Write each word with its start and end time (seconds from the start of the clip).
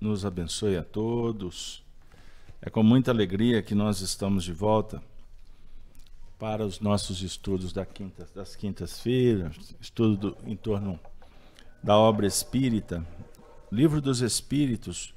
nos 0.00 0.24
abençoe 0.24 0.76
a 0.76 0.82
todos. 0.84 1.84
É 2.60 2.70
com 2.70 2.82
muita 2.82 3.10
alegria 3.10 3.62
que 3.62 3.74
nós 3.74 4.00
estamos 4.00 4.44
de 4.44 4.52
volta 4.52 5.02
para 6.38 6.64
os 6.64 6.80
nossos 6.80 7.22
estudos 7.22 7.72
da 7.72 7.86
quinta, 7.86 8.28
das 8.34 8.54
quintas-feiras, 8.54 9.74
estudo 9.80 10.16
do, 10.16 10.36
em 10.46 10.56
torno 10.56 10.98
da 11.82 11.96
obra 11.96 12.26
espírita, 12.26 13.06
Livro 13.72 14.00
dos 14.00 14.20
Espíritos, 14.20 15.12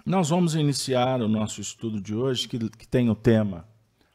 nós 0.07 0.29
vamos 0.29 0.55
iniciar 0.55 1.23
o 1.23 1.29
nosso 1.29 1.61
estudo 1.61 2.01
de 2.01 2.15
hoje, 2.15 2.47
que, 2.47 2.59
que 2.71 2.87
tem 2.87 3.09
o 3.11 3.15
tema 3.15 3.67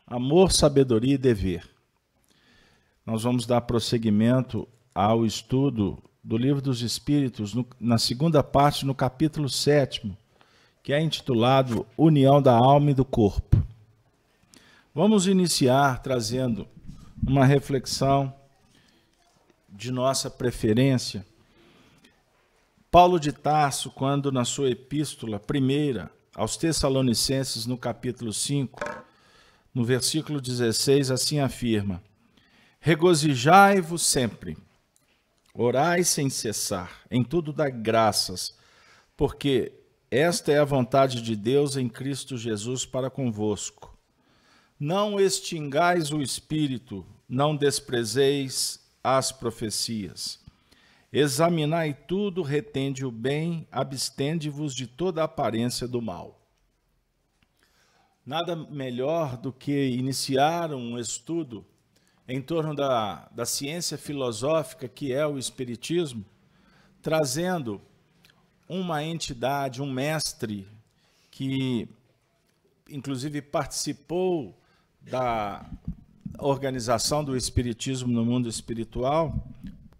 Amor, 0.05 0.51
Sabedoria 0.51 1.15
e 1.15 1.17
Dever. 1.17 1.67
Nós 3.05 3.23
vamos 3.23 3.45
dar 3.45 3.61
prosseguimento 3.61 4.67
ao 4.93 5.25
estudo 5.25 6.01
do 6.23 6.37
Livro 6.37 6.61
dos 6.61 6.81
Espíritos, 6.81 7.53
no, 7.53 7.65
na 7.79 7.97
segunda 7.97 8.43
parte, 8.43 8.85
no 8.85 8.93
capítulo 8.93 9.49
7, 9.49 10.15
que 10.83 10.93
é 10.93 11.01
intitulado 11.01 11.85
União 11.97 12.41
da 12.41 12.53
Alma 12.53 12.91
e 12.91 12.93
do 12.93 13.05
Corpo. 13.05 13.57
Vamos 14.93 15.27
iniciar 15.27 16.01
trazendo 16.01 16.67
uma 17.25 17.45
reflexão 17.45 18.33
de 19.79 19.93
nossa 19.93 20.29
preferência. 20.29 21.25
Paulo 22.91 23.17
de 23.17 23.31
Tarso, 23.31 23.89
quando 23.89 24.29
na 24.29 24.43
sua 24.43 24.69
epístola 24.69 25.39
primeira 25.39 26.11
aos 26.35 26.57
Tessalonicenses, 26.57 27.65
no 27.65 27.77
capítulo 27.77 28.33
5, 28.33 28.77
no 29.73 29.85
versículo 29.85 30.41
16, 30.41 31.11
assim 31.11 31.39
afirma: 31.39 32.03
Regozijai-vos 32.81 34.01
sempre 34.01 34.57
Orai 35.53 36.03
sem 36.03 36.29
cessar, 36.29 37.01
em 37.09 37.23
tudo 37.23 37.53
dai 37.53 37.71
graças, 37.71 38.57
porque 39.15 39.71
esta 40.11 40.51
é 40.51 40.59
a 40.59 40.65
vontade 40.65 41.21
de 41.21 41.37
Deus 41.37 41.77
em 41.77 41.87
Cristo 41.87 42.37
Jesus 42.37 42.85
para 42.85 43.09
convosco. 43.09 43.97
Não 44.77 45.19
extingais 45.19 46.11
o 46.11 46.21
espírito, 46.21 47.05
não 47.27 47.55
desprezeis 47.55 48.88
as 49.17 49.31
profecias. 49.31 50.39
Examinai 51.11 51.93
tudo, 51.93 52.43
retende 52.43 53.03
o 53.05 53.11
bem, 53.11 53.67
abstende-vos 53.71 54.75
de 54.75 54.85
toda 54.85 55.23
aparência 55.23 55.87
do 55.87 56.01
mal. 56.01 56.39
Nada 58.23 58.55
melhor 58.55 59.37
do 59.37 59.51
que 59.51 59.89
iniciar 59.89 60.71
um 60.71 60.99
estudo 60.99 61.65
em 62.27 62.39
torno 62.39 62.75
da, 62.75 63.27
da 63.31 63.43
ciência 63.43 63.97
filosófica 63.97 64.87
que 64.87 65.11
é 65.11 65.25
o 65.25 65.39
Espiritismo, 65.39 66.23
trazendo 67.01 67.81
uma 68.67 69.03
entidade, 69.03 69.81
um 69.81 69.91
mestre 69.91 70.67
que, 71.31 71.89
inclusive, 72.87 73.41
participou 73.41 74.55
da 75.01 75.65
organização 76.37 77.23
do 77.23 77.35
Espiritismo 77.35 78.11
no 78.11 78.23
mundo 78.23 78.47
espiritual, 78.47 79.47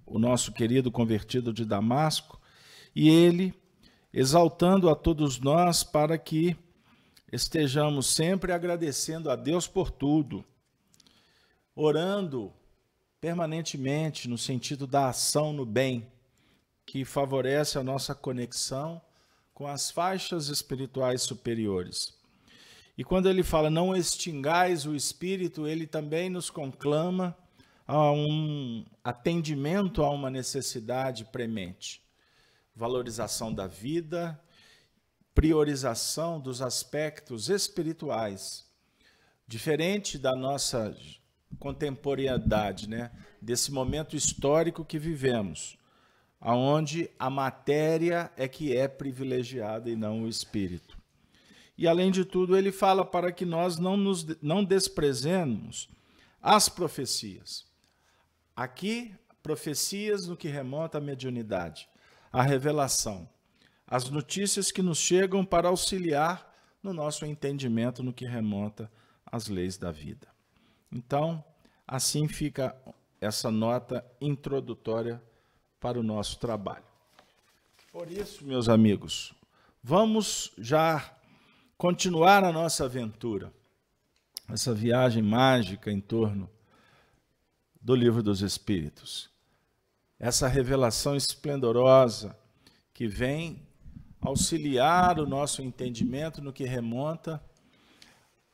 o 0.06 0.20
nosso 0.20 0.52
querido 0.52 0.92
convertido 0.92 1.54
de 1.54 1.66
Damasco, 1.66 2.40
e 2.96 3.10
ele 3.10 3.54
exaltando 4.14 4.90
a 4.90 4.96
todos 4.96 5.40
nós 5.40 5.84
para 5.84 6.18
que 6.18 6.56
estejamos 7.32 8.08
sempre 8.08 8.52
agradecendo 8.52 9.30
a 9.30 9.36
Deus 9.36 9.68
por 9.68 9.92
tudo 9.92 10.44
orando 11.76 12.52
permanentemente 13.22 14.28
no 14.28 14.38
sentido 14.38 14.86
da 14.86 15.10
ação 15.10 15.54
no 15.54 15.66
bem, 15.66 16.12
que 16.86 17.06
favorece 17.06 17.78
a 17.78 17.84
nossa 17.84 18.14
conexão 18.14 19.02
com 19.54 19.66
as 19.66 19.90
faixas 19.90 20.50
espirituais 20.50 21.22
superiores. 21.22 22.19
E 23.00 23.04
quando 23.06 23.30
ele 23.30 23.44
fala 23.44 23.70
não 23.70 23.96
extingais 23.96 24.86
o 24.86 24.94
espírito, 24.94 25.66
ele 25.66 25.88
também 25.88 26.30
nos 26.30 26.50
conclama 26.50 27.34
a 27.88 28.12
um 28.12 28.84
atendimento 29.02 30.04
a 30.04 30.10
uma 30.10 30.30
necessidade 30.30 31.24
premente. 31.24 32.04
Valorização 32.76 33.54
da 33.54 33.68
vida, 33.68 34.38
priorização 35.34 36.42
dos 36.42 36.62
aspectos 36.62 37.48
espirituais. 37.48 38.70
Diferente 39.48 40.18
da 40.18 40.36
nossa 40.36 40.94
contemporaneidade, 41.58 42.90
né, 42.90 43.12
desse 43.42 43.72
momento 43.72 44.14
histórico 44.14 44.84
que 44.84 45.00
vivemos, 45.00 45.78
aonde 46.38 47.10
a 47.18 47.30
matéria 47.30 48.30
é 48.36 48.46
que 48.46 48.76
é 48.76 48.90
privilegiada 48.90 49.90
e 49.90 49.96
não 49.96 50.24
o 50.24 50.28
espírito. 50.28 50.89
E 51.80 51.88
além 51.88 52.12
de 52.12 52.26
tudo, 52.26 52.58
ele 52.58 52.74
fala 52.74 53.06
para 53.06 53.32
que 53.32 53.46
nós 53.46 53.78
não 53.78 53.96
nos 53.96 54.26
não 54.42 54.66
desprezemos 54.66 55.88
as 56.42 56.68
profecias. 56.68 57.66
Aqui, 58.54 59.16
profecias 59.42 60.28
no 60.28 60.36
que 60.36 60.50
remonta 60.50 60.98
à 60.98 61.02
mediunidade, 61.02 61.88
à 62.34 62.42
revelação, 62.42 63.30
as 63.88 64.10
notícias 64.10 64.74
que 64.74 64.82
nos 64.82 64.98
chegam 64.98 65.46
para 65.46 65.70
auxiliar 65.70 66.54
no 66.84 66.94
nosso 66.94 67.26
entendimento 67.26 68.04
no 68.04 68.12
que 68.12 68.26
remonta 68.26 68.92
às 69.26 69.48
leis 69.48 69.78
da 69.78 69.90
vida. 69.90 70.28
Então, 70.92 71.42
assim 71.88 72.28
fica 72.28 72.76
essa 73.22 73.50
nota 73.50 74.06
introdutória 74.20 75.24
para 75.80 75.98
o 75.98 76.04
nosso 76.04 76.40
trabalho. 76.40 76.84
Por 77.90 78.12
isso, 78.12 78.46
meus 78.46 78.68
amigos, 78.68 79.34
vamos 79.82 80.52
já 80.58 81.16
continuar 81.80 82.44
a 82.44 82.52
nossa 82.52 82.84
aventura, 82.84 83.54
essa 84.50 84.74
viagem 84.74 85.24
mágica 85.24 85.90
em 85.90 86.02
torno 86.02 86.50
do 87.82 87.96
Livro 87.96 88.22
dos 88.22 88.42
Espíritos. 88.42 89.30
Essa 90.20 90.46
revelação 90.50 91.16
esplendorosa 91.16 92.38
que 92.94 93.08
vem 93.08 93.66
auxiliar 94.20 95.22
o 95.22 95.26
nosso 95.26 95.62
entendimento 95.62 96.42
no 96.42 96.52
que 96.52 96.66
remonta 96.66 97.42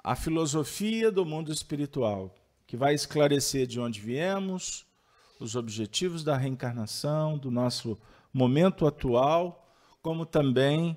a 0.03 0.15
filosofia 0.15 1.11
do 1.11 1.25
mundo 1.25 1.51
espiritual, 1.51 2.31
que 2.67 2.77
vai 2.77 2.93
esclarecer 2.93 3.65
de 3.65 3.79
onde 3.79 3.99
viemos, 3.99 4.85
os 5.39 5.55
objetivos 5.55 6.23
da 6.23 6.37
reencarnação, 6.37 7.39
do 7.39 7.49
nosso 7.49 7.97
momento 8.31 8.85
atual, 8.85 9.67
como 9.99 10.27
também 10.27 10.95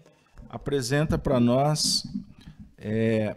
apresenta 0.48 1.18
para 1.18 1.38
nós 1.38 2.06
é, 2.76 3.36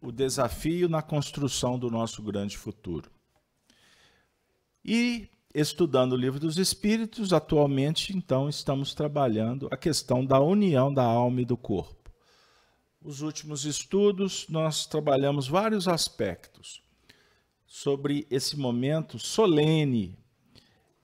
o 0.00 0.10
desafio 0.10 0.88
na 0.88 1.02
construção 1.02 1.78
do 1.78 1.90
nosso 1.90 2.22
grande 2.22 2.56
futuro. 2.58 3.10
E 4.84 5.28
estudando 5.54 6.14
o 6.14 6.16
livro 6.16 6.40
dos 6.40 6.58
Espíritos, 6.58 7.32
atualmente, 7.32 8.16
então, 8.16 8.48
estamos 8.48 8.94
trabalhando 8.94 9.68
a 9.70 9.76
questão 9.76 10.24
da 10.24 10.40
união 10.40 10.92
da 10.92 11.04
alma 11.04 11.42
e 11.42 11.44
do 11.44 11.56
corpo. 11.56 12.10
Os 13.00 13.20
últimos 13.20 13.64
estudos, 13.64 14.46
nós 14.48 14.86
trabalhamos 14.86 15.46
vários 15.48 15.86
aspectos 15.86 16.82
sobre 17.66 18.26
esse 18.30 18.56
momento 18.56 19.18
solene, 19.18 20.18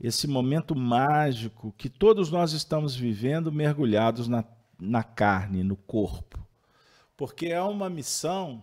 esse 0.00 0.28
momento 0.28 0.76
mágico 0.76 1.74
que 1.76 1.88
todos 1.88 2.30
nós 2.30 2.52
estamos 2.52 2.94
vivendo 2.94 3.50
mergulhados 3.50 4.28
na, 4.28 4.44
na 4.78 5.02
carne, 5.02 5.62
no 5.62 5.76
corpo. 5.76 6.38
Porque 7.16 7.46
é 7.46 7.60
uma 7.62 7.90
missão 7.90 8.62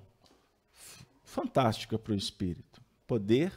fantástica 1.23 1.97
para 1.99 2.13
o 2.13 2.15
espírito 2.15 2.81
poder 3.05 3.51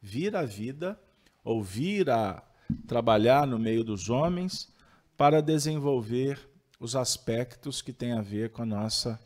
vir 0.00 0.36
à 0.36 0.44
vida 0.44 1.00
ou 1.42 1.62
vir 1.62 2.10
a 2.10 2.42
trabalhar 2.86 3.46
no 3.46 3.58
meio 3.58 3.82
dos 3.82 4.10
homens 4.10 4.72
para 5.16 5.40
desenvolver 5.40 6.48
os 6.78 6.94
aspectos 6.94 7.80
que 7.80 7.92
têm 7.92 8.12
a 8.12 8.20
ver 8.20 8.50
com 8.50 8.62
a 8.62 8.66
nossa 8.66 9.18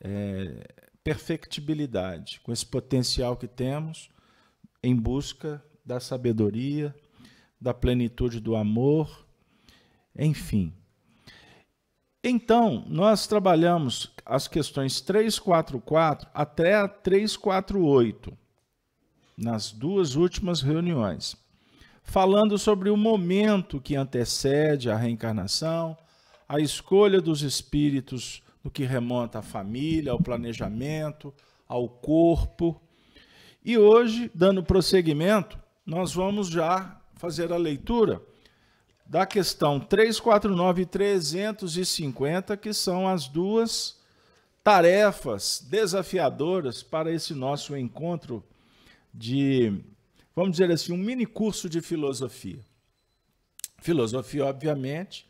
é, 0.00 0.74
perfectibilidade, 1.04 2.40
com 2.40 2.52
esse 2.52 2.66
potencial 2.66 3.36
que 3.36 3.46
temos 3.46 4.10
em 4.82 4.94
busca 4.94 5.62
da 5.84 6.00
sabedoria, 6.00 6.94
da 7.60 7.72
plenitude 7.72 8.40
do 8.40 8.54
amor, 8.54 9.26
enfim. 10.16 10.72
Então, 12.22 12.84
nós 12.88 13.28
trabalhamos 13.28 14.12
as 14.26 14.48
questões 14.48 15.00
344 15.00 16.28
até 16.34 16.74
a 16.74 16.88
348, 16.88 18.36
nas 19.36 19.70
duas 19.70 20.16
últimas 20.16 20.60
reuniões, 20.60 21.36
falando 22.02 22.58
sobre 22.58 22.90
o 22.90 22.96
momento 22.96 23.80
que 23.80 23.94
antecede 23.94 24.90
a 24.90 24.96
reencarnação, 24.96 25.96
a 26.48 26.58
escolha 26.58 27.20
dos 27.20 27.42
espíritos 27.42 28.42
no 28.64 28.70
que 28.70 28.84
remonta 28.84 29.38
à 29.38 29.42
família, 29.42 30.10
ao 30.10 30.18
planejamento, 30.18 31.32
ao 31.68 31.88
corpo. 31.88 32.80
E 33.64 33.78
hoje, 33.78 34.28
dando 34.34 34.64
prosseguimento, 34.64 35.56
nós 35.86 36.14
vamos 36.14 36.48
já 36.48 37.00
fazer 37.14 37.52
a 37.52 37.56
leitura 37.56 38.20
da 39.08 39.24
questão 39.24 39.80
349 39.80 40.82
e 40.82 40.86
350, 40.86 42.56
que 42.58 42.74
são 42.74 43.08
as 43.08 43.26
duas 43.26 43.98
tarefas 44.62 45.66
desafiadoras 45.66 46.82
para 46.82 47.10
esse 47.10 47.32
nosso 47.32 47.74
encontro 47.74 48.44
de, 49.14 49.82
vamos 50.36 50.52
dizer 50.52 50.70
assim, 50.70 50.92
um 50.92 50.98
mini 50.98 51.24
curso 51.24 51.70
de 51.70 51.80
filosofia. 51.80 52.62
Filosofia, 53.78 54.44
obviamente, 54.44 55.26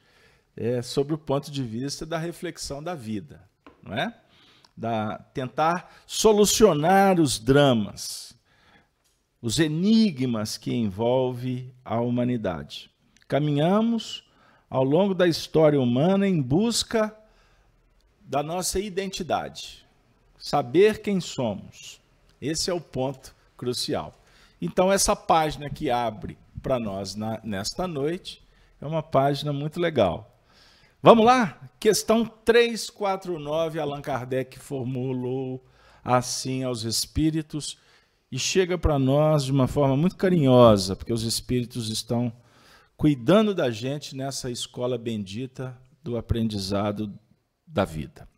é 0.57 0.83
sobre 0.83 1.15
o 1.15 1.19
ponto 1.19 1.49
de 1.49 1.63
vista 1.63 2.05
da 2.05 2.19
reflexão 2.19 2.83
da 2.83 2.97
vida, 2.97 3.49
não 3.81 3.95
é? 3.95 4.13
Da 4.77 5.19
tentar 5.33 6.03
solucionar 6.05 7.21
os 7.21 7.39
dramas, 7.39 8.37
os 9.41 9.61
enigmas 9.61 10.57
que 10.57 10.75
envolve 10.75 11.73
a 11.85 12.01
humanidade. 12.01 12.91
Caminhamos 13.29 14.25
ao 14.71 14.83
longo 14.83 15.15
da 15.15 15.29
história 15.29 15.79
humana 15.79 16.27
em 16.27 16.41
busca 16.41 17.15
da 18.21 18.43
nossa 18.43 18.81
identidade, 18.81 19.87
saber 20.39 21.03
quem 21.03 21.21
somos. 21.21 22.01
Esse 22.41 22.71
é 22.71 22.75
o 22.75 22.81
ponto 22.81 23.35
crucial. 23.57 24.15
Então, 24.61 24.91
essa 24.91 25.15
página 25.15 25.71
que 25.71 25.91
abre 25.91 26.37
para 26.63 26.79
nós 26.79 27.15
na, 27.15 27.41
nesta 27.45 27.87
noite 27.87 28.43
é 28.81 28.87
uma 28.87 29.03
página 29.03 29.53
muito 29.53 29.79
legal. 29.79 30.35
Vamos 31.03 31.25
lá? 31.25 31.59
Questão 31.79 32.25
349, 32.25 33.79
Allan 33.79 34.03
Kardec 34.03 34.59
formulou 34.59 35.63
assim 36.03 36.65
aos 36.65 36.83
espíritos 36.83 37.79
e 38.33 38.39
chega 38.39 38.77
para 38.77 38.99
nós 38.99 39.45
de 39.45 39.53
uma 39.53 39.69
forma 39.69 39.97
muito 39.97 40.17
carinhosa, 40.17 40.97
porque 40.97 41.13
os 41.13 41.23
espíritos 41.23 41.89
estão 41.89 42.33
cuidando 42.99 43.55
da 43.55 43.71
gente 43.71 44.17
nessa 44.17 44.51
escola 44.51 44.99
bendita 44.99 45.81
do 46.03 46.17
aprendizado 46.17 47.17
da 47.65 47.85
vida. 47.85 48.29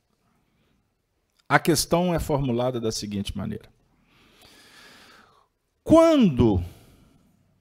A 1.49 1.59
questão 1.59 2.15
é 2.15 2.21
formulada 2.21 2.79
da 2.79 2.93
seguinte 2.93 3.37
maneira: 3.37 3.71
Quando, 5.83 6.63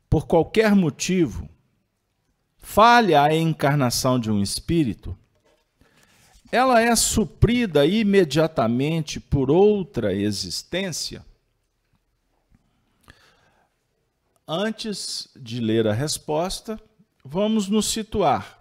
por 0.09 0.27
qualquer 0.27 0.75
motivo, 0.75 1.49
falha 2.57 3.23
a 3.23 3.33
encarnação 3.33 4.19
de 4.19 4.29
um 4.29 4.43
espírito, 4.43 5.17
ela 6.51 6.81
é 6.81 6.93
suprida 6.97 7.85
imediatamente 7.85 9.21
por 9.21 9.49
outra 9.49 10.13
existência? 10.13 11.25
Antes 14.45 15.29
de 15.35 15.61
ler 15.61 15.87
a 15.87 15.93
resposta, 15.93 16.79
vamos 17.31 17.69
nos 17.69 17.85
situar, 17.85 18.59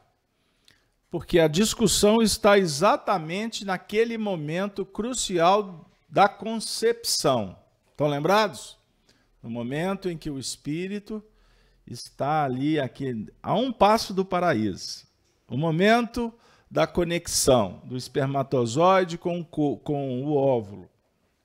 porque 1.11 1.41
a 1.41 1.49
discussão 1.49 2.21
está 2.21 2.59
exatamente 2.59 3.65
naquele 3.65 4.19
momento 4.19 4.85
crucial 4.85 5.91
da 6.07 6.29
concepção. 6.29 7.57
Estão 7.91 8.07
lembrados? 8.07 8.77
No 9.43 9.49
momento 9.49 10.11
em 10.11 10.19
que 10.19 10.29
o 10.29 10.39
espírito 10.39 11.25
está 11.87 12.45
ali 12.45 12.79
aqui, 12.79 13.27
a 13.43 13.55
um 13.55 13.73
passo 13.73 14.13
do 14.13 14.23
paraíso. 14.23 15.07
O 15.49 15.57
momento 15.57 16.31
da 16.71 16.87
conexão 16.87 17.81
do 17.87 17.97
espermatozoide 17.97 19.17
com, 19.17 19.43
com 19.43 20.23
o 20.23 20.37
óvulo, 20.37 20.91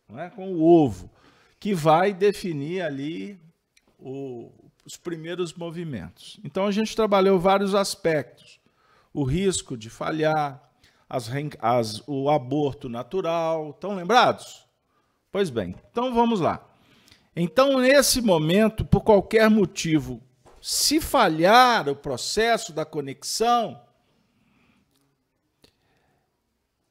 não 0.09 0.19
é? 0.19 0.29
com 0.29 0.51
o 0.51 0.61
ovo, 0.61 1.09
que 1.57 1.73
vai 1.73 2.13
definir 2.13 2.81
ali 2.81 3.39
o, 3.97 4.51
os 4.85 4.97
primeiros 4.97 5.53
movimentos. 5.53 6.39
Então 6.43 6.65
a 6.65 6.71
gente 6.71 6.95
trabalhou 6.95 7.39
vários 7.39 7.73
aspectos: 7.75 8.59
o 9.13 9.23
risco 9.23 9.77
de 9.77 9.89
falhar, 9.89 10.61
as, 11.09 11.29
as, 11.59 12.03
o 12.07 12.29
aborto 12.29 12.89
natural. 12.89 13.71
Estão 13.71 13.95
lembrados? 13.95 14.65
Pois 15.31 15.49
bem, 15.49 15.75
então 15.91 16.13
vamos 16.13 16.39
lá. 16.39 16.63
Então, 17.35 17.79
nesse 17.79 18.21
momento, 18.21 18.85
por 18.85 19.01
qualquer 19.01 19.49
motivo, 19.49 20.21
se 20.61 21.01
falhar 21.01 21.89
o 21.89 21.95
processo 21.95 22.71
da 22.71 22.85
conexão, 22.85 23.81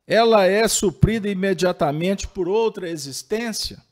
ela 0.06 0.44
é 0.44 0.66
suprida 0.68 1.28
imediatamente 1.28 2.28
por 2.28 2.48
outra 2.48 2.88
existência. 2.88 3.82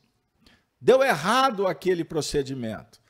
Deu 0.79 1.01
errado 1.01 1.65
aquele 1.65 2.03
procedimento. 2.03 3.00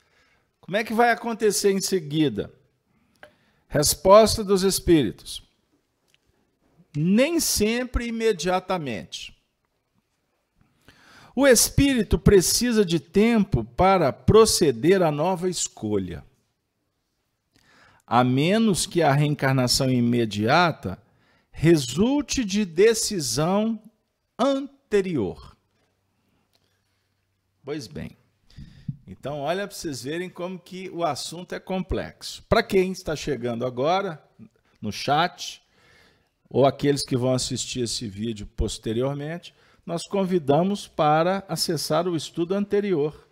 Como 0.61 0.77
é 0.77 0.83
que 0.83 0.93
vai 0.93 1.11
acontecer 1.11 1.71
em 1.71 1.81
seguida? 1.81 2.53
Resposta 3.67 4.43
dos 4.43 4.63
espíritos. 4.63 5.43
Nem 6.95 7.39
sempre 7.39 8.07
imediatamente. 8.07 9.35
O 11.35 11.47
espírito 11.47 12.19
precisa 12.19 12.85
de 12.85 12.99
tempo 12.99 13.63
para 13.63 14.11
proceder 14.11 15.01
à 15.01 15.11
nova 15.11 15.49
escolha. 15.49 16.23
A 18.05 18.23
menos 18.23 18.85
que 18.85 19.01
a 19.01 19.13
reencarnação 19.13 19.89
imediata 19.89 21.01
resulte 21.51 22.43
de 22.43 22.65
decisão 22.65 23.81
anterior. 24.37 25.55
Pois 27.63 27.87
bem, 27.87 28.17
então, 29.11 29.41
olha 29.41 29.67
para 29.67 29.75
vocês 29.75 30.03
verem 30.03 30.29
como 30.29 30.57
que 30.57 30.89
o 30.89 31.03
assunto 31.03 31.53
é 31.53 31.59
complexo. 31.59 32.45
Para 32.47 32.63
quem 32.63 32.93
está 32.93 33.13
chegando 33.13 33.65
agora 33.65 34.23
no 34.81 34.89
chat, 34.89 35.61
ou 36.49 36.65
aqueles 36.65 37.03
que 37.03 37.17
vão 37.17 37.33
assistir 37.33 37.81
esse 37.81 38.07
vídeo 38.07 38.47
posteriormente, 38.55 39.53
nós 39.85 40.07
convidamos 40.07 40.87
para 40.87 41.43
acessar 41.49 42.07
o 42.07 42.15
estudo 42.15 42.53
anterior, 42.53 43.27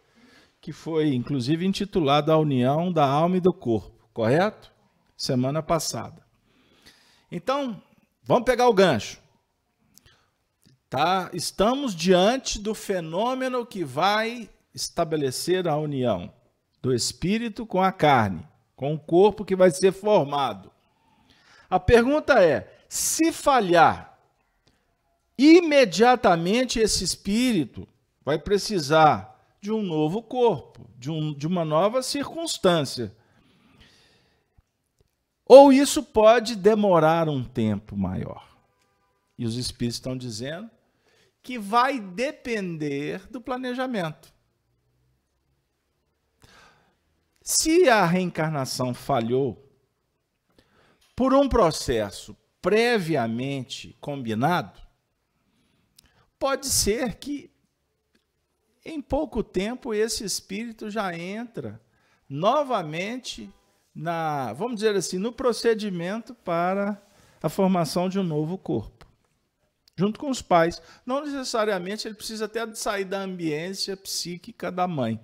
que 0.59 0.73
foi 0.73 1.13
inclusive 1.13 1.65
intitulado 1.65 2.29
A 2.29 2.37
União 2.37 2.91
da 2.91 3.05
Alma 3.05 3.37
e 3.37 3.41
do 3.41 3.53
Corpo, 3.53 4.09
correto? 4.13 4.73
Semana 5.15 5.63
passada. 5.63 6.21
Então, 7.31 7.81
vamos 8.21 8.43
pegar 8.43 8.67
o 8.67 8.73
gancho. 8.73 9.17
Tá? 10.89 11.29
Estamos 11.33 11.95
diante 11.95 12.59
do 12.59 12.75
fenômeno 12.75 13.65
que 13.65 13.85
vai 13.85 14.49
estabelecer 14.81 15.67
a 15.67 15.77
união 15.77 16.33
do 16.81 16.93
espírito 16.93 17.65
com 17.65 17.81
a 17.81 17.91
carne, 17.91 18.47
com 18.75 18.93
o 18.93 18.99
corpo 18.99 19.45
que 19.45 19.55
vai 19.55 19.71
ser 19.71 19.91
formado. 19.91 20.71
A 21.69 21.79
pergunta 21.79 22.43
é: 22.43 22.81
se 22.87 23.31
falhar, 23.31 24.17
imediatamente 25.37 26.79
esse 26.79 27.03
espírito 27.03 27.87
vai 28.23 28.39
precisar 28.39 29.39
de 29.61 29.71
um 29.71 29.81
novo 29.81 30.21
corpo, 30.21 30.89
de, 30.97 31.11
um, 31.11 31.33
de 31.33 31.45
uma 31.45 31.65
nova 31.65 32.01
circunstância. 32.01 33.13
Ou 35.45 35.73
isso 35.73 36.03
pode 36.03 36.55
demorar 36.55 37.27
um 37.27 37.43
tempo 37.43 37.97
maior. 37.97 38.47
E 39.37 39.45
os 39.45 39.55
espíritos 39.57 39.95
estão 39.95 40.15
dizendo 40.15 40.69
que 41.41 41.57
vai 41.57 41.99
depender 41.99 43.27
do 43.31 43.41
planejamento. 43.41 44.31
Se 47.51 47.89
a 47.89 48.05
reencarnação 48.05 48.93
falhou 48.93 49.67
por 51.15 51.33
um 51.33 51.49
processo 51.49 52.37
previamente 52.61 53.97
combinado, 53.99 54.79
pode 56.37 56.67
ser 56.67 57.15
que 57.15 57.51
em 58.85 59.01
pouco 59.01 59.41
tempo 59.41 59.95
esse 59.95 60.23
espírito 60.23 60.91
já 60.91 61.17
entra 61.17 61.81
novamente 62.29 63.51
na, 63.95 64.53
vamos 64.53 64.75
dizer 64.75 64.95
assim, 64.95 65.17
no 65.17 65.33
procedimento 65.33 66.35
para 66.35 67.01
a 67.41 67.49
formação 67.49 68.07
de 68.07 68.19
um 68.19 68.23
novo 68.23 68.59
corpo, 68.59 69.07
junto 69.95 70.19
com 70.19 70.29
os 70.29 70.43
pais. 70.43 70.79
Não 71.03 71.25
necessariamente 71.25 72.07
ele 72.07 72.13
precisa 72.13 72.45
até 72.45 72.71
sair 72.75 73.05
da 73.05 73.19
ambiência 73.21 73.97
psíquica 73.97 74.71
da 74.71 74.87
mãe, 74.87 75.19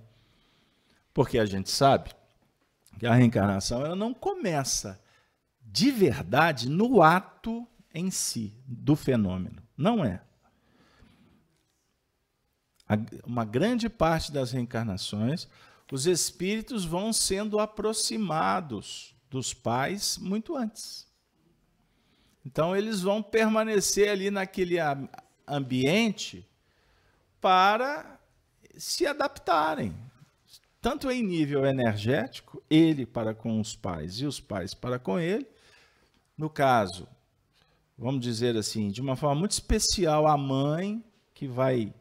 porque 1.15 1.39
a 1.39 1.45
gente 1.45 1.71
sabe 1.71 2.11
que 2.99 3.07
a 3.07 3.13
reencarnação 3.13 3.85
ela 3.85 3.95
não 3.95 4.13
começa 4.13 5.01
de 5.61 5.89
verdade 5.89 6.69
no 6.69 7.01
ato 7.01 7.65
em 7.93 8.11
si 8.11 8.53
do 8.67 8.97
fenômeno, 8.97 9.63
não 9.77 10.03
é. 10.03 10.21
Uma 13.25 13.45
grande 13.45 13.87
parte 13.89 14.29
das 14.29 14.51
reencarnações 14.51 15.47
os 15.89 16.05
espíritos 16.05 16.83
vão 16.83 17.13
sendo 17.13 17.59
aproximados 17.59 19.15
dos 19.29 19.53
pais 19.53 20.17
muito 20.17 20.55
antes. 20.55 21.07
Então, 22.45 22.75
eles 22.75 23.01
vão 23.01 23.23
permanecer 23.23 24.09
ali 24.09 24.29
naquele 24.29 24.77
ambiente 25.47 26.45
para 27.39 28.19
se 28.77 29.07
adaptarem, 29.07 29.95
tanto 30.85 31.09
em 31.09 31.23
nível 31.23 31.65
energético, 31.65 32.61
ele 32.69 33.07
para 33.07 33.33
com 33.33 33.59
os 33.59 33.75
pais 33.75 34.19
e 34.19 34.25
os 34.27 34.39
pais 34.39 34.75
para 34.75 34.99
com 34.99 35.19
ele. 35.19 35.47
No 36.37 36.47
caso, 36.47 37.07
vamos 37.97 38.21
dizer 38.21 38.55
assim, 38.55 38.91
de 38.91 39.01
uma 39.01 39.15
forma 39.15 39.33
muito 39.33 39.53
especial, 39.53 40.27
a 40.27 40.37
mãe 40.37 41.03
que 41.33 41.47
vai 41.47 41.91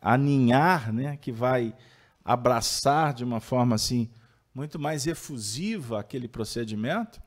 aninhar, 0.00 0.90
né, 0.94 1.18
que 1.18 1.30
vai 1.30 1.76
abraçar 2.24 3.12
de 3.12 3.22
uma 3.22 3.38
forma 3.38 3.74
assim 3.74 4.08
muito 4.54 4.78
mais 4.78 5.06
efusiva 5.06 6.00
aquele 6.00 6.26
procedimento, 6.26 7.20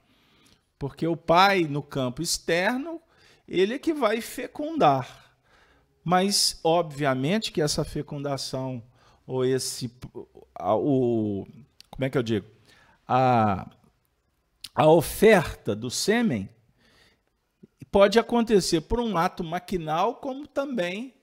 porque 0.79 1.05
o 1.05 1.15
pai 1.15 1.65
no 1.65 1.83
campo 1.83 2.19
externo, 2.19 2.99
ele 3.47 3.75
é 3.75 3.77
que 3.77 3.93
vai 3.93 4.21
fecundar. 4.21 5.35
Mas 6.03 6.59
obviamente 6.63 7.51
que 7.51 7.61
essa 7.61 7.85
fecundação 7.85 8.81
ou 9.25 9.45
esse 9.45 9.87
o 10.59 11.45
como 11.89 12.05
é 12.05 12.09
que 12.09 12.17
eu 12.17 12.23
digo? 12.23 12.47
A 13.07 13.69
a 14.75 14.87
oferta 14.87 15.75
do 15.75 15.91
sêmen 15.91 16.49
pode 17.91 18.17
acontecer 18.17 18.81
por 18.81 18.99
um 18.99 19.15
ato 19.15 19.43
maquinal, 19.43 20.15
como 20.15 20.47
também 20.47 21.13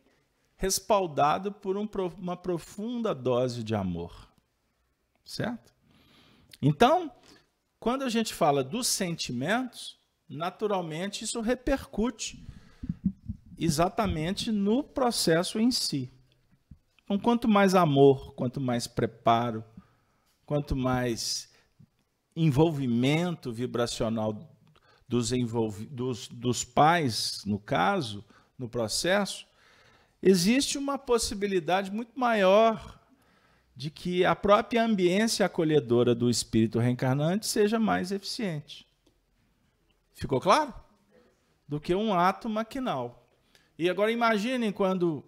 respaldado 0.56 1.50
por 1.50 1.76
um, 1.76 1.88
uma 2.16 2.36
profunda 2.36 3.12
dose 3.12 3.64
de 3.64 3.74
amor. 3.74 4.28
Certo? 5.24 5.72
Então, 6.62 7.10
quando 7.80 8.02
a 8.02 8.08
gente 8.08 8.32
fala 8.32 8.62
dos 8.62 8.86
sentimentos, 8.86 9.98
naturalmente 10.28 11.24
isso 11.24 11.40
repercute 11.40 12.46
exatamente 13.58 14.52
no 14.52 14.84
processo 14.84 15.58
em 15.58 15.72
si. 15.72 16.12
Então, 17.10 17.18
quanto 17.18 17.48
mais 17.48 17.74
amor, 17.74 18.34
quanto 18.34 18.60
mais 18.60 18.86
preparo, 18.86 19.64
quanto 20.46 20.76
mais 20.76 21.50
envolvimento 22.36 23.52
vibracional 23.52 24.48
dos, 25.08 25.32
envolvi 25.32 25.86
dos, 25.86 26.28
dos 26.28 26.62
pais, 26.62 27.42
no 27.44 27.58
caso, 27.58 28.24
no 28.56 28.68
processo, 28.68 29.44
existe 30.22 30.78
uma 30.78 30.96
possibilidade 30.96 31.90
muito 31.90 32.12
maior 32.14 33.00
de 33.74 33.90
que 33.90 34.24
a 34.24 34.36
própria 34.36 34.84
ambiência 34.84 35.44
acolhedora 35.44 36.14
do 36.14 36.30
espírito 36.30 36.78
reencarnante 36.78 37.44
seja 37.44 37.80
mais 37.80 38.12
eficiente. 38.12 38.86
Ficou 40.14 40.40
claro? 40.40 40.72
Do 41.66 41.80
que 41.80 41.92
um 41.92 42.14
ato 42.14 42.48
maquinal. 42.48 43.28
E 43.76 43.90
agora 43.90 44.12
imaginem 44.12 44.70
quando 44.70 45.24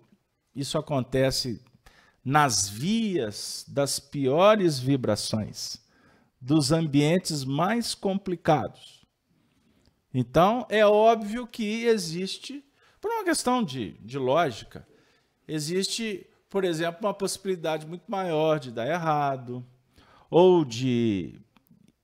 isso 0.55 0.79
acontece 0.79 1.61
nas 2.25 2.69
vias 2.69 3.65
das 3.67 3.99
piores 3.99 4.79
vibrações, 4.79 5.83
dos 6.41 6.71
ambientes 6.71 7.45
mais 7.45 7.95
complicados. 7.95 9.03
Então, 10.15 10.67
é 10.69 10.87
óbvio 10.87 11.47
que 11.47 11.85
existe 11.85 12.65
por 13.01 13.11
uma 13.11 13.25
questão 13.25 13.65
de, 13.65 13.95
de 13.95 14.17
lógica, 14.17 14.87
existe, 15.49 16.25
por 16.49 16.63
exemplo, 16.63 17.01
uma 17.07 17.15
possibilidade 17.15 17.87
muito 17.87 18.05
maior 18.09 18.61
de 18.61 18.71
dar 18.71 18.87
errado, 18.87 19.67
ou 20.31 20.65
de 20.65 21.41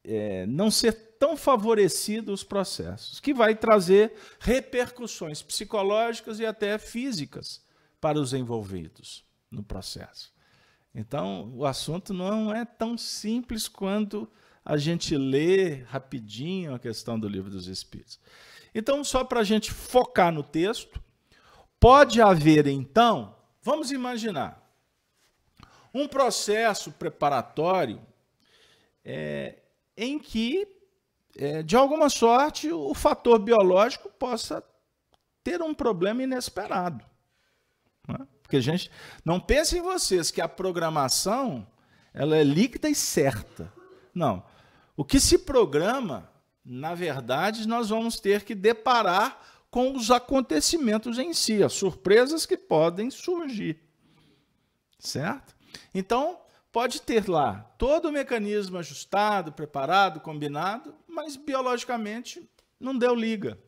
é, 0.03 0.45
não 0.47 0.71
ser 0.71 0.93
tão 1.19 1.37
favorecido 1.37 2.33
os 2.33 2.43
processos, 2.43 3.21
que 3.21 3.33
vai 3.33 3.55
trazer 3.55 4.13
repercussões 4.41 5.43
psicológicas 5.43 6.41
e 6.41 6.47
até 6.47 6.79
físicas 6.79 7.63
para 8.01 8.19
os 8.19 8.33
envolvidos 8.33 9.28
no 9.51 9.63
processo. 9.63 10.33
Então, 10.95 11.53
o 11.55 11.65
assunto 11.65 12.13
não 12.13 12.53
é 12.55 12.65
tão 12.65 12.97
simples 12.99 13.69
quanto 13.69 14.31
a 14.65 14.77
gente 14.77 15.17
lê 15.17 15.83
rapidinho 15.85 16.75
a 16.75 16.79
questão 16.79 17.19
do 17.19 17.29
livro 17.29 17.51
dos 17.51 17.67
Espíritos. 17.67 18.19
Então, 18.75 19.03
só 19.03 19.25
para 19.25 19.41
a 19.41 19.45
gente 19.45 19.73
focar 19.73 20.33
no 20.33 20.43
texto, 20.43 21.01
pode 21.81 22.21
haver 22.21 22.67
então, 22.67 23.35
vamos 23.63 23.91
imaginar, 23.91 24.63
um 25.93 26.07
processo 26.07 26.93
preparatório 26.93 28.01
é, 29.05 29.63
em 29.97 30.19
que, 30.19 30.69
é, 31.37 31.63
de 31.63 31.77
alguma 31.77 32.11
sorte, 32.11 32.71
o 32.71 32.95
fator 32.95 33.39
biológico 33.39 34.11
possa 34.11 34.63
ter 35.43 35.63
um 35.63 35.73
problema 35.73 36.23
inesperado. 36.23 37.05
Né? 38.07 38.27
Porque 38.49 38.57
a 38.57 38.63
gente 38.63 38.91
não 39.23 39.39
pense 39.39 39.77
em 39.77 39.83
vocês 39.83 40.31
que 40.31 40.41
a 40.41 40.49
programação 40.49 41.69
ela 42.15 42.35
é 42.35 42.43
líquida 42.43 42.89
e 42.89 42.95
certa. 42.95 43.71
Não. 44.15 44.43
O 44.97 45.05
que 45.05 45.21
se 45.21 45.37
programa 45.37 46.29
na 46.69 46.95
verdade, 46.95 47.67
nós 47.67 47.89
vamos 47.89 48.21
ter 48.21 48.45
que 48.45 48.55
deparar 48.55 49.41
com 49.71 49.97
os 49.97 50.11
acontecimentos 50.11 51.19
em 51.19 51.33
si, 51.33 51.63
as 51.63 51.73
surpresas 51.73 52.45
que 52.45 52.59
podem 52.59 53.11
surgir. 53.11 53.81
Certo? 54.99 55.57
Então, 55.95 56.39
pode 56.71 57.01
ter 57.01 57.27
lá 57.27 57.61
todo 57.79 58.09
o 58.09 58.13
mecanismo 58.13 58.77
ajustado, 58.77 59.51
preparado, 59.51 60.21
combinado, 60.21 60.95
mas 61.09 61.37
biologicamente 61.37 62.47
não 62.79 62.97
deu 62.97 63.15
liga. 63.15 63.59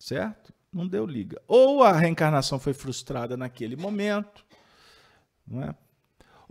Certo? 0.00 0.52
Não 0.72 0.86
deu 0.86 1.04
liga. 1.04 1.40
Ou 1.46 1.82
a 1.82 1.92
reencarnação 1.92 2.58
foi 2.58 2.72
frustrada 2.72 3.36
naquele 3.36 3.76
momento, 3.76 4.44
não 5.46 5.62
é? 5.62 5.74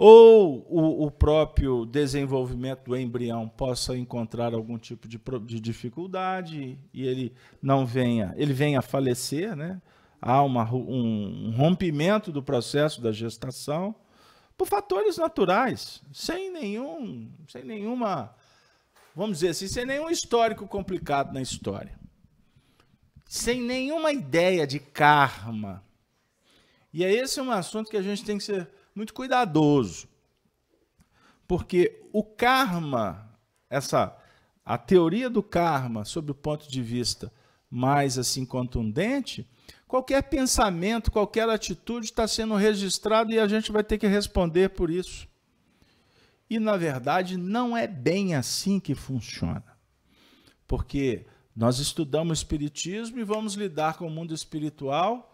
ou 0.03 0.65
o, 0.67 1.05
o, 1.05 1.11
próprio 1.11 1.85
desenvolvimento 1.85 2.85
do 2.85 2.97
embrião 2.97 3.47
possa 3.47 3.95
encontrar 3.95 4.51
algum 4.51 4.75
tipo 4.75 5.07
de, 5.07 5.21
de, 5.45 5.59
dificuldade 5.59 6.75
e 6.91 7.05
ele 7.05 7.35
não 7.61 7.85
venha, 7.85 8.33
ele 8.35 8.51
venha 8.51 8.79
a 8.79 8.81
falecer, 8.81 9.55
né? 9.55 9.79
Há 10.19 10.41
uma, 10.41 10.67
um, 10.73 11.49
um 11.49 11.51
rompimento 11.55 12.31
do 12.31 12.41
processo 12.41 12.99
da 12.99 13.11
gestação 13.11 13.93
por 14.57 14.67
fatores 14.67 15.17
naturais, 15.19 16.01
sem 16.11 16.51
nenhum, 16.51 17.31
sem 17.47 17.63
nenhuma, 17.63 18.33
vamos 19.15 19.37
dizer 19.37 19.49
assim, 19.49 19.67
sem 19.67 19.85
nenhum 19.85 20.09
histórico 20.09 20.67
complicado 20.67 21.31
na 21.31 21.43
história, 21.43 21.93
sem 23.31 23.61
nenhuma 23.61 24.11
ideia 24.11 24.67
de 24.67 24.77
karma. 24.77 25.81
E 26.91 27.01
é 27.01 27.13
esse 27.13 27.39
um 27.39 27.49
assunto 27.49 27.89
que 27.89 27.95
a 27.95 28.01
gente 28.01 28.25
tem 28.25 28.37
que 28.37 28.43
ser 28.43 28.67
muito 28.93 29.13
cuidadoso. 29.13 30.05
Porque 31.47 32.03
o 32.11 32.25
karma, 32.25 33.33
essa 33.69 34.13
a 34.65 34.77
teoria 34.77 35.29
do 35.29 35.41
karma, 35.41 36.03
sob 36.03 36.31
o 36.31 36.35
ponto 36.35 36.69
de 36.69 36.81
vista 36.81 37.31
mais 37.69 38.17
assim 38.17 38.45
contundente, 38.45 39.47
qualquer 39.87 40.23
pensamento, 40.23 41.09
qualquer 41.09 41.47
atitude 41.47 42.07
está 42.07 42.27
sendo 42.27 42.55
registrado 42.55 43.31
e 43.31 43.39
a 43.39 43.47
gente 43.47 43.71
vai 43.71 43.81
ter 43.81 43.97
que 43.97 44.07
responder 44.07 44.71
por 44.71 44.89
isso. 44.89 45.25
E, 46.49 46.59
na 46.59 46.75
verdade, 46.75 47.37
não 47.37 47.77
é 47.77 47.87
bem 47.87 48.35
assim 48.35 48.77
que 48.77 48.93
funciona. 48.93 49.63
Porque 50.67 51.25
nós 51.55 51.79
estudamos 51.79 52.39
Espiritismo 52.39 53.19
e 53.19 53.23
vamos 53.23 53.55
lidar 53.55 53.97
com 53.97 54.07
o 54.07 54.11
mundo 54.11 54.33
espiritual 54.33 55.31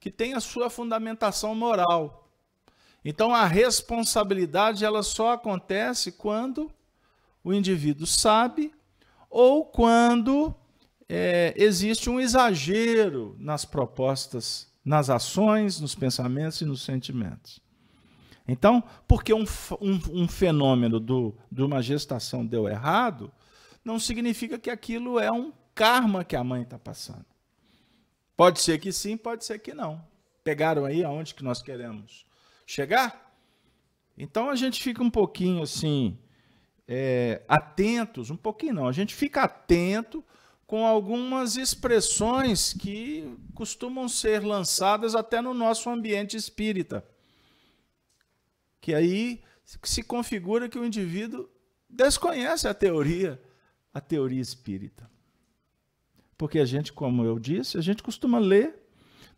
que 0.00 0.10
tem 0.10 0.34
a 0.34 0.40
sua 0.40 0.70
fundamentação 0.70 1.54
moral. 1.54 2.30
Então, 3.04 3.34
a 3.34 3.46
responsabilidade 3.46 4.84
ela 4.84 5.02
só 5.02 5.32
acontece 5.32 6.12
quando 6.12 6.70
o 7.42 7.52
indivíduo 7.52 8.06
sabe 8.06 8.72
ou 9.30 9.64
quando 9.64 10.54
é, 11.08 11.54
existe 11.56 12.10
um 12.10 12.20
exagero 12.20 13.36
nas 13.38 13.64
propostas, 13.64 14.70
nas 14.84 15.10
ações, 15.10 15.80
nos 15.80 15.94
pensamentos 15.94 16.60
e 16.60 16.64
nos 16.64 16.82
sentimentos. 16.82 17.60
Então, 18.46 18.82
porque 19.06 19.34
um, 19.34 19.44
um, 19.80 20.22
um 20.22 20.28
fenômeno 20.28 20.98
do, 20.98 21.36
de 21.52 21.62
uma 21.62 21.82
gestação 21.82 22.44
deu 22.44 22.68
errado, 22.68 23.30
não 23.84 23.98
significa 23.98 24.58
que 24.58 24.70
aquilo 24.70 25.18
é 25.18 25.30
um 25.30 25.52
karma 25.78 26.24
que 26.24 26.34
a 26.34 26.42
mãe 26.42 26.62
está 26.62 26.76
passando. 26.76 27.24
Pode 28.36 28.60
ser 28.60 28.80
que 28.80 28.92
sim, 28.92 29.16
pode 29.16 29.44
ser 29.44 29.60
que 29.60 29.72
não. 29.72 30.04
Pegaram 30.42 30.84
aí 30.84 31.04
aonde 31.04 31.36
que 31.36 31.44
nós 31.44 31.62
queremos 31.62 32.26
chegar? 32.66 33.32
Então 34.16 34.50
a 34.50 34.56
gente 34.56 34.82
fica 34.82 35.00
um 35.00 35.10
pouquinho 35.10 35.62
assim, 35.62 36.18
é, 36.88 37.42
atentos, 37.46 38.28
um 38.28 38.36
pouquinho 38.36 38.74
não, 38.74 38.88
a 38.88 38.92
gente 38.92 39.14
fica 39.14 39.44
atento 39.44 40.24
com 40.66 40.84
algumas 40.84 41.56
expressões 41.56 42.72
que 42.72 43.32
costumam 43.54 44.08
ser 44.08 44.44
lançadas 44.44 45.14
até 45.14 45.40
no 45.40 45.54
nosso 45.54 45.88
ambiente 45.88 46.36
espírita. 46.36 47.06
Que 48.80 48.94
aí 48.94 49.44
se 49.84 50.02
configura 50.02 50.68
que 50.68 50.78
o 50.78 50.84
indivíduo 50.84 51.48
desconhece 51.88 52.66
a 52.66 52.74
teoria, 52.74 53.40
a 53.94 54.00
teoria 54.00 54.42
espírita. 54.42 55.07
Porque 56.38 56.60
a 56.60 56.64
gente, 56.64 56.92
como 56.92 57.24
eu 57.24 57.38
disse, 57.38 57.76
a 57.76 57.80
gente 57.80 58.02
costuma 58.02 58.38
ler, 58.38 58.80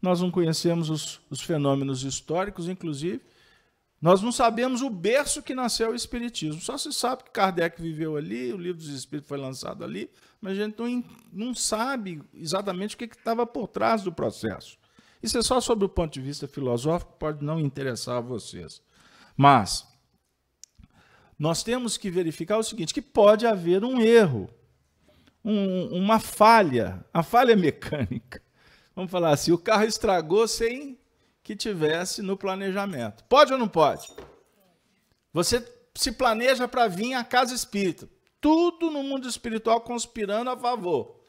nós 0.02 0.20
não 0.20 0.30
conhecemos 0.30 0.90
os, 0.90 1.20
os 1.30 1.40
fenômenos 1.40 2.04
históricos, 2.04 2.68
inclusive, 2.68 3.22
nós 4.00 4.22
não 4.22 4.30
sabemos 4.30 4.82
o 4.82 4.88
berço 4.88 5.42
que 5.42 5.54
nasceu 5.54 5.90
o 5.90 5.94
Espiritismo. 5.94 6.60
Só 6.60 6.78
se 6.78 6.92
sabe 6.92 7.24
que 7.24 7.30
Kardec 7.30 7.80
viveu 7.80 8.16
ali, 8.16 8.52
o 8.52 8.56
livro 8.56 8.78
dos 8.78 8.88
Espíritos 8.88 9.28
foi 9.28 9.38
lançado 9.38 9.82
ali, 9.82 10.10
mas 10.40 10.52
a 10.52 10.64
gente 10.64 10.78
não, 10.78 11.04
não 11.32 11.54
sabe 11.54 12.22
exatamente 12.34 12.94
o 12.94 12.98
que 12.98 13.04
estava 13.04 13.46
por 13.46 13.66
trás 13.66 14.02
do 14.02 14.12
processo. 14.12 14.78
Isso 15.22 15.36
é 15.36 15.42
só 15.42 15.60
sobre 15.60 15.84
o 15.84 15.88
ponto 15.88 16.14
de 16.14 16.20
vista 16.20 16.46
filosófico, 16.46 17.12
pode 17.18 17.44
não 17.44 17.60
interessar 17.60 18.18
a 18.18 18.22
vocês. 18.22 18.80
Mas 19.36 19.86
nós 21.38 21.62
temos 21.62 21.96
que 21.96 22.10
verificar 22.10 22.58
o 22.58 22.62
seguinte: 22.62 22.94
que 22.94 23.02
pode 23.02 23.46
haver 23.46 23.84
um 23.84 24.00
erro, 24.00 24.50
um, 25.44 25.96
uma 25.96 26.20
falha, 26.20 27.04
a 27.12 27.22
falha 27.22 27.54
mecânica. 27.56 28.42
Vamos 28.94 29.10
falar 29.10 29.30
assim: 29.30 29.52
o 29.52 29.58
carro 29.58 29.84
estragou 29.84 30.46
sem 30.46 30.98
que 31.42 31.56
tivesse 31.56 32.22
no 32.22 32.36
planejamento. 32.36 33.24
Pode 33.24 33.52
ou 33.52 33.58
não 33.58 33.68
pode? 33.68 34.12
Você 35.32 35.66
se 35.94 36.12
planeja 36.12 36.68
para 36.68 36.88
vir 36.88 37.14
à 37.14 37.24
casa 37.24 37.54
espírita. 37.54 38.08
Tudo 38.40 38.90
no 38.90 39.02
mundo 39.02 39.28
espiritual 39.28 39.80
conspirando 39.80 40.50
a 40.50 40.56
favor. 40.56 41.20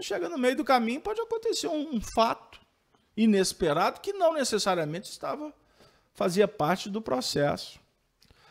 Chega 0.00 0.28
no 0.28 0.38
meio 0.38 0.56
do 0.56 0.64
caminho, 0.64 1.00
pode 1.00 1.20
acontecer 1.20 1.68
um, 1.68 1.96
um 1.96 2.00
fato 2.00 2.60
inesperado 3.16 4.00
que 4.00 4.12
não 4.12 4.34
necessariamente 4.34 5.10
estava 5.10 5.52
fazia 6.16 6.48
parte 6.48 6.88
do 6.88 7.00
processo. 7.00 7.78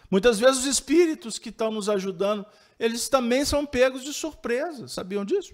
Muitas 0.10 0.40
vezes 0.40 0.60
os 0.60 0.66
espíritos 0.66 1.40
que 1.40 1.50
estão 1.50 1.72
nos 1.72 1.90
ajudando, 1.90 2.46
eles 2.80 3.10
também 3.10 3.46
são 3.46 3.66
pegos 3.66 4.04
de 4.04 4.14
surpresa. 4.14 4.88
Sabiam 4.88 5.24
disso? 5.26 5.54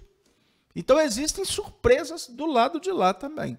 Então 0.74 1.00
existem 1.00 1.44
surpresas 1.44 2.28
do 2.28 2.46
lado 2.46 2.80
de 2.80 2.90
lá 2.90 3.12
também. 3.12 3.58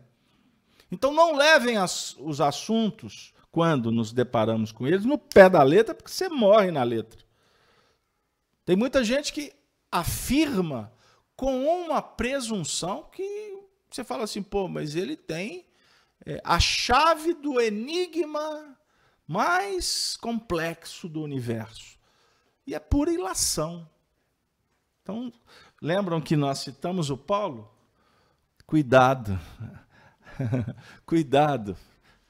Então 0.91 1.13
não 1.13 1.35
levem 1.35 1.77
as, 1.77 2.15
os 2.19 2.41
assuntos, 2.41 3.33
quando 3.51 3.91
nos 3.91 4.11
deparamos 4.11 4.71
com 4.71 4.87
eles, 4.87 5.05
no 5.05 5.17
pé 5.17 5.49
da 5.49 5.61
letra, 5.61 5.93
porque 5.93 6.11
você 6.11 6.27
morre 6.27 6.71
na 6.71 6.83
letra. 6.83 7.19
Tem 8.65 8.75
muita 8.75 9.03
gente 9.03 9.31
que 9.31 9.53
afirma 9.91 10.91
com 11.35 11.65
uma 11.65 12.01
presunção 12.01 13.09
que 13.11 13.59
você 13.91 14.03
fala 14.03 14.23
assim, 14.23 14.41
pô, 14.41 14.67
mas 14.67 14.95
ele 14.95 15.15
tem 15.15 15.67
é, 16.25 16.41
a 16.43 16.59
chave 16.59 17.35
do 17.35 17.61
enigma 17.61 18.75
mais 19.27 20.17
complexo 20.17 21.07
do 21.07 21.21
universo. 21.21 21.97
E 22.65 22.73
é 22.73 22.79
pura 22.79 23.11
ilação. 23.11 23.89
Então, 25.01 25.31
lembram 25.81 26.21
que 26.21 26.35
nós 26.35 26.59
citamos 26.59 27.09
o 27.09 27.17
Paulo? 27.17 27.69
Cuidado. 28.65 29.39
Cuidado. 31.05 31.75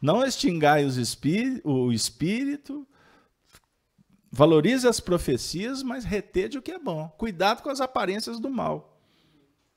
Não 0.02 0.26
extingai 0.26 0.86
o 1.64 1.92
espírito, 1.92 2.86
valorize 4.30 4.88
as 4.88 5.00
profecias, 5.00 5.82
mas 5.82 6.04
retede 6.04 6.58
o 6.58 6.62
que 6.62 6.72
é 6.72 6.80
bom. 6.80 7.08
Cuidado 7.18 7.62
com 7.62 7.70
as 7.70 7.80
aparências 7.80 8.40
do 8.40 8.50
mal. 8.50 9.00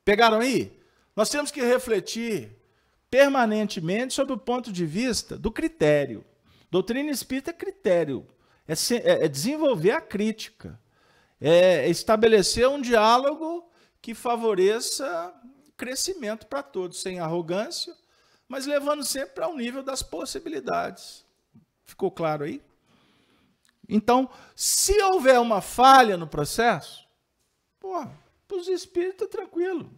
Pegaram 0.03 0.39
aí? 0.39 0.77
Nós 1.15 1.29
temos 1.29 1.51
que 1.51 1.61
refletir 1.61 2.57
permanentemente 3.09 4.13
sobre 4.13 4.33
o 4.33 4.37
ponto 4.37 4.71
de 4.71 4.85
vista 4.85 5.37
do 5.37 5.51
critério. 5.51 6.25
Doutrina 6.69 7.09
espírita 7.09 7.51
é 7.51 7.53
critério, 7.53 8.27
é, 8.67 8.73
é, 8.73 9.25
é 9.25 9.27
desenvolver 9.27 9.91
a 9.91 10.01
crítica, 10.01 10.79
é 11.39 11.89
estabelecer 11.89 12.67
um 12.67 12.81
diálogo 12.81 13.69
que 14.01 14.13
favoreça 14.13 15.33
crescimento 15.75 16.47
para 16.47 16.63
todos, 16.63 17.01
sem 17.01 17.19
arrogância, 17.19 17.95
mas 18.47 18.65
levando 18.65 19.03
sempre 19.03 19.43
ao 19.43 19.55
nível 19.55 19.83
das 19.83 20.01
possibilidades. 20.01 21.25
Ficou 21.85 22.09
claro 22.09 22.43
aí? 22.43 22.61
Então, 23.87 24.29
se 24.55 25.01
houver 25.03 25.39
uma 25.39 25.61
falha 25.61 26.17
no 26.17 26.27
processo, 26.27 27.07
pô, 27.79 28.05
para 28.47 28.57
os 28.57 28.67
espíritos 28.67 29.27
tranquilo. 29.27 29.91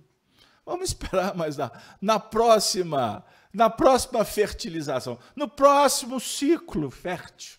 Vamos 0.65 0.89
esperar 0.89 1.35
mais 1.35 1.57
na, 1.57 1.71
na 2.01 2.19
próxima, 2.19 3.25
na 3.53 3.69
próxima 3.69 4.23
fertilização, 4.25 5.17
no 5.35 5.47
próximo 5.47 6.19
ciclo 6.19 6.89
fértil. 6.89 7.58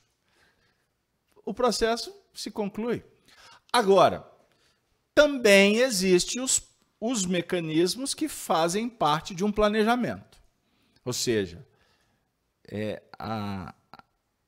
O 1.44 1.54
processo 1.54 2.14
se 2.34 2.50
conclui. 2.50 3.04
Agora, 3.72 4.26
também 5.14 5.76
existem 5.76 6.40
os, 6.40 6.62
os 7.00 7.24
mecanismos 7.24 8.14
que 8.14 8.28
fazem 8.28 8.88
parte 8.88 9.34
de 9.34 9.44
um 9.44 9.52
planejamento. 9.52 10.38
Ou 11.04 11.12
seja, 11.12 11.66
é, 12.68 13.02
a, 13.18 13.74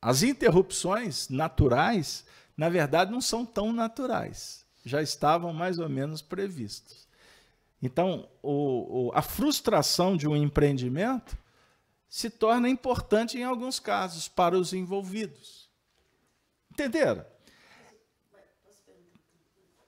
as 0.00 0.22
interrupções 0.22 1.28
naturais, 1.28 2.24
na 2.57 2.68
verdade, 2.68 3.11
não 3.11 3.20
são 3.20 3.44
tão 3.44 3.72
naturais. 3.72 4.64
Já 4.85 5.00
estavam 5.00 5.52
mais 5.52 5.78
ou 5.78 5.88
menos 5.88 6.20
previstos. 6.20 7.07
Então, 7.81 8.28
o, 8.42 9.09
o, 9.09 9.12
a 9.14 9.22
frustração 9.22 10.16
de 10.16 10.28
um 10.28 10.37
empreendimento 10.37 11.37
se 12.09 12.31
torna 12.31 12.68
importante 12.68 13.38
em 13.38 13.44
alguns 13.44 13.81
casos 13.81 14.28
para 14.28 14.57
os 14.57 14.72
envolvidos. 14.72 15.62
Entenderam? 16.73 17.23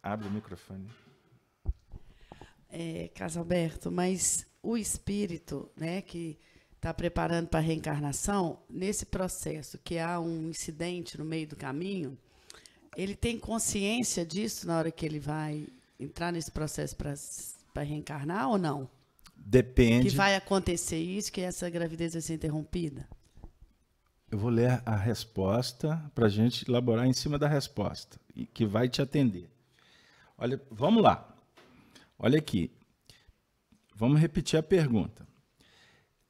Abre 0.03 0.29
o 0.29 0.31
microfone. 0.31 0.87
É, 2.69 3.09
Casalberto, 3.15 3.91
mas 3.91 4.47
o 4.63 4.77
espírito, 4.77 5.71
né, 5.75 6.03
que 6.03 6.39
está 6.77 6.93
preparando 6.93 7.49
para 7.49 7.61
a 7.61 7.63
reencarnação, 7.63 8.63
nesse 8.69 9.07
processo 9.07 9.79
que 9.79 9.99
há 9.99 10.21
um 10.21 10.51
incidente 10.51 11.17
no 11.17 11.25
meio 11.25 11.49
do 11.49 11.57
caminho, 11.57 12.19
ele 12.95 13.17
tem 13.17 13.39
consciência 13.39 14.27
disso 14.27 14.67
na 14.67 14.77
hora 14.77 14.91
que 14.91 15.07
ele 15.07 15.19
vai 15.19 15.67
entrar 15.99 16.31
nesse 16.33 16.51
processo 16.51 16.95
para 16.95 17.83
reencarnar 17.83 18.51
ou 18.51 18.59
não? 18.59 18.91
Depende. 19.35 20.11
Que 20.11 20.15
vai 20.17 20.37
acontecer 20.37 20.99
isso, 20.99 21.33
que 21.33 21.41
essa 21.41 21.71
gravidez 21.71 22.13
vai 22.13 22.21
ser 22.21 22.35
interrompida? 22.35 23.09
Eu 24.35 24.39
vou 24.39 24.51
ler 24.51 24.83
a 24.85 24.97
resposta 24.97 26.03
para 26.13 26.27
a 26.27 26.29
gente 26.29 26.69
elaborar 26.69 27.07
em 27.07 27.13
cima 27.13 27.39
da 27.39 27.47
resposta, 27.47 28.19
que 28.53 28.67
vai 28.67 28.89
te 28.89 29.01
atender. 29.01 29.49
Olha, 30.37 30.61
vamos 30.69 31.05
lá. 31.05 31.33
Olha 32.19 32.41
aqui. 32.41 32.73
Vamos 33.95 34.19
repetir 34.19 34.59
a 34.59 34.63
pergunta. 34.63 35.25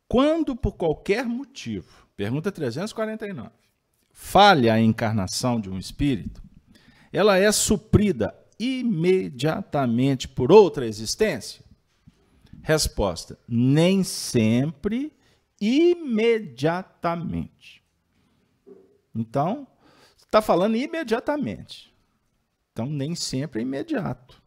Quando, 0.06 0.54
por 0.54 0.72
qualquer 0.72 1.24
motivo, 1.24 2.06
pergunta 2.14 2.52
349, 2.52 3.48
falha 4.12 4.74
a 4.74 4.80
encarnação 4.80 5.58
de 5.58 5.70
um 5.70 5.78
espírito, 5.78 6.42
ela 7.10 7.38
é 7.38 7.50
suprida 7.50 8.38
imediatamente 8.58 10.28
por 10.28 10.52
outra 10.52 10.86
existência? 10.86 11.64
Resposta: 12.60 13.38
nem 13.48 14.04
sempre 14.04 15.10
imediatamente. 15.58 17.82
Então, 19.14 19.66
está 20.16 20.42
falando 20.42 20.76
imediatamente. 20.76 21.94
Então, 22.72 22.86
nem 22.86 23.14
sempre 23.14 23.60
é 23.60 23.62
imediato. 23.62 24.42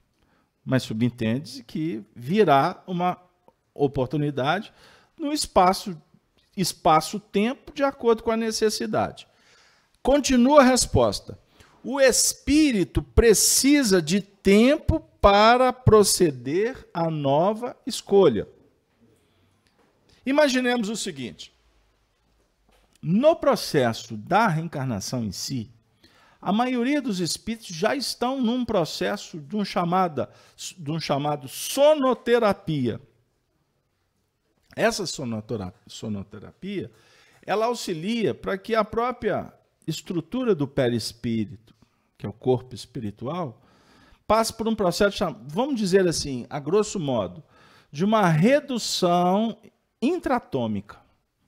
Mas 0.65 0.83
subentende-se 0.83 1.63
que 1.63 2.03
virá 2.13 2.83
uma 2.85 3.17
oportunidade 3.73 4.73
no 5.17 5.31
espaço 5.31 5.97
espaço-tempo 6.57 7.71
de 7.71 7.83
acordo 7.83 8.23
com 8.23 8.31
a 8.31 8.37
necessidade. 8.37 9.27
Continua 10.01 10.61
a 10.61 10.65
resposta. 10.65 11.37
O 11.83 12.01
espírito 12.01 13.03
precisa 13.03 14.01
de 14.01 14.19
tempo 14.19 14.99
para 15.21 15.71
proceder 15.71 16.87
à 16.91 17.09
nova 17.09 17.77
escolha. 17.85 18.47
Imaginemos 20.25 20.89
o 20.89 20.95
seguinte: 20.95 21.53
no 23.01 23.35
processo 23.35 24.17
da 24.17 24.47
reencarnação 24.47 25.23
em 25.23 25.31
si, 25.31 25.71
a 26.41 26.51
maioria 26.51 27.01
dos 27.01 27.19
espíritos 27.19 27.67
já 27.67 27.95
estão 27.95 28.41
num 28.41 28.63
processo 28.63 29.39
de 29.39 29.55
um, 29.55 29.65
chamada, 29.65 30.29
de 30.77 30.91
um 30.91 30.99
chamado 30.99 31.47
sonoterapia. 31.47 33.01
Essa 34.75 35.05
sonoterapia, 35.87 36.91
ela 37.45 37.65
auxilia 37.65 38.35
para 38.35 38.57
que 38.57 38.75
a 38.75 38.83
própria 38.83 39.51
estrutura 39.87 40.53
do 40.53 40.67
perispírito, 40.67 41.73
que 42.17 42.25
é 42.25 42.29
o 42.29 42.33
corpo 42.33 42.75
espiritual, 42.75 43.61
passe 44.27 44.53
por 44.53 44.67
um 44.67 44.75
processo, 44.75 45.23
vamos 45.47 45.75
dizer 45.75 46.07
assim, 46.07 46.45
a 46.49 46.59
grosso 46.59 46.99
modo, 46.99 47.43
de 47.91 48.05
uma 48.05 48.27
redução 48.27 49.57
intratômica. 50.01 50.97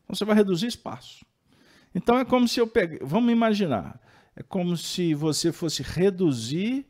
Então, 0.03 0.15
você 0.15 0.25
vai 0.25 0.35
reduzir 0.35 0.67
espaço. 0.67 1.23
Então 1.93 2.17
é 2.17 2.25
como 2.25 2.47
se 2.47 2.60
eu 2.60 2.67
pegue, 2.67 2.99
vamos 3.02 3.32
imaginar, 3.32 3.99
é 4.36 4.43
como 4.43 4.78
se 4.78 5.13
você 5.13 5.52
fosse 5.52 5.82
reduzir 5.84 6.86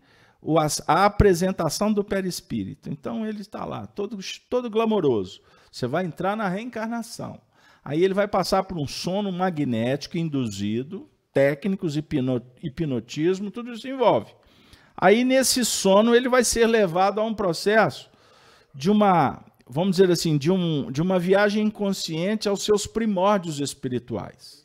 a, 0.88 1.06
apresentação 1.06 1.92
do 1.92 2.04
perispírito. 2.04 2.90
Então 2.90 3.26
ele 3.26 3.42
está 3.42 3.66
lá, 3.66 3.86
todo, 3.86 4.18
todo 4.50 4.70
glamouroso. 4.70 5.42
Você 5.72 5.88
vai 5.88 6.06
entrar 6.06 6.36
na 6.36 6.48
reencarnação. 6.48 7.40
Aí 7.84 8.04
ele 8.04 8.14
vai 8.14 8.28
passar 8.28 8.64
por 8.64 8.78
um 8.78 8.88
sono 8.88 9.32
magnético 9.32 10.18
induzido, 10.18 11.10
técnicos, 11.34 11.96
hipno, 11.96 12.42
hipnotismo, 12.62 13.52
tudo 13.52 13.74
isso 13.74 13.88
envolve. 13.88 14.34
Aí 14.96 15.24
nesse 15.24 15.64
sono 15.64 16.14
ele 16.14 16.28
vai 16.28 16.44
ser 16.44 16.68
levado 16.68 17.22
a 17.22 17.24
um 17.24 17.34
processo 17.34 18.10
de 18.74 18.92
uma, 18.92 19.44
vamos 19.68 19.96
dizer 19.96 20.12
assim, 20.12 20.38
de, 20.38 20.52
um, 20.52 20.92
de 20.92 21.02
uma 21.02 21.18
viagem 21.18 21.66
inconsciente 21.66 22.50
aos 22.50 22.64
seus 22.64 22.86
primórdios 22.86 23.60
espirituais. 23.60 24.59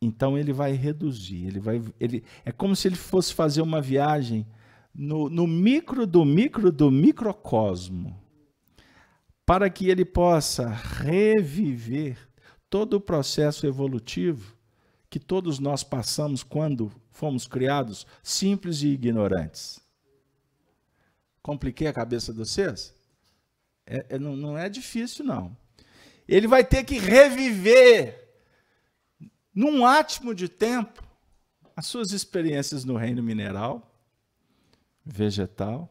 Então 0.00 0.36
ele 0.36 0.52
vai 0.52 0.72
reduzir, 0.72 1.46
ele 1.46 1.58
vai, 1.58 1.82
ele, 1.98 2.22
é 2.44 2.52
como 2.52 2.76
se 2.76 2.86
ele 2.86 2.96
fosse 2.96 3.32
fazer 3.32 3.62
uma 3.62 3.80
viagem 3.80 4.46
no, 4.94 5.28
no 5.28 5.46
micro 5.46 6.06
do 6.06 6.24
micro 6.24 6.70
do 6.70 6.90
microcosmo, 6.90 8.18
para 9.44 9.70
que 9.70 9.88
ele 9.88 10.04
possa 10.04 10.68
reviver 10.68 12.18
todo 12.68 12.94
o 12.94 13.00
processo 13.00 13.66
evolutivo 13.66 14.56
que 15.08 15.20
todos 15.20 15.58
nós 15.58 15.82
passamos 15.82 16.42
quando 16.42 16.92
fomos 17.10 17.46
criados 17.46 18.06
simples 18.22 18.82
e 18.82 18.88
ignorantes. 18.88 19.80
Compliquei 21.42 21.86
a 21.86 21.92
cabeça 21.92 22.32
de 22.32 22.38
vocês? 22.38 22.92
É, 23.86 24.04
é, 24.10 24.18
não, 24.18 24.36
não 24.36 24.58
é 24.58 24.68
difícil, 24.68 25.24
não. 25.24 25.56
Ele 26.26 26.48
vai 26.48 26.64
ter 26.64 26.82
que 26.84 26.98
reviver 26.98 28.25
num 29.56 29.86
átimo 29.86 30.34
de 30.34 30.50
tempo, 30.50 31.02
as 31.74 31.86
suas 31.86 32.12
experiências 32.12 32.84
no 32.84 32.94
reino 32.94 33.22
mineral, 33.22 33.98
vegetal, 35.02 35.90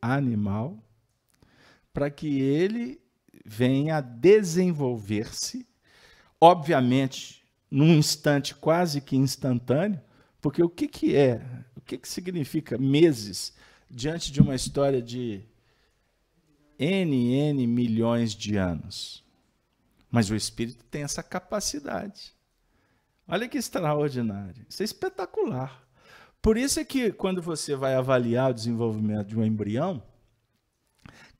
animal, 0.00 0.82
para 1.92 2.10
que 2.10 2.40
ele 2.40 2.98
venha 3.44 3.98
a 3.98 4.00
desenvolver-se, 4.00 5.68
obviamente, 6.40 7.44
num 7.70 7.92
instante 7.92 8.54
quase 8.54 9.02
que 9.02 9.16
instantâneo, 9.16 10.00
porque 10.40 10.62
o 10.62 10.68
que, 10.70 10.88
que 10.88 11.14
é, 11.14 11.46
o 11.76 11.80
que, 11.82 11.98
que 11.98 12.08
significa 12.08 12.78
meses 12.78 13.52
diante 13.90 14.32
de 14.32 14.40
uma 14.40 14.54
história 14.54 15.02
de 15.02 15.44
N, 16.78 17.34
N 17.34 17.66
milhões 17.66 18.34
de 18.34 18.56
anos? 18.56 19.22
Mas 20.10 20.30
o 20.30 20.34
espírito 20.34 20.82
tem 20.86 21.02
essa 21.02 21.22
capacidade 21.22 22.34
Olha 23.26 23.48
que 23.48 23.58
extraordinário. 23.58 24.66
Isso 24.68 24.82
é 24.82 24.84
espetacular. 24.84 25.82
Por 26.40 26.56
isso 26.56 26.80
é 26.80 26.84
que 26.84 27.12
quando 27.12 27.40
você 27.40 27.76
vai 27.76 27.94
avaliar 27.94 28.50
o 28.50 28.54
desenvolvimento 28.54 29.28
de 29.28 29.38
um 29.38 29.44
embrião, 29.44 30.02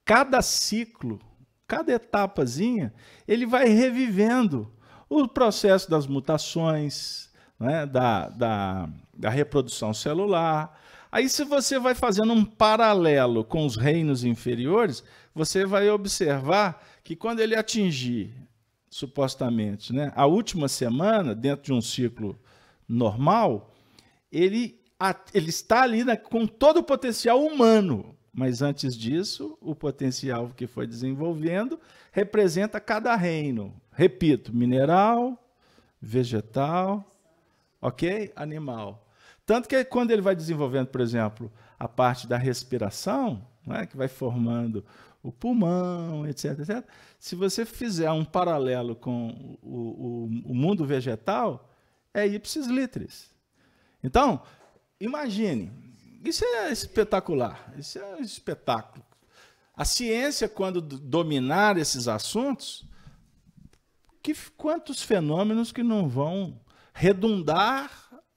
cada 0.05 0.41
ciclo, 0.41 1.21
cada 1.67 1.93
etapazinha, 1.93 2.95
ele 3.27 3.45
vai 3.45 3.69
revivendo 3.69 4.73
o 5.09 5.27
processo 5.27 5.91
das 5.91 6.07
mutações, 6.07 7.31
né, 7.59 7.85
da, 7.85 8.29
da, 8.29 8.89
da 9.13 9.29
reprodução 9.29 9.93
celular. 9.93 10.79
Aí, 11.11 11.29
se 11.29 11.45
você 11.45 11.79
vai 11.79 11.95
fazendo 11.95 12.33
um 12.33 12.45
paralelo 12.45 13.45
com 13.45 13.67
os 13.67 13.77
reinos 13.77 14.25
inferiores, 14.25 15.05
você 15.35 15.67
vai 15.67 15.91
observar 15.91 16.83
que 17.03 17.17
quando 17.17 17.41
ele 17.41 17.55
atingir 17.55 18.35
supostamente, 18.93 19.91
né, 19.91 20.13
a 20.15 20.27
última 20.27 20.69
semana, 20.69 21.35
dentro 21.35 21.65
de 21.65 21.73
um 21.73 21.81
ciclo 21.81 22.39
normal, 22.87 23.75
ele, 24.31 24.79
ele 25.33 25.49
está 25.49 25.81
ali 25.83 26.05
com 26.19 26.47
todo 26.47 26.81
o 26.81 26.83
potencial 26.83 27.43
humano. 27.43 28.15
Mas 28.35 28.61
antes 28.61 28.95
disso, 28.95 29.57
o 29.63 29.75
potencial 29.75 30.51
que 30.55 30.67
foi 30.67 30.87
desenvolvendo 30.87 31.81
representa 32.13 32.79
cada 32.79 33.17
reino. 33.17 33.75
Repito, 33.93 34.55
mineral, 34.55 35.43
vegetal, 36.01 37.03
ok? 37.81 38.31
Animal. 38.37 39.07
Tanto 39.47 39.71
que 39.71 39.83
quando 39.87 40.11
ele 40.11 40.23
vai 40.23 40.37
desenvolvendo, 40.37 40.89
por 40.89 41.01
exemplo, 41.01 41.51
a 41.79 41.89
parte 41.89 42.27
da 42.27 42.37
respiração, 42.37 43.43
né, 43.67 43.87
que 43.87 43.97
vai 43.97 44.09
formando 44.09 44.85
o 45.23 45.31
pulmão, 45.31 46.27
etc, 46.27 46.59
etc. 46.59 46.85
Se 47.19 47.37
você 47.37 47.65
fizer 47.65 48.11
um 48.11 48.25
paralelo 48.25 48.97
com 48.97 49.59
o, 49.63 49.77
o, 49.77 50.25
o 50.51 50.55
mundo 50.55 50.85
vegetal, 50.85 51.71
é 52.13 52.27
ipsis 52.27 52.67
litris. 52.67 53.31
Então, 54.03 54.43
imagine, 55.01 55.71
isso 56.25 56.45
é 56.45 56.73
espetacular, 56.73 57.73
isso 57.79 57.99
é 57.99 58.17
um 58.17 58.21
espetáculo. 58.21 59.05
A 59.75 59.85
ciência, 59.85 60.49
quando 60.49 60.81
dominar 60.81 61.79
esses 61.79 62.09
assuntos, 62.09 62.85
que, 64.23 64.35
quantos 64.57 65.03
fenômenos 65.03 65.73
que 65.73 65.83
não 65.83 66.09
vão 66.09 66.61
redundar 66.93 67.91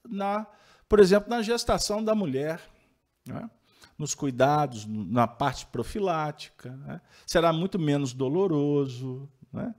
na, 0.08 0.48
por 0.88 1.00
exemplo, 1.00 1.30
na 1.30 1.42
gestação 1.42 2.04
da 2.04 2.16
mulher. 2.16 2.62
Né? 3.28 3.50
Nos 3.98 4.14
cuidados, 4.14 4.86
na 4.88 5.28
parte 5.28 5.66
profilática, 5.66 6.72
né? 6.86 7.00
será 7.26 7.54
muito 7.54 7.80
menos 7.80 8.14
doloroso. 8.14 9.30
Né? 9.54 9.74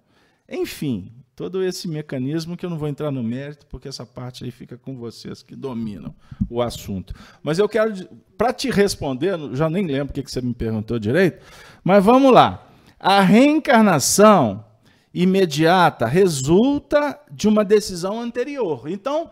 Enfim, 0.48 1.12
todo 1.35 1.62
esse 1.62 1.87
mecanismo 1.87 2.57
que 2.57 2.64
eu 2.64 2.70
não 2.70 2.79
vou 2.79 2.88
entrar 2.88 3.11
no 3.11 3.22
mérito, 3.22 3.66
porque 3.66 3.88
essa 3.88 4.07
parte 4.07 4.42
aí 4.44 4.50
fica 4.50 4.79
com 4.79 4.96
vocês 4.96 5.42
que 5.42 5.55
dominam 5.55 6.14
o 6.48 6.62
assunto. 6.62 7.14
Mas 7.42 7.59
eu 7.59 7.68
quero, 7.68 7.92
para 8.38 8.52
te 8.52 8.70
responder, 8.70 9.38
já 9.52 9.68
nem 9.68 9.87
lembro 9.87 10.11
o 10.11 10.12
que 10.14 10.31
você 10.31 10.40
me 10.40 10.55
perguntou 10.55 10.98
direito, 10.98 11.44
mas 11.85 12.02
vamos 12.02 12.33
lá. 12.33 12.66
A 12.98 13.20
reencarnação 13.20 14.64
imediata 15.12 16.07
resulta 16.07 17.18
de 17.31 17.48
uma 17.48 17.64
decisão 17.64 18.20
anterior. 18.20 18.88
Então, 18.88 19.31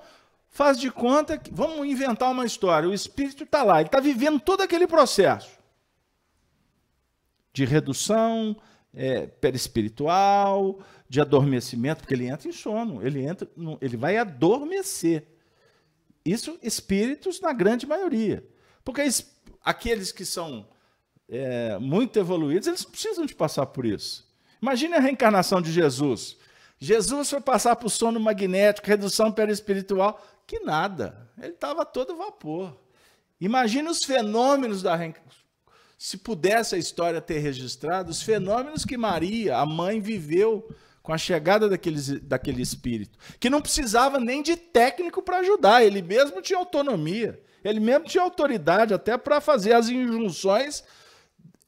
faz 0.55 0.79
de 0.79 0.91
conta 0.91 1.37
que. 1.37 1.53
Vamos 1.53 1.87
inventar 1.87 2.31
uma 2.31 2.47
história. 2.47 2.89
O 2.89 2.95
espírito 2.95 3.43
está 3.43 3.63
lá, 3.63 3.81
ele 3.81 3.89
está 3.89 4.01
vivendo 4.01 4.41
todo 4.41 4.63
aquele 4.63 4.87
processo 4.87 5.59
de 7.53 7.65
redução 7.65 8.57
é, 8.93 9.27
perispiritual, 9.27 10.81
de 11.09 11.21
adormecimento, 11.21 12.01
porque 12.01 12.15
ele 12.15 12.27
entra 12.27 12.49
em 12.49 12.53
sono, 12.53 13.07
ele, 13.07 13.23
entra, 13.25 13.49
ele 13.81 13.97
vai 13.97 14.17
adormecer. 14.17 15.25
Isso, 16.25 16.59
espíritos, 16.63 17.41
na 17.41 17.53
grande 17.53 17.87
maioria. 17.87 18.45
Porque 18.83 19.03
aqueles 19.63 20.11
que 20.11 20.25
são 20.25 20.67
é, 21.29 21.79
muito 21.79 22.19
evoluídos, 22.19 22.67
eles 22.67 22.85
precisam 22.85 23.27
de 23.27 23.35
passar 23.35 23.67
por 23.67 23.85
isso. 23.85 24.27
Imagine 24.61 24.95
a 24.95 25.01
reencarnação 25.01 25.61
de 25.61 25.71
Jesus. 25.71 26.37
Jesus 26.79 27.31
foi 27.31 27.41
passar 27.41 27.77
por 27.77 27.91
sono 27.91 28.19
magnético, 28.19 28.89
redução 28.89 29.31
perispiritual. 29.31 30.21
Que 30.47 30.61
nada. 30.61 31.31
Ele 31.39 31.53
estava 31.53 31.85
todo 31.85 32.17
vapor. 32.17 32.77
Imagina 33.41 33.91
os 33.91 34.05
fenômenos 34.05 34.83
da. 34.83 34.99
Se 35.99 36.19
pudesse 36.19 36.75
a 36.75 36.79
história 36.79 37.21
ter 37.21 37.39
registrado 37.39 38.11
os 38.11 38.23
fenômenos 38.23 38.85
que 38.85 38.97
Maria, 38.97 39.59
a 39.59 39.67
mãe, 39.67 40.01
viveu 40.01 40.69
com 41.03 41.13
a 41.13 41.19
chegada 41.19 41.69
daquele, 41.69 42.01
daquele 42.21 42.63
espírito, 42.63 43.19
que 43.39 43.51
não 43.51 43.61
precisava 43.61 44.19
nem 44.19 44.43
de 44.43 44.57
técnico 44.57 45.23
para 45.23 45.39
ajudar, 45.41 45.85
ele 45.85 46.01
mesmo 46.01 46.41
tinha 46.41 46.59
autonomia, 46.59 47.39
ele 47.63 47.79
mesmo 47.79 48.07
tinha 48.07 48.23
autoridade 48.23 48.95
até 48.95 49.19
para 49.19 49.39
fazer 49.39 49.75
as 49.75 49.91
injunções 49.91 50.83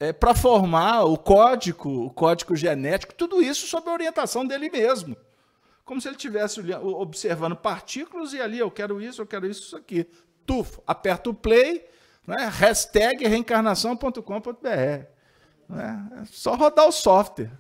é, 0.00 0.12
para 0.12 0.34
formar 0.34 1.04
o 1.04 1.18
código, 1.18 2.06
o 2.06 2.10
código 2.10 2.56
genético, 2.56 3.14
tudo 3.14 3.42
isso 3.42 3.66
sob 3.66 3.88
a 3.90 3.92
orientação 3.92 4.46
dele 4.46 4.70
mesmo. 4.70 5.14
Como 5.86 6.00
se 6.00 6.08
ele 6.08 6.16
estivesse 6.16 6.60
observando 6.74 7.54
partículas 7.54 8.32
e 8.32 8.40
ali 8.40 8.58
eu 8.58 8.70
quero 8.70 9.00
isso, 9.00 9.22
eu 9.22 9.26
quero 9.26 9.46
isso, 9.46 9.62
isso 9.62 9.76
aqui. 9.76 10.04
Tuf, 10.44 10.80
aperta 10.84 11.30
o 11.30 11.34
play, 11.34 11.86
né? 12.26 12.50
hashtag 12.52 13.24
reencarnação.com.br. 13.24 15.06
Né? 15.68 16.08
É 16.20 16.24
só 16.24 16.56
rodar 16.56 16.88
o 16.88 16.92
software. 16.92 17.52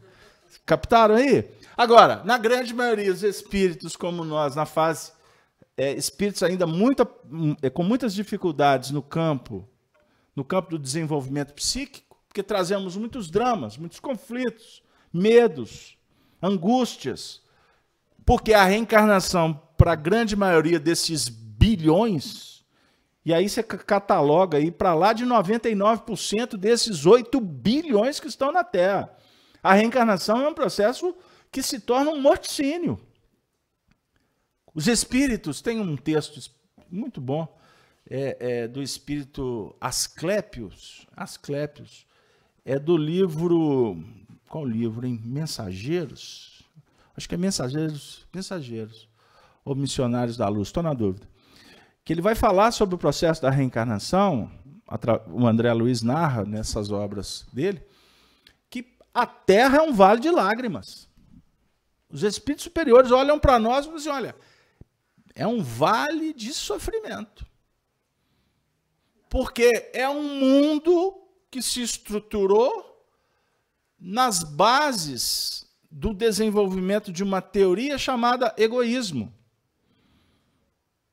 Captaram 0.66 1.14
aí? 1.14 1.48
Agora, 1.76 2.24
na 2.24 2.36
grande 2.36 2.74
maioria, 2.74 3.12
os 3.12 3.22
espíritos 3.22 3.94
como 3.94 4.24
nós, 4.24 4.56
na 4.56 4.66
fase, 4.66 5.12
é, 5.76 5.92
espíritos 5.92 6.42
ainda 6.42 6.66
muita, 6.66 7.08
é, 7.62 7.70
com 7.70 7.84
muitas 7.84 8.12
dificuldades 8.12 8.90
no 8.90 9.02
campo, 9.02 9.68
no 10.34 10.44
campo 10.44 10.70
do 10.70 10.80
desenvolvimento 10.80 11.54
psíquico, 11.54 12.18
porque 12.26 12.42
trazemos 12.42 12.96
muitos 12.96 13.30
dramas, 13.30 13.76
muitos 13.76 14.00
conflitos, 14.00 14.82
medos, 15.12 15.96
angústias, 16.42 17.45
porque 18.26 18.52
a 18.52 18.64
reencarnação, 18.64 19.54
para 19.78 19.92
a 19.92 19.96
grande 19.96 20.34
maioria 20.34 20.80
desses 20.80 21.28
bilhões, 21.28 22.64
e 23.24 23.32
aí 23.32 23.48
você 23.48 23.62
cataloga 23.62 24.58
aí 24.58 24.70
para 24.70 24.94
lá 24.94 25.12
de 25.12 25.24
99% 25.24 26.56
desses 26.56 27.06
8 27.06 27.40
bilhões 27.40 28.18
que 28.18 28.26
estão 28.26 28.50
na 28.50 28.64
Terra. 28.64 29.16
A 29.62 29.72
reencarnação 29.72 30.42
é 30.42 30.48
um 30.48 30.54
processo 30.54 31.16
que 31.50 31.62
se 31.62 31.80
torna 31.80 32.10
um 32.10 32.20
morticínio. 32.20 33.00
Os 34.74 34.88
espíritos, 34.88 35.62
tem 35.62 35.80
um 35.80 35.96
texto 35.96 36.50
muito 36.90 37.20
bom 37.20 37.56
é, 38.08 38.36
é, 38.38 38.68
do 38.68 38.82
espírito 38.82 39.74
Asclépios, 39.80 41.06
Asclépios, 41.16 42.06
é 42.64 42.78
do 42.78 42.96
livro, 42.96 44.02
qual 44.48 44.64
livro, 44.64 45.06
hein? 45.06 45.20
Mensageiros? 45.24 46.55
Acho 47.16 47.28
que 47.28 47.34
é 47.34 47.38
Mensageiros, 47.38 48.26
Mensageiros, 48.32 49.08
ou 49.64 49.74
Missionários 49.74 50.36
da 50.36 50.48
Luz, 50.48 50.68
estou 50.68 50.82
na 50.82 50.92
dúvida. 50.92 51.26
Que 52.04 52.12
ele 52.12 52.20
vai 52.20 52.34
falar 52.34 52.70
sobre 52.72 52.94
o 52.94 52.98
processo 52.98 53.40
da 53.40 53.50
reencarnação, 53.50 54.50
o 55.28 55.46
André 55.46 55.72
Luiz 55.72 56.02
narra 56.02 56.44
nessas 56.44 56.90
obras 56.90 57.46
dele, 57.52 57.82
que 58.70 58.86
a 59.12 59.26
Terra 59.26 59.78
é 59.78 59.80
um 59.82 59.92
vale 59.92 60.20
de 60.20 60.30
lágrimas. 60.30 61.08
Os 62.08 62.22
espíritos 62.22 62.64
superiores 62.64 63.10
olham 63.10 63.38
para 63.38 63.58
nós 63.58 63.86
e 63.86 63.92
dizem: 63.92 64.12
olha, 64.12 64.36
é 65.34 65.46
um 65.46 65.62
vale 65.62 66.32
de 66.32 66.52
sofrimento. 66.52 67.44
Porque 69.28 69.90
é 69.92 70.08
um 70.08 70.38
mundo 70.38 71.20
que 71.50 71.60
se 71.60 71.82
estruturou 71.82 73.04
nas 73.98 74.44
bases 74.44 75.65
do 75.98 76.12
desenvolvimento 76.12 77.10
de 77.10 77.24
uma 77.24 77.40
teoria 77.40 77.96
chamada 77.96 78.54
egoísmo, 78.58 79.32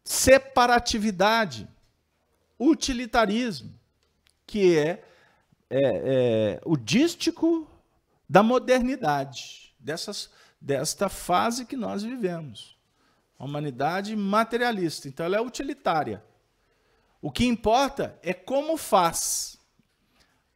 separatividade, 0.04 1.69
utilitarismo, 2.60 3.74
que 4.46 4.78
é, 4.78 5.02
é, 5.69 5.80
é 5.80 6.62
o 6.65 6.76
dístico 6.76 7.65
da 8.28 8.43
modernidade, 8.43 9.74
dessas 9.80 10.30
desta 10.60 11.08
fase 11.08 11.65
que 11.65 11.78
nós 11.78 12.04
vivemos. 12.04 12.78
A 13.39 13.46
humanidade 13.46 14.13
materialista, 14.17 15.08
então 15.08 15.26
ela 15.26 15.38
é 15.38 15.41
utilitária. 15.41 16.22
O 17.22 17.32
que 17.32 17.46
importa 17.46 18.19
é 18.22 18.34
como 18.34 18.76
faz. 18.76 19.58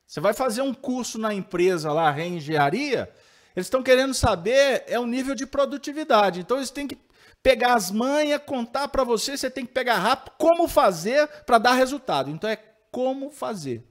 Você 0.06 0.20
vai 0.20 0.34
fazer 0.34 0.62
um 0.62 0.74
curso 0.74 1.18
na 1.18 1.34
empresa 1.34 1.94
lá, 1.94 2.12
reengenharia, 2.12 3.10
eles 3.58 3.66
estão 3.66 3.82
querendo 3.82 4.14
saber 4.14 4.84
é 4.86 5.00
o 5.00 5.08
nível 5.08 5.34
de 5.34 5.44
produtividade. 5.48 6.42
Então 6.42 6.58
eles 6.58 6.70
têm 6.70 6.88
que 6.88 6.96
pegar 7.42 7.74
as 7.74 7.90
manhas, 7.90 8.40
contar 8.46 8.88
para 8.88 9.04
você, 9.04 9.36
você 9.36 9.50
tem 9.50 9.66
que 9.66 9.74
pegar 9.74 9.96
rápido 9.96 10.36
como 10.38 10.68
fazer 10.68 11.28
para 11.44 11.58
dar 11.58 11.74
resultado. 11.74 12.30
Então 12.30 12.48
é 12.48 12.56
como 12.92 13.32
fazer. 13.32 13.84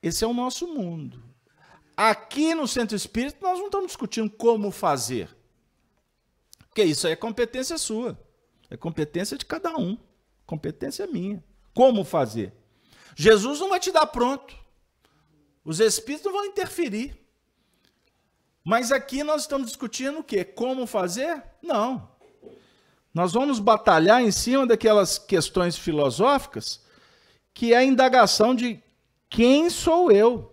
Esse 0.00 0.22
é 0.22 0.26
o 0.28 0.32
nosso 0.32 0.68
mundo. 0.68 1.20
Aqui 1.96 2.54
no 2.54 2.68
Centro 2.68 2.94
Espírita, 2.94 3.38
nós 3.42 3.58
não 3.58 3.66
estamos 3.66 3.88
discutindo 3.88 4.30
como 4.30 4.70
fazer. 4.70 5.36
Porque 6.60 6.84
isso 6.84 7.08
é 7.08 7.16
competência 7.16 7.76
sua. 7.76 8.16
É 8.70 8.76
competência 8.76 9.36
de 9.36 9.44
cada 9.44 9.76
um. 9.76 9.98
Competência 10.46 11.08
minha. 11.08 11.42
Como 11.74 12.04
fazer? 12.04 12.52
Jesus 13.16 13.58
não 13.58 13.70
vai 13.70 13.80
te 13.80 13.90
dar 13.90 14.06
pronto. 14.06 14.56
Os 15.64 15.80
espíritos 15.80 16.26
não 16.26 16.38
vão 16.38 16.44
interferir. 16.44 17.27
Mas 18.68 18.92
aqui 18.92 19.24
nós 19.24 19.40
estamos 19.40 19.68
discutindo 19.68 20.18
o 20.18 20.22
quê? 20.22 20.44
Como 20.44 20.86
fazer? 20.86 21.42
Não. 21.62 22.06
Nós 23.14 23.32
vamos 23.32 23.58
batalhar 23.58 24.20
em 24.20 24.30
cima 24.30 24.66
daquelas 24.66 25.16
questões 25.16 25.78
filosóficas 25.78 26.84
que 27.54 27.72
é 27.72 27.78
a 27.78 27.82
indagação 27.82 28.54
de 28.54 28.78
quem 29.30 29.70
sou 29.70 30.12
eu? 30.12 30.52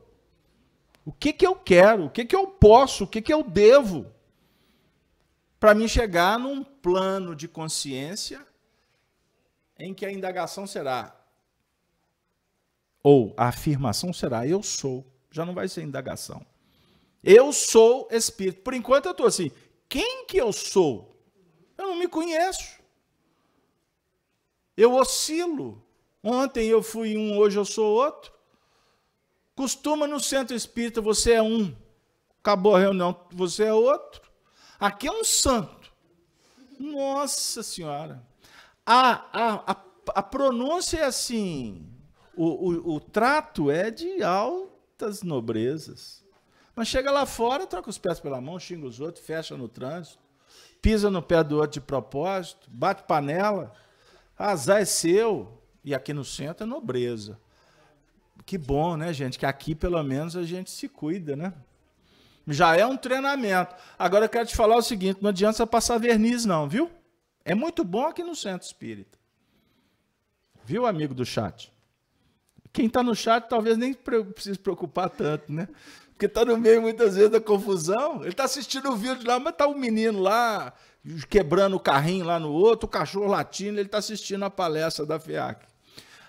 O 1.03 1.11
que, 1.11 1.33
que 1.33 1.45
eu 1.45 1.55
quero? 1.57 2.05
O 2.05 2.09
que, 2.09 2.23
que 2.23 2.33
eu 2.33 2.47
posso? 2.47 3.03
O 3.03 3.07
que, 3.07 3.21
que 3.21 3.33
eu 3.33 3.43
devo? 3.43 4.09
Para 5.59 5.75
me 5.75 5.89
chegar 5.89 6.39
num 6.39 6.63
plano 6.63 7.35
de 7.35 7.49
consciência 7.49 8.47
em 9.77 9.93
que 9.93 10.05
a 10.05 10.11
indagação 10.11 10.65
será, 10.65 11.13
ou 13.03 13.33
a 13.35 13.49
afirmação 13.49 14.13
será, 14.13 14.47
eu 14.47 14.63
sou. 14.63 15.05
Já 15.29 15.45
não 15.45 15.53
vai 15.53 15.67
ser 15.67 15.81
indagação. 15.81 16.54
Eu 17.25 17.51
sou 17.51 18.07
espírito. 18.11 18.61
Por 18.61 18.75
enquanto 18.75 19.07
eu 19.07 19.11
estou 19.11 19.25
assim, 19.25 19.51
quem 19.89 20.27
que 20.27 20.37
eu 20.37 20.53
sou? 20.53 21.19
Eu 21.75 21.87
não 21.87 21.95
me 21.95 22.07
conheço. 22.07 22.79
Eu 24.77 24.93
oscilo. 24.93 25.83
Ontem 26.23 26.67
eu 26.67 26.83
fui 26.83 27.17
um, 27.17 27.35
hoje 27.39 27.57
eu 27.57 27.65
sou 27.65 27.95
outro. 27.95 28.31
Costuma 29.55 30.05
no 30.05 30.19
centro 30.19 30.55
espírita 30.55 31.01
você 31.01 31.33
é 31.33 31.41
um, 31.41 31.73
acabou 32.39 32.75
a 32.75 32.79
reunião, 32.79 33.17
você 33.31 33.63
é 33.63 33.73
outro. 33.73 34.21
Aqui 34.79 35.07
é 35.07 35.11
um 35.11 35.23
santo. 35.23 35.91
Nossa 36.77 37.63
Senhora. 37.63 38.21
A, 38.85 39.11
a, 39.31 39.71
a, 39.71 39.83
a 40.15 40.23
pronúncia 40.23 40.97
é 40.97 41.05
assim, 41.05 41.89
o, 42.35 42.69
o, 42.69 42.95
o 42.95 42.99
trato 42.99 43.71
é 43.71 43.89
de 43.89 44.21
altas 44.21 45.23
nobrezas. 45.23 46.24
Mas 46.75 46.87
chega 46.87 47.09
lá 47.09 47.25
fora, 47.25 47.65
troca 47.65 47.89
os 47.89 47.97
pés 47.97 48.19
pela 48.19 48.41
mão, 48.41 48.59
xinga 48.59 48.85
os 48.85 48.99
outros, 48.99 49.25
fecha 49.25 49.55
no 49.55 49.69
trânsito, 49.69 50.19
pisa 50.81 51.09
no 51.09 51.21
pé 51.21 51.43
do 51.43 51.57
outro 51.57 51.79
de 51.79 51.81
propósito, 51.81 52.69
bate 52.69 53.03
panela. 53.03 53.73
Azar 54.37 54.81
é 54.81 54.85
seu. 54.85 55.61
E 55.83 55.93
aqui 55.93 56.13
no 56.13 56.25
centro 56.25 56.65
é 56.65 56.67
nobreza. 56.67 57.39
Que 58.45 58.57
bom, 58.57 58.97
né, 58.97 59.13
gente? 59.13 59.39
Que 59.39 59.45
aqui 59.45 59.73
pelo 59.73 60.01
menos 60.03 60.35
a 60.35 60.43
gente 60.43 60.69
se 60.69 60.89
cuida, 60.89 61.35
né? 61.35 61.53
Já 62.47 62.75
é 62.75 62.85
um 62.85 62.97
treinamento. 62.97 63.75
Agora 63.97 64.25
eu 64.25 64.29
quero 64.29 64.47
te 64.47 64.55
falar 64.55 64.75
o 64.75 64.81
seguinte: 64.81 65.19
não 65.21 65.29
adianta 65.29 65.57
você 65.57 65.65
passar 65.65 65.97
verniz, 65.97 66.45
não, 66.45 66.67
viu? 66.67 66.91
É 67.43 67.55
muito 67.55 67.83
bom 67.83 68.05
aqui 68.05 68.23
no 68.23 68.35
Centro 68.35 68.67
Espírita. 68.67 69.17
Viu, 70.63 70.85
amigo 70.85 71.13
do 71.13 71.25
chat? 71.25 71.71
Quem 72.73 72.87
está 72.87 73.01
no 73.01 73.15
chat 73.15 73.47
talvez 73.47 73.77
nem 73.77 73.93
precise 73.93 74.59
preocupar 74.59 75.09
tanto, 75.09 75.51
né? 75.51 75.67
Porque 76.15 76.27
está 76.27 76.45
no 76.45 76.57
meio 76.57 76.81
muitas 76.81 77.15
vezes 77.15 77.29
da 77.29 77.41
confusão. 77.41 78.21
Ele 78.21 78.29
está 78.29 78.45
assistindo 78.45 78.89
o 78.89 78.95
vídeo 78.95 79.27
lá, 79.27 79.37
mas 79.37 79.53
o 79.59 79.65
um 79.65 79.77
menino 79.77 80.21
lá 80.21 80.73
quebrando 81.29 81.75
o 81.75 81.79
carrinho 81.79 82.25
lá 82.25 82.39
no 82.39 82.51
outro, 82.51 82.87
o 82.87 82.89
cachorro 82.89 83.27
latindo, 83.27 83.79
ele 83.79 83.87
está 83.87 83.97
assistindo 83.99 84.43
a 84.43 84.49
palestra 84.49 85.05
da 85.05 85.19
FIAC. 85.19 85.65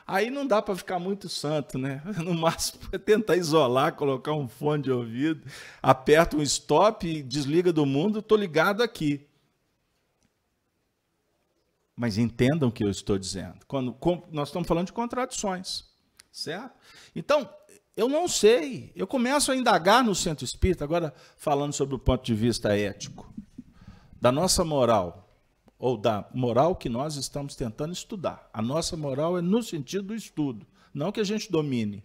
Aí 0.05 0.29
não 0.29 0.47
dá 0.47 0.61
para 0.61 0.77
ficar 0.77 0.99
muito 0.99 1.29
santo, 1.29 1.79
né? 1.79 2.03
No 2.23 2.35
máximo 2.35 2.83
é 2.93 2.99
tentar 2.99 3.37
isolar, 3.37 3.95
colocar 3.95 4.33
um 4.33 4.49
fone 4.49 4.83
de 4.83 4.91
ouvido, 4.91 5.49
aperta 5.83 6.37
um 6.37 6.43
stop 6.43 7.23
desliga 7.23 7.73
do 7.73 7.87
mundo, 7.87 8.19
estou 8.19 8.37
ligado 8.37 8.83
aqui. 8.83 9.27
Mas 11.97 12.19
entendam 12.19 12.69
o 12.69 12.73
que 12.73 12.85
eu 12.85 12.91
estou 12.91 13.19
dizendo. 13.19 13.65
Quando 13.67 13.97
nós 14.31 14.49
estamos 14.49 14.69
falando 14.69 14.87
de 14.87 14.93
contradições, 14.93 15.85
certo? 16.31 16.75
Então, 17.15 17.49
eu 17.97 18.09
não 18.09 18.29
sei. 18.29 18.93
Eu 18.95 19.07
começo 19.07 19.51
a 19.51 19.57
indagar 19.57 20.05
no 20.05 20.15
centro 20.15 20.45
espírita, 20.45 20.85
agora 20.85 21.15
falando 21.37 21.73
sobre 21.73 21.95
o 21.95 21.99
ponto 21.99 22.25
de 22.25 22.35
vista 22.35 22.77
ético, 22.77 23.33
da 24.21 24.31
nossa 24.31 24.65
moral 24.65 25.23
ou 25.79 25.97
da 25.97 26.29
moral 26.35 26.77
que 26.77 26.89
nós 26.89 27.17
estamos 27.17 27.57
tentando 27.57 27.93
estudar. 27.93 28.49
A 28.53 28.61
nossa 28.61 28.97
moral 28.97 29.39
é 29.39 29.43
no 29.43 29.63
sentido 29.63 30.09
do 30.09 30.15
estudo, 30.15 30.67
não 30.93 31.11
que 31.11 31.21
a 31.21 31.25
gente 31.25 31.51
domine. 31.51 32.05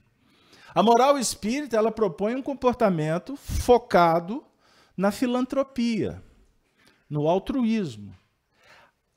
A 0.73 0.81
moral 0.81 1.17
espírita, 1.17 1.75
ela 1.75 1.91
propõe 1.91 2.35
um 2.35 2.41
comportamento 2.41 3.35
focado 3.35 4.43
na 4.95 5.11
filantropia, 5.11 6.23
no 7.09 7.27
altruísmo. 7.27 8.15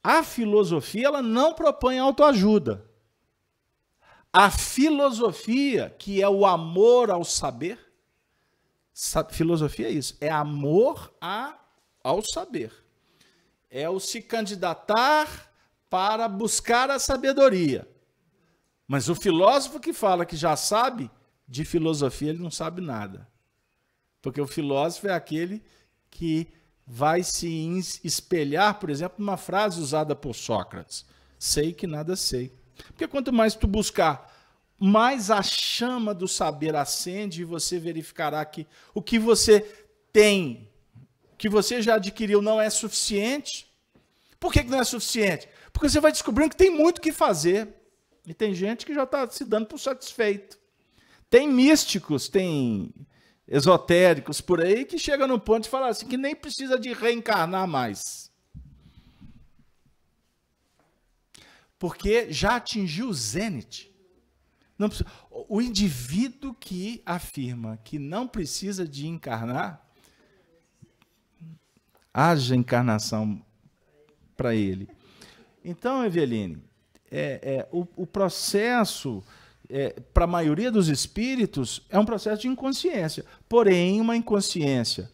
A 0.03 0.23
filosofia 0.25 1.07
ela 1.07 1.23
não 1.23 1.55
propõe 1.55 1.99
autoajuda. 1.99 2.85
A 4.37 4.51
filosofia, 4.51 5.94
que 5.97 6.20
é 6.20 6.29
o 6.29 6.44
amor 6.44 7.09
ao 7.09 7.23
saber, 7.23 7.79
filosofia 9.31 9.87
é 9.87 9.92
isso, 9.92 10.16
é 10.20 10.29
amor 10.29 11.14
a, 11.20 11.57
ao 12.03 12.20
saber. 12.20 12.73
É 13.70 13.88
o 13.88 14.01
se 14.01 14.20
candidatar 14.20 15.53
para 15.88 16.27
buscar 16.27 16.90
a 16.90 16.99
sabedoria. 16.99 17.88
Mas 18.88 19.09
o 19.09 19.14
filósofo 19.14 19.79
que 19.79 19.92
fala 19.92 20.27
que 20.27 20.35
já 20.37 20.57
sabe, 20.57 21.09
de 21.47 21.64
filosofia 21.64 22.31
ele 22.31 22.42
não 22.42 22.51
sabe 22.51 22.81
nada. 22.81 23.29
Porque 24.20 24.40
o 24.40 24.49
filósofo 24.49 25.07
é 25.07 25.12
aquele 25.12 25.62
que 26.11 26.49
vai 26.85 27.23
se 27.23 27.47
espelhar, 28.03 28.81
por 28.81 28.90
exemplo, 28.90 29.14
numa 29.20 29.37
frase 29.37 29.81
usada 29.81 30.16
por 30.16 30.35
Sócrates: 30.35 31.07
sei 31.38 31.73
que 31.73 31.87
nada 31.87 32.16
sei. 32.16 32.53
Porque 32.89 33.07
quanto 33.07 33.33
mais 33.33 33.55
tu 33.55 33.67
buscar, 33.67 34.33
mais 34.79 35.31
a 35.31 35.43
chama 35.43 36.13
do 36.15 36.27
saber 36.27 36.75
acende 36.75 37.43
e 37.43 37.45
você 37.45 37.79
verificará 37.79 38.45
que 38.45 38.67
o 38.93 39.01
que 39.01 39.19
você 39.19 39.61
tem, 40.13 40.69
que 41.39 41.49
você 41.49 41.81
já 41.81 41.95
adquiriu, 41.95 42.43
não 42.43 42.61
é 42.61 42.69
suficiente. 42.71 43.67
Por 44.39 44.53
que, 44.53 44.63
que 44.63 44.71
não 44.71 44.81
é 44.81 44.85
suficiente? 44.85 45.49
Porque 45.73 45.89
você 45.89 46.01
vai 46.01 46.13
descobrindo 46.13 46.51
que 46.51 46.57
tem 46.57 46.71
muito 46.71 46.99
o 46.99 47.01
que 47.01 47.13
fazer. 47.13 47.69
E 48.27 48.33
tem 48.33 48.55
gente 48.55 48.87
que 48.87 48.95
já 48.95 49.05
está 49.05 49.29
se 49.29 49.45
dando 49.45 49.67
por 49.67 49.79
satisfeito. 49.79 50.59
Tem 51.29 51.49
místicos, 51.49 52.29
tem 52.29 52.93
esotéricos 53.47 54.41
por 54.41 54.61
aí 54.61 54.85
que 54.85 54.99
chegam 54.99 55.29
no 55.29 55.39
ponto 55.39 55.65
de 55.65 55.69
falar 55.69 55.89
assim 55.89 56.07
que 56.07 56.17
nem 56.17 56.35
precisa 56.35 56.79
de 56.79 56.93
reencarnar 56.93 57.67
mais. 57.67 58.24
Porque 61.85 62.33
já 62.33 62.57
atingiu 62.57 63.11
o 63.11 63.12
zênite. 63.12 63.94
Não 64.79 64.88
precisa. 64.88 65.07
O 65.31 65.61
indivíduo 65.61 66.55
que 66.55 67.03
afirma 67.05 67.79
que 67.85 67.99
não 67.99 68.27
precisa 68.27 68.88
de 68.88 69.07
encarnar, 69.07 69.87
haja 72.11 72.57
encarnação 72.57 73.44
para 74.35 74.55
ele. 74.55 74.88
Então, 75.62 76.03
Eveline, 76.03 76.64
é, 77.11 77.40
é, 77.42 77.68
o, 77.70 77.87
o 77.97 78.07
processo 78.07 79.23
é, 79.68 80.01
para 80.14 80.25
a 80.25 80.27
maioria 80.27 80.73
dos 80.73 80.88
espíritos, 80.88 81.83
é 81.90 81.99
um 81.99 82.07
processo 82.07 82.40
de 82.40 82.49
inconsciência. 82.49 83.27
Porém, 83.47 84.01
uma 84.01 84.16
inconsciência 84.16 85.12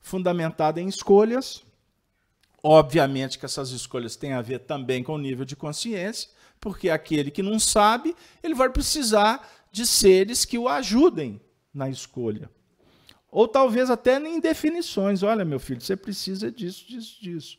fundamentada 0.00 0.80
em 0.80 0.88
escolhas. 0.88 1.62
Obviamente 2.68 3.38
que 3.38 3.44
essas 3.44 3.70
escolhas 3.70 4.16
têm 4.16 4.32
a 4.32 4.42
ver 4.42 4.58
também 4.58 5.00
com 5.00 5.14
o 5.14 5.18
nível 5.18 5.44
de 5.44 5.54
consciência, 5.54 6.28
porque 6.60 6.90
aquele 6.90 7.30
que 7.30 7.40
não 7.40 7.60
sabe, 7.60 8.12
ele 8.42 8.56
vai 8.56 8.68
precisar 8.68 9.48
de 9.70 9.86
seres 9.86 10.44
que 10.44 10.58
o 10.58 10.68
ajudem 10.68 11.40
na 11.72 11.88
escolha. 11.88 12.50
Ou 13.30 13.46
talvez 13.46 13.88
até 13.88 14.18
em 14.18 14.40
definições. 14.40 15.22
Olha, 15.22 15.44
meu 15.44 15.60
filho, 15.60 15.80
você 15.80 15.94
precisa 15.94 16.50
disso, 16.50 16.84
disso, 16.88 17.22
disso. 17.22 17.58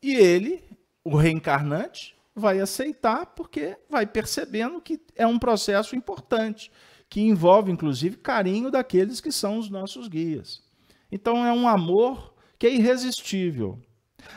E 0.00 0.14
ele, 0.14 0.62
o 1.02 1.16
reencarnante, 1.16 2.14
vai 2.32 2.60
aceitar 2.60 3.26
porque 3.26 3.76
vai 3.88 4.06
percebendo 4.06 4.80
que 4.80 5.00
é 5.16 5.26
um 5.26 5.40
processo 5.40 5.96
importante, 5.96 6.70
que 7.08 7.20
envolve 7.20 7.72
inclusive 7.72 8.16
carinho 8.16 8.70
daqueles 8.70 9.20
que 9.20 9.32
são 9.32 9.58
os 9.58 9.68
nossos 9.68 10.06
guias. 10.06 10.62
Então 11.10 11.44
é 11.44 11.52
um 11.52 11.66
amor 11.66 12.32
que 12.56 12.68
é 12.68 12.72
irresistível. 12.72 13.76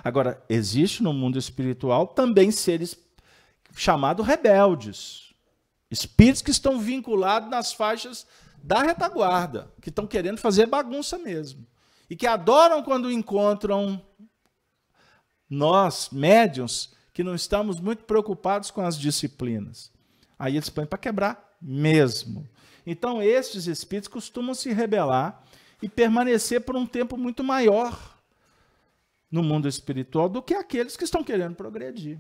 Agora, 0.04 0.44
existe 0.50 1.02
no 1.02 1.14
mundo 1.14 1.38
espiritual 1.38 2.08
também 2.08 2.52
seres 2.52 2.98
chamados 3.76 4.26
rebeldes, 4.26 5.34
espíritos 5.90 6.42
que 6.42 6.52
estão 6.52 6.80
vinculados 6.80 7.50
nas 7.50 7.74
faixas 7.74 8.26
da 8.62 8.82
retaguarda, 8.82 9.72
que 9.82 9.90
estão 9.90 10.08
querendo 10.08 10.38
fazer 10.38 10.66
bagunça 10.68 11.18
mesmo. 11.18 11.66
E 12.10 12.16
que 12.16 12.28
adoram 12.28 12.84
quando 12.84 13.12
encontram 13.12 14.02
nós, 15.50 16.10
médiums, 16.12 16.94
que 17.14 17.24
não 17.24 17.36
estamos 17.36 17.80
muito 17.80 18.06
preocupados 18.06 18.72
com 18.72 18.82
as 18.82 18.98
disciplinas. 18.98 19.92
Aí 20.38 20.56
eles 20.56 20.70
põem 20.70 20.86
para 20.86 20.98
quebrar 20.98 21.56
mesmo. 21.62 22.48
Então, 22.86 23.22
estes 23.22 23.68
espíritos 23.68 24.08
costumam 24.08 24.54
se 24.54 24.72
rebelar 24.74 25.42
e 25.82 25.88
permanecer 25.88 26.62
por 26.62 26.76
um 26.76 26.86
tempo 26.86 27.18
muito 27.18 27.44
maior 27.44 28.13
no 29.34 29.44
mundo 29.44 29.68
espiritual 29.68 30.30
do 30.30 30.42
que 30.42 30.54
aqueles 30.54 30.96
que 30.96 31.04
estão 31.04 31.26
querendo 31.26 31.56
progredir. 31.56 32.18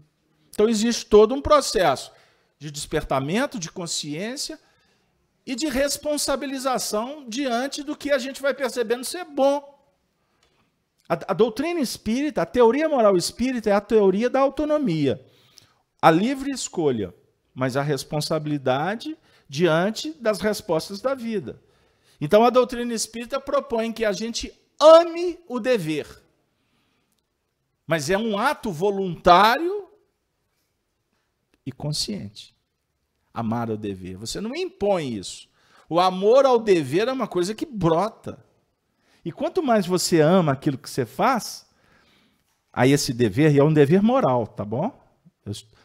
Então, 0.49 0.67
existe 0.67 1.05
todo 1.05 1.33
um 1.33 1.41
processo 1.41 2.11
de 2.59 2.69
despertamento, 2.69 3.57
de 3.57 3.71
consciência 3.71 4.59
e 5.45 5.55
de 5.55 5.67
responsabilização 5.67 7.23
diante 7.29 7.83
do 7.83 7.95
que 7.95 8.11
a 8.11 8.17
gente 8.17 8.41
vai 8.41 8.53
percebendo 8.53 9.05
ser 9.05 9.23
bom 9.23 9.73
a, 11.07 11.31
a 11.31 11.33
doutrina 11.33 11.79
espírita, 11.79 12.41
a 12.41 12.45
teoria 12.45 12.87
moral 12.87 13.17
espírita 13.17 13.69
é 13.69 13.73
a 13.73 13.81
teoria 13.81 14.29
da 14.29 14.39
autonomia, 14.39 15.23
a 16.01 16.09
livre 16.09 16.51
escolha, 16.51 17.13
mas 17.53 17.77
a 17.77 17.81
responsabilidade 17.81 19.17
diante 19.47 20.11
das 20.13 20.39
respostas 20.39 21.01
da 21.01 21.13
vida. 21.13 21.61
Então 22.19 22.43
a 22.43 22.49
doutrina 22.49 22.93
espírita 22.93 23.39
propõe 23.39 23.91
que 23.91 24.05
a 24.05 24.11
gente 24.11 24.51
ame 24.79 25.39
o 25.47 25.59
dever. 25.59 26.22
Mas 27.85 28.09
é 28.09 28.17
um 28.17 28.37
ato 28.37 28.71
voluntário 28.71 29.89
e 31.65 31.71
consciente. 31.71 32.55
Amar 33.33 33.69
o 33.69 33.77
dever. 33.77 34.17
Você 34.17 34.39
não 34.39 34.55
impõe 34.55 35.15
isso. 35.15 35.49
O 35.89 35.99
amor 35.99 36.45
ao 36.45 36.59
dever 36.59 37.07
é 37.07 37.11
uma 37.11 37.27
coisa 37.27 37.53
que 37.53 37.65
brota. 37.65 38.43
E 39.25 39.31
quanto 39.31 39.63
mais 39.63 39.85
você 39.85 40.21
ama 40.21 40.51
aquilo 40.51 40.77
que 40.77 40.89
você 40.89 41.05
faz, 41.05 41.65
aí 42.71 42.91
esse 42.91 43.13
dever, 43.13 43.53
e 43.53 43.59
é 43.59 43.63
um 43.63 43.73
dever 43.73 44.01
moral, 44.01 44.47
tá 44.47 44.65
bom? 44.65 45.01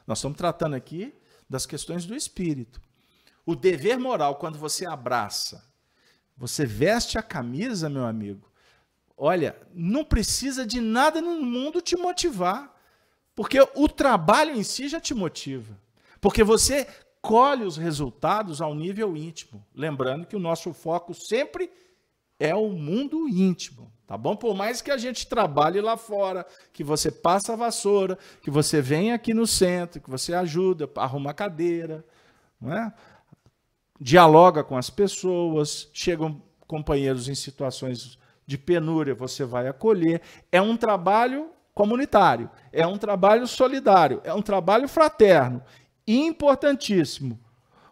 nós 0.07 0.19
estamos 0.19 0.39
tratando 0.39 0.75
aqui 0.75 1.13
das 1.51 1.67
questões 1.67 2.07
do 2.07 2.15
espírito. 2.15 2.81
O 3.45 3.57
dever 3.57 3.99
moral, 3.99 4.37
quando 4.37 4.59
você 4.59 4.87
abraça, 4.87 5.65
você 6.37 6.65
veste 6.65 7.19
a 7.19 7.23
camisa, 7.23 7.89
meu 7.89 8.07
amigo, 8.07 8.49
olha, 9.19 9.57
não 9.75 10.05
precisa 10.05 10.65
de 10.65 10.81
nada 10.81 11.21
no 11.21 11.43
mundo 11.43 11.83
te 11.83 11.97
motivar, 11.97 12.75
porque 13.35 13.59
o 13.75 13.89
trabalho 13.89 14.57
em 14.57 14.63
si 14.63 14.89
já 14.89 15.01
te 15.01 15.15
motiva. 15.15 15.79
Porque 16.21 16.43
você 16.43 16.87
colhe 17.21 17.65
os 17.65 17.77
resultados 17.77 18.63
ao 18.63 18.75
nível 18.75 19.17
íntimo. 19.17 19.65
Lembrando 19.75 20.27
que 20.27 20.37
o 20.37 20.41
nosso 20.41 20.73
foco 20.73 21.13
sempre 21.13 21.71
é 22.39 22.55
o 22.55 22.69
mundo 22.71 23.29
íntimo, 23.29 23.93
tá 24.07 24.17
bom? 24.17 24.37
Por 24.37 24.55
mais 24.55 24.81
que 24.81 24.91
a 24.91 24.97
gente 24.97 25.27
trabalhe 25.27 25.81
lá 25.81 25.97
fora, 25.97 26.47
que 26.73 26.85
você 26.85 27.11
passa 27.11 27.53
a 27.53 27.57
vassoura, 27.57 28.17
que 28.41 28.51
você 28.51 28.81
vem 28.81 29.13
aqui 29.13 29.35
no 29.35 29.47
centro, 29.47 30.01
que 30.01 30.11
você 30.11 30.33
ajuda, 30.33 30.89
arruma 30.97 31.35
cadeira, 31.35 32.05
não 32.61 32.73
é? 32.73 32.93
dialoga 34.01 34.63
com 34.63 34.77
as 34.77 34.91
pessoas, 34.91 35.89
chegam 35.93 36.41
companheiros 36.67 37.29
em 37.29 37.35
situações 37.35 38.18
de 38.49 38.57
penúria, 38.57 39.15
você 39.15 39.45
vai 39.45 39.69
acolher. 39.69 40.23
É 40.51 40.59
um 40.59 40.75
trabalho 40.75 41.51
comunitário, 41.75 42.51
é 42.73 42.87
um 42.87 42.97
trabalho 42.97 43.47
solidário, 43.47 44.23
é 44.25 44.33
um 44.33 44.41
trabalho 44.41 44.89
fraterno, 44.89 45.63
importantíssimo. 46.07 47.39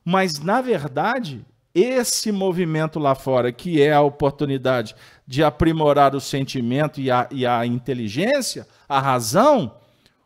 Mas, 0.02 0.38
na 0.38 0.62
verdade, 0.62 1.44
esse 1.74 2.32
movimento 2.32 2.98
lá 2.98 3.14
fora, 3.14 3.52
que 3.52 3.82
é 3.82 3.92
a 3.92 4.00
oportunidade 4.00 4.96
de 5.26 5.44
aprimorar 5.44 6.14
o 6.14 6.20
sentimento 6.22 7.02
e 7.02 7.10
a, 7.10 7.28
e 7.30 7.44
a 7.44 7.66
inteligência, 7.66 8.66
a 8.88 8.98
razão, 8.98 9.76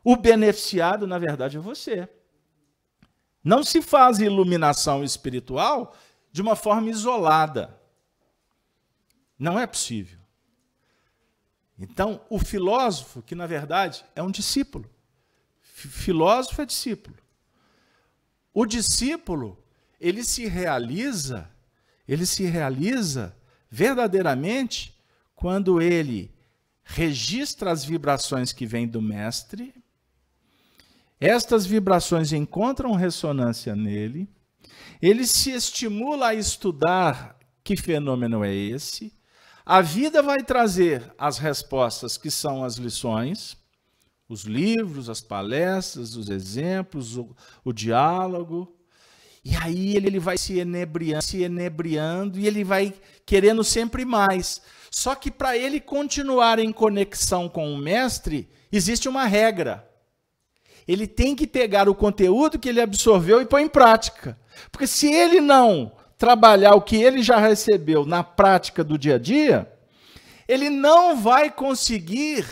o 0.05 0.15
beneficiado, 0.15 1.09
na 1.09 1.19
verdade, 1.19 1.57
é 1.57 1.61
você. 1.61 2.09
Não 3.43 3.65
se 3.65 3.83
faz 3.83 4.21
iluminação 4.21 5.03
espiritual 5.03 5.93
de 6.31 6.41
uma 6.41 6.55
forma 6.55 6.89
isolada. 6.89 7.77
Não 9.37 9.59
é 9.59 9.67
possível. 9.67 10.20
Então, 11.81 12.21
o 12.29 12.39
filósofo, 12.39 13.23
que 13.23 13.35
na 13.35 13.47
verdade 13.47 14.05
é 14.15 14.23
um 14.23 14.31
discípulo, 14.31 14.89
filósofo 15.63 16.61
é 16.61 16.67
discípulo. 16.67 17.17
O 18.53 18.67
discípulo 18.67 19.57
ele 19.99 20.23
se 20.23 20.47
realiza, 20.47 21.51
ele 22.07 22.27
se 22.27 22.45
realiza 22.45 23.35
verdadeiramente 23.71 24.95
quando 25.35 25.81
ele 25.81 26.31
registra 26.85 27.71
as 27.71 27.83
vibrações 27.83 28.53
que 28.53 28.67
vêm 28.67 28.87
do 28.87 29.01
mestre, 29.01 29.73
estas 31.19 31.65
vibrações 31.65 32.33
encontram 32.33 32.95
ressonância 32.95 33.75
nele, 33.75 34.29
ele 35.01 35.27
se 35.27 35.51
estimula 35.51 36.29
a 36.29 36.35
estudar 36.35 37.39
que 37.63 37.77
fenômeno 37.77 38.45
é 38.45 38.55
esse, 38.55 39.13
A 39.73 39.81
vida 39.83 40.21
vai 40.21 40.43
trazer 40.43 41.15
as 41.17 41.39
respostas 41.39 42.19
que 42.19 42.29
são 42.29 42.65
as 42.65 42.75
lições, 42.75 43.57
os 44.29 44.43
livros, 44.43 45.09
as 45.09 45.21
palestras, 45.21 46.17
os 46.17 46.29
exemplos, 46.29 47.17
o, 47.17 47.37
o 47.65 47.73
diálogo. 47.73 48.77
E 49.45 49.55
aí 49.55 49.95
ele, 49.95 50.09
ele 50.09 50.19
vai 50.19 50.37
se 50.37 50.59
enebriando, 50.59 51.23
se 51.23 51.45
enebriando 51.45 52.37
e 52.37 52.49
ele 52.49 52.65
vai 52.65 52.93
querendo 53.25 53.63
sempre 53.63 54.05
mais. 54.05 54.61
Só 54.91 55.15
que 55.15 55.31
para 55.31 55.57
ele 55.57 55.79
continuar 55.81 56.59
em 56.59 56.73
conexão 56.73 57.49
com 57.49 57.73
o 57.73 57.79
mestre, 57.79 58.51
existe 58.73 59.09
uma 59.09 59.25
regra. 59.25 59.89
Ele 60.89 61.07
tem 61.07 61.37
que 61.37 61.47
pegar 61.47 61.89
o 61.89 61.95
conteúdo 61.95 62.59
que 62.59 62.69
ele 62.69 62.81
absorveu 62.81 63.41
e 63.41 63.47
pôr 63.47 63.61
em 63.61 63.69
prática. 63.69 64.37
Porque 64.73 64.89
se 64.89 65.07
ele 65.13 65.41
não 65.41 65.93
trabalhar 66.21 66.75
o 66.75 66.83
que 66.83 67.03
ele 67.03 67.23
já 67.23 67.39
recebeu 67.39 68.05
na 68.05 68.23
prática 68.23 68.85
do 68.85 68.99
dia 68.99 69.15
a 69.15 69.19
dia, 69.19 69.73
ele 70.47 70.69
não 70.69 71.17
vai 71.17 71.51
conseguir 71.51 72.47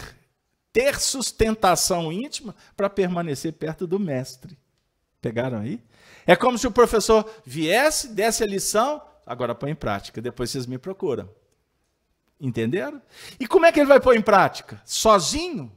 ter 0.73 0.99
sustentação 0.99 2.11
íntima 2.11 2.57
para 2.75 2.89
permanecer 2.89 3.53
perto 3.53 3.87
do 3.87 4.01
mestre. 4.01 4.57
Pegaram 5.21 5.59
aí? 5.59 5.83
É 6.27 6.35
como 6.35 6.57
se 6.57 6.67
o 6.67 6.71
professor 6.71 7.31
viesse, 7.45 8.09
desse 8.09 8.43
a 8.43 8.47
lição, 8.47 9.03
agora 9.27 9.55
põe 9.55 9.73
em 9.73 9.75
prática, 9.75 10.23
depois 10.23 10.49
vocês 10.49 10.65
me 10.65 10.79
procuram. 10.79 11.29
Entenderam? 12.41 13.03
E 13.39 13.47
como 13.47 13.67
é 13.67 13.73
que 13.73 13.81
ele 13.81 13.89
vai 13.89 14.01
pôr 14.01 14.17
em 14.17 14.23
prática? 14.23 14.81
Sozinho? 14.83 15.71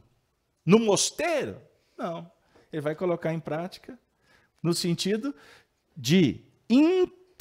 No 0.66 0.80
mosteiro? 0.80 1.62
Não. 1.98 2.32
Ele 2.72 2.82
vai 2.82 2.96
colocar 2.96 3.34
em 3.34 3.40
prática 3.40 4.00
no 4.64 4.74
sentido 4.74 5.36
de 5.98 6.46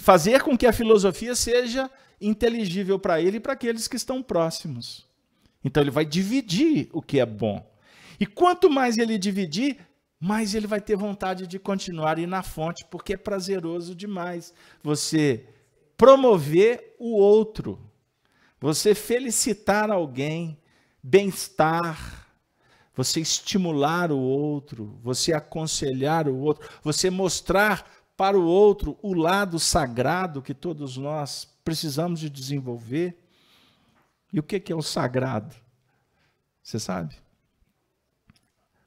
fazer 0.01 0.42
com 0.42 0.57
que 0.57 0.66
a 0.66 0.72
filosofia 0.72 1.34
seja 1.34 1.90
inteligível 2.20 2.98
para 2.98 3.20
ele 3.20 3.36
e 3.36 3.40
para 3.40 3.53
aqueles 3.53 3.86
que 3.88 3.96
estão 3.96 4.22
próximos. 4.22 5.07
Então 5.64 5.82
ele 5.82 5.90
vai 5.90 6.05
dividir 6.05 6.88
o 6.92 7.03
que 7.03 7.20
é 7.20 7.26
bom. 7.26 7.64
E 8.18 8.26
quanto 8.26 8.70
mais 8.70 8.98
ele 8.98 9.18
dividir, 9.18 9.78
mais 10.18 10.55
ele 10.55 10.66
vai 10.66 10.80
ter 10.80 10.96
vontade 10.96 11.46
de 11.46 11.59
continuar 11.59 12.18
ir 12.18 12.26
na 12.26 12.42
fonte, 12.42 12.84
porque 12.90 13.14
é 13.14 13.16
prazeroso 13.16 13.94
demais 13.94 14.53
você 14.82 15.46
promover 15.96 16.96
o 16.98 17.16
outro, 17.16 17.78
você 18.61 18.94
felicitar 18.94 19.90
alguém, 19.90 20.59
bem-estar, 21.03 22.26
você 22.94 23.20
estimular 23.20 24.12
o 24.12 24.18
outro, 24.18 24.98
você 25.03 25.32
aconselhar 25.32 26.28
o 26.28 26.38
outro, 26.38 26.68
você 26.82 27.09
mostrar 27.09 27.90
para 28.20 28.38
o 28.38 28.44
outro 28.44 28.98
o 29.00 29.14
lado 29.14 29.58
sagrado 29.58 30.42
que 30.42 30.52
todos 30.52 30.98
nós 30.98 31.48
precisamos 31.64 32.20
de 32.20 32.28
desenvolver. 32.28 33.18
E 34.30 34.38
o 34.38 34.42
que 34.42 34.70
é 34.70 34.76
o 34.76 34.82
sagrado? 34.82 35.56
Você 36.62 36.78
sabe? 36.78 37.14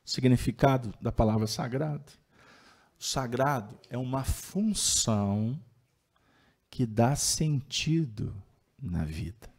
O 0.05 0.07
significado 0.07 0.93
da 1.01 1.11
palavra 1.11 1.47
sagrado? 1.47 2.11
O 2.99 3.03
sagrado 3.03 3.79
é 3.89 3.97
uma 3.97 4.23
função 4.23 5.59
que 6.69 6.86
dá 6.86 7.15
sentido 7.15 8.36
na 8.79 9.03
vida. 9.03 9.51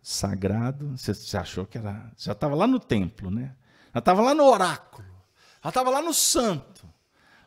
Sagrado, 0.00 0.96
você 0.96 1.36
achou 1.36 1.66
que 1.66 1.76
era. 1.76 2.08
Já 2.16 2.30
estava 2.30 2.54
lá 2.54 2.68
no 2.68 2.78
templo, 2.78 3.32
né? 3.32 3.56
Já 3.92 3.98
estava 3.98 4.22
lá 4.22 4.32
no 4.32 4.44
oráculo. 4.44 5.08
Já 5.60 5.70
estava 5.70 5.90
lá 5.90 6.00
no 6.00 6.14
santo. 6.14 6.92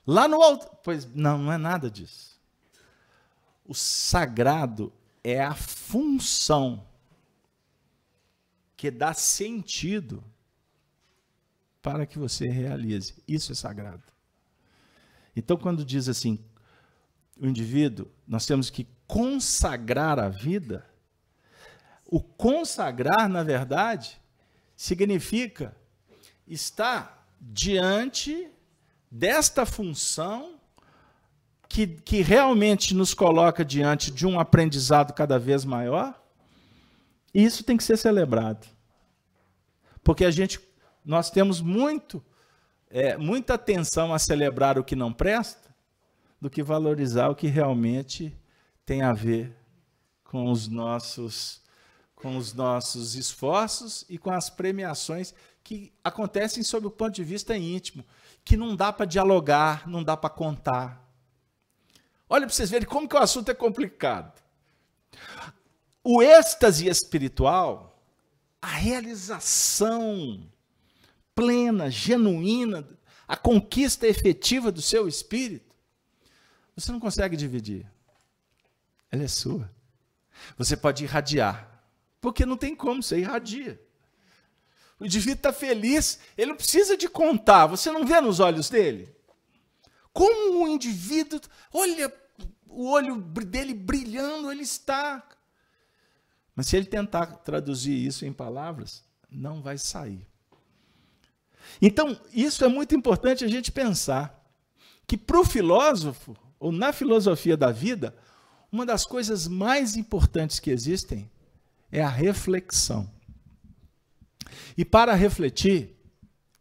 Lá 0.06 0.28
no 0.28 0.42
alto. 0.42 0.70
Pois 0.84 1.06
não, 1.14 1.38
não 1.38 1.52
é 1.52 1.58
nada 1.58 1.90
disso. 1.90 2.40
O 3.66 3.74
sagrado 3.74 4.94
é 5.24 5.44
a 5.44 5.56
função 5.56 6.86
que 8.78 8.92
dá 8.92 9.14
sentido 9.14 10.24
para 11.82 12.06
que 12.06 12.20
você 12.20 12.48
realize. 12.48 13.16
Isso 13.28 13.52
é 13.52 13.56
sagrado. 13.56 14.04
Então, 15.36 15.58
quando 15.58 15.84
diz 15.84 16.08
assim, 16.08 16.40
o 17.40 17.48
indivíduo, 17.48 18.08
nós 18.28 18.46
temos 18.46 18.70
que 18.70 18.88
consagrar 19.08 20.20
a 20.20 20.30
vida, 20.30 20.86
o 22.06 22.22
consagrar, 22.22 23.28
na 23.28 23.44
verdade, 23.44 24.22
significa 24.76 25.76
estar 26.48 27.28
diante 27.40 28.50
desta 29.16 29.66
função 29.66 30.60
que, 31.70 31.88
que 31.88 32.22
realmente 32.22 32.94
nos 32.94 33.14
coloca 33.14 33.64
diante 33.64 34.12
de 34.12 34.28
um 34.28 34.38
aprendizado 34.38 35.14
cada 35.14 35.40
vez 35.40 35.64
maior, 35.64 36.22
isso 37.34 37.64
tem 37.64 37.78
que 37.78 37.84
ser 37.84 37.98
celebrado. 37.98 38.68
Porque 40.04 40.26
a 40.26 40.32
gente, 40.32 40.60
nós 41.04 41.32
temos 41.32 41.62
muito, 41.62 42.22
é, 42.90 43.16
muita 43.16 43.54
atenção 43.54 44.14
a 44.14 44.20
celebrar 44.20 44.78
o 44.78 44.84
que 44.84 44.98
não 44.98 45.14
presta, 45.14 45.74
do 46.42 46.50
que 46.50 46.62
valorizar 46.62 47.30
o 47.30 47.36
que 47.36 47.48
realmente 47.48 48.38
tem 48.86 49.02
a 49.02 49.14
ver 49.14 49.56
com 50.26 50.52
os 50.52 50.68
nossos 50.68 51.64
com 52.16 52.38
os 52.38 52.54
nossos 52.54 53.14
esforços 53.14 54.06
e 54.10 54.18
com 54.18 54.32
as 54.32 54.50
premiações 54.50 55.34
que 55.64 55.94
acontecem 56.04 56.64
sob 56.64 56.88
o 56.88 56.92
ponto 56.92 57.14
de 57.14 57.24
vista 57.24 57.56
íntimo 57.56 58.04
que 58.46 58.56
não 58.56 58.76
dá 58.76 58.94
para 58.94 59.08
dialogar, 59.08 59.90
não 59.90 60.04
dá 60.04 60.16
para 60.16 60.30
contar. 60.30 61.04
Olha 62.30 62.46
para 62.46 62.56
vocês 62.56 62.70
verem 62.70 62.88
como 62.88 63.10
que 63.10 63.16
o 63.16 63.20
assunto 63.20 63.50
é 63.50 63.56
complicado. 63.56 64.40
O 66.04 66.22
êxtase 66.22 66.88
espiritual, 66.88 68.00
a 68.62 68.68
realização 68.68 70.48
plena, 71.34 71.90
genuína, 71.90 72.88
a 73.28 73.36
conquista 73.36 74.08
efetiva 74.08 74.72
do 74.72 74.82
seu 74.82 75.08
espírito, 75.08 75.76
você 76.76 76.92
não 76.92 77.00
consegue 77.00 77.36
dividir. 77.36 77.92
Ela 79.12 79.24
é 79.24 79.28
sua. 79.28 79.74
Você 80.58 80.78
pode 80.78 81.04
irradiar, 81.04 81.84
porque 82.22 82.46
não 82.46 82.58
tem 82.58 82.76
como, 82.76 83.02
você 83.02 83.20
irradia. 83.20 83.82
O 85.00 85.06
indivíduo 85.06 85.38
está 85.38 85.54
feliz, 85.54 86.20
ele 86.38 86.52
não 86.52 86.56
precisa 86.56 86.96
de 86.96 87.10
contar, 87.10 87.68
você 87.68 87.92
não 87.92 88.06
vê 88.06 88.20
nos 88.22 88.40
olhos 88.40 88.70
dele? 88.70 89.14
Como 90.14 90.64
o 90.64 90.68
indivíduo, 90.68 91.42
olha 91.74 92.12
o 92.76 92.90
olho 92.90 93.22
dele 93.22 93.74
brilhando, 93.74 94.52
ele 94.52 94.64
está. 94.64 95.26
Mas 96.54 96.68
se 96.68 96.76
ele 96.76 96.86
tentar 96.86 97.26
traduzir 97.38 97.94
isso 97.94 98.26
em 98.26 98.34
palavras, 98.34 99.04
não 99.32 99.62
vai 99.62 99.78
sair. 99.78 100.28
Então, 101.82 102.20
isso 102.34 102.64
é 102.64 102.68
muito 102.68 102.96
importante 102.96 103.44
a 103.44 103.48
gente 103.48 103.72
pensar 103.72 104.44
que 105.08 105.18
para 105.18 105.40
o 105.40 105.46
filósofo, 105.46 106.36
ou 106.60 106.72
na 106.72 106.92
filosofia 106.92 107.56
da 107.56 107.72
vida, 107.72 108.16
uma 108.72 108.86
das 108.86 109.06
coisas 109.06 109.48
mais 109.48 109.96
importantes 109.96 110.60
que 110.60 110.70
existem 110.70 111.30
é 111.92 112.02
a 112.02 112.10
reflexão. 112.10 113.10
E 114.78 114.84
para 114.84 115.14
refletir, 115.14 115.96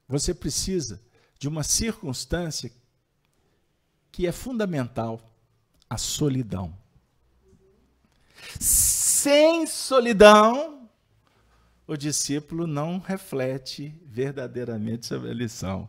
você 0.08 0.34
precisa 0.34 1.02
de 1.38 1.48
uma 1.48 1.62
circunstância 1.62 2.70
que 4.10 4.26
é 4.26 4.32
fundamental: 4.32 5.20
a 5.88 5.98
solidão. 5.98 6.76
Sem 8.60 9.66
solidão, 9.66 10.88
o 11.86 11.96
discípulo 11.96 12.66
não 12.66 12.98
reflete 12.98 13.94
verdadeiramente 14.04 15.06
sobre 15.06 15.30
a 15.30 15.34
lição. 15.34 15.88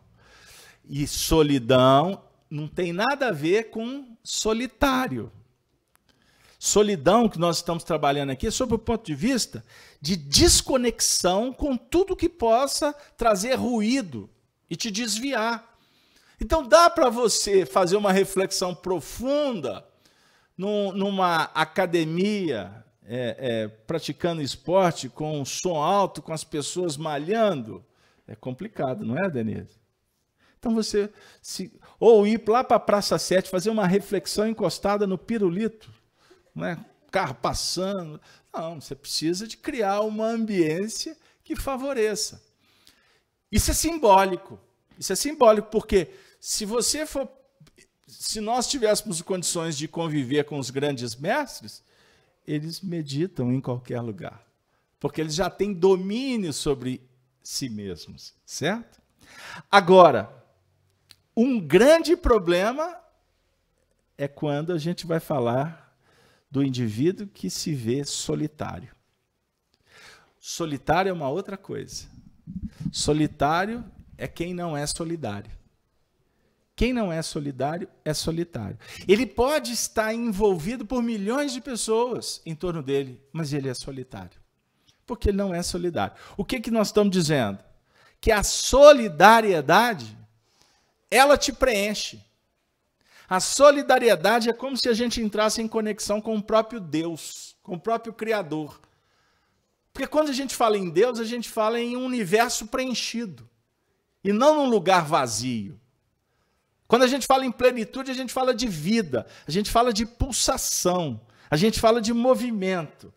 E 0.84 1.06
solidão 1.06 2.22
não 2.50 2.68
tem 2.68 2.92
nada 2.92 3.28
a 3.28 3.32
ver 3.32 3.70
com 3.70 4.16
solitário. 4.22 5.32
Solidão 6.58 7.28
que 7.28 7.38
nós 7.38 7.56
estamos 7.56 7.84
trabalhando 7.84 8.30
aqui 8.30 8.46
é 8.46 8.50
sob 8.50 8.74
o 8.74 8.78
ponto 8.78 9.04
de 9.04 9.14
vista 9.14 9.64
de 10.00 10.16
desconexão 10.16 11.52
com 11.52 11.76
tudo 11.76 12.16
que 12.16 12.28
possa 12.28 12.94
trazer 13.16 13.54
ruído 13.54 14.30
e 14.68 14.76
te 14.76 14.90
desviar. 14.90 15.76
Então 16.40 16.66
dá 16.66 16.88
para 16.88 17.08
você 17.08 17.66
fazer 17.66 17.96
uma 17.96 18.12
reflexão 18.12 18.74
profunda 18.74 19.86
num, 20.56 20.92
numa 20.92 21.44
academia 21.54 22.84
é, 23.04 23.36
é, 23.38 23.68
praticando 23.68 24.42
esporte 24.42 25.08
com 25.08 25.44
som 25.44 25.76
alto, 25.76 26.22
com 26.22 26.32
as 26.32 26.44
pessoas 26.44 26.96
malhando. 26.96 27.84
É 28.26 28.34
complicado, 28.34 29.04
não 29.04 29.16
é, 29.16 29.30
Denise? 29.30 29.78
Então 30.58 30.74
você 30.74 31.10
se 31.40 31.72
ou 32.00 32.26
ir 32.26 32.42
lá 32.48 32.64
para 32.64 32.76
a 32.76 32.80
Praça 32.80 33.18
7 33.18 33.48
fazer 33.48 33.70
uma 33.70 33.86
reflexão 33.86 34.48
encostada 34.48 35.06
no 35.06 35.16
pirulito 35.16 35.95
né? 36.56 36.84
carro 37.10 37.34
passando. 37.34 38.20
Não, 38.52 38.80
você 38.80 38.94
precisa 38.94 39.46
de 39.46 39.56
criar 39.56 40.00
uma 40.00 40.26
ambiência 40.26 41.16
que 41.44 41.54
favoreça. 41.54 42.42
Isso 43.52 43.70
é 43.70 43.74
simbólico. 43.74 44.58
Isso 44.98 45.12
é 45.12 45.16
simbólico 45.16 45.68
porque 45.70 46.10
se 46.40 46.64
você 46.64 47.06
for 47.06 47.28
se 48.06 48.40
nós 48.40 48.68
tivéssemos 48.68 49.20
condições 49.20 49.76
de 49.76 49.88
conviver 49.88 50.44
com 50.44 50.58
os 50.58 50.70
grandes 50.70 51.16
mestres, 51.16 51.82
eles 52.46 52.80
meditam 52.80 53.52
em 53.52 53.60
qualquer 53.60 54.00
lugar, 54.00 54.46
porque 55.00 55.20
eles 55.20 55.34
já 55.34 55.50
têm 55.50 55.72
domínio 55.72 56.52
sobre 56.52 57.02
si 57.42 57.68
mesmos, 57.68 58.32
certo? 58.44 59.02
Agora, 59.70 60.32
um 61.36 61.60
grande 61.60 62.16
problema 62.16 62.96
é 64.16 64.28
quando 64.28 64.72
a 64.72 64.78
gente 64.78 65.06
vai 65.06 65.18
falar 65.18 65.85
do 66.50 66.62
indivíduo 66.62 67.26
que 67.26 67.50
se 67.50 67.74
vê 67.74 68.04
solitário. 68.04 68.94
Solitário 70.38 71.10
é 71.10 71.12
uma 71.12 71.28
outra 71.28 71.56
coisa. 71.56 72.06
Solitário 72.92 73.84
é 74.16 74.28
quem 74.28 74.54
não 74.54 74.76
é 74.76 74.86
solidário. 74.86 75.50
Quem 76.76 76.92
não 76.92 77.10
é 77.10 77.22
solidário 77.22 77.88
é 78.04 78.12
solitário. 78.12 78.78
Ele 79.08 79.26
pode 79.26 79.72
estar 79.72 80.12
envolvido 80.12 80.84
por 80.84 81.02
milhões 81.02 81.52
de 81.52 81.60
pessoas 81.60 82.42
em 82.44 82.54
torno 82.54 82.82
dele, 82.82 83.20
mas 83.32 83.54
ele 83.54 83.68
é 83.68 83.74
solitário. 83.74 84.38
Porque 85.06 85.30
ele 85.30 85.38
não 85.38 85.54
é 85.54 85.62
solidário. 85.62 86.14
O 86.36 86.44
que, 86.44 86.60
que 86.60 86.70
nós 86.70 86.88
estamos 86.88 87.10
dizendo? 87.10 87.58
Que 88.20 88.30
a 88.30 88.42
solidariedade, 88.42 90.16
ela 91.10 91.38
te 91.38 91.50
preenche. 91.50 92.22
A 93.28 93.40
solidariedade 93.40 94.48
é 94.48 94.52
como 94.52 94.76
se 94.76 94.88
a 94.88 94.94
gente 94.94 95.20
entrasse 95.20 95.60
em 95.60 95.66
conexão 95.66 96.20
com 96.20 96.36
o 96.36 96.42
próprio 96.42 96.78
Deus, 96.78 97.56
com 97.62 97.74
o 97.74 97.80
próprio 97.80 98.12
Criador. 98.12 98.80
Porque 99.92 100.06
quando 100.06 100.28
a 100.28 100.32
gente 100.32 100.54
fala 100.54 100.76
em 100.76 100.90
Deus, 100.90 101.18
a 101.18 101.24
gente 101.24 101.48
fala 101.48 101.80
em 101.80 101.96
um 101.96 102.04
universo 102.04 102.66
preenchido 102.66 103.48
e 104.22 104.32
não 104.32 104.56
num 104.56 104.68
lugar 104.68 105.04
vazio. 105.04 105.80
Quando 106.86 107.02
a 107.02 107.06
gente 107.08 107.26
fala 107.26 107.44
em 107.44 107.50
plenitude, 107.50 108.10
a 108.10 108.14
gente 108.14 108.32
fala 108.32 108.54
de 108.54 108.68
vida, 108.68 109.26
a 109.46 109.50
gente 109.50 109.70
fala 109.70 109.92
de 109.92 110.06
pulsação, 110.06 111.20
a 111.50 111.56
gente 111.56 111.80
fala 111.80 112.00
de 112.00 112.12
movimento 112.12 113.12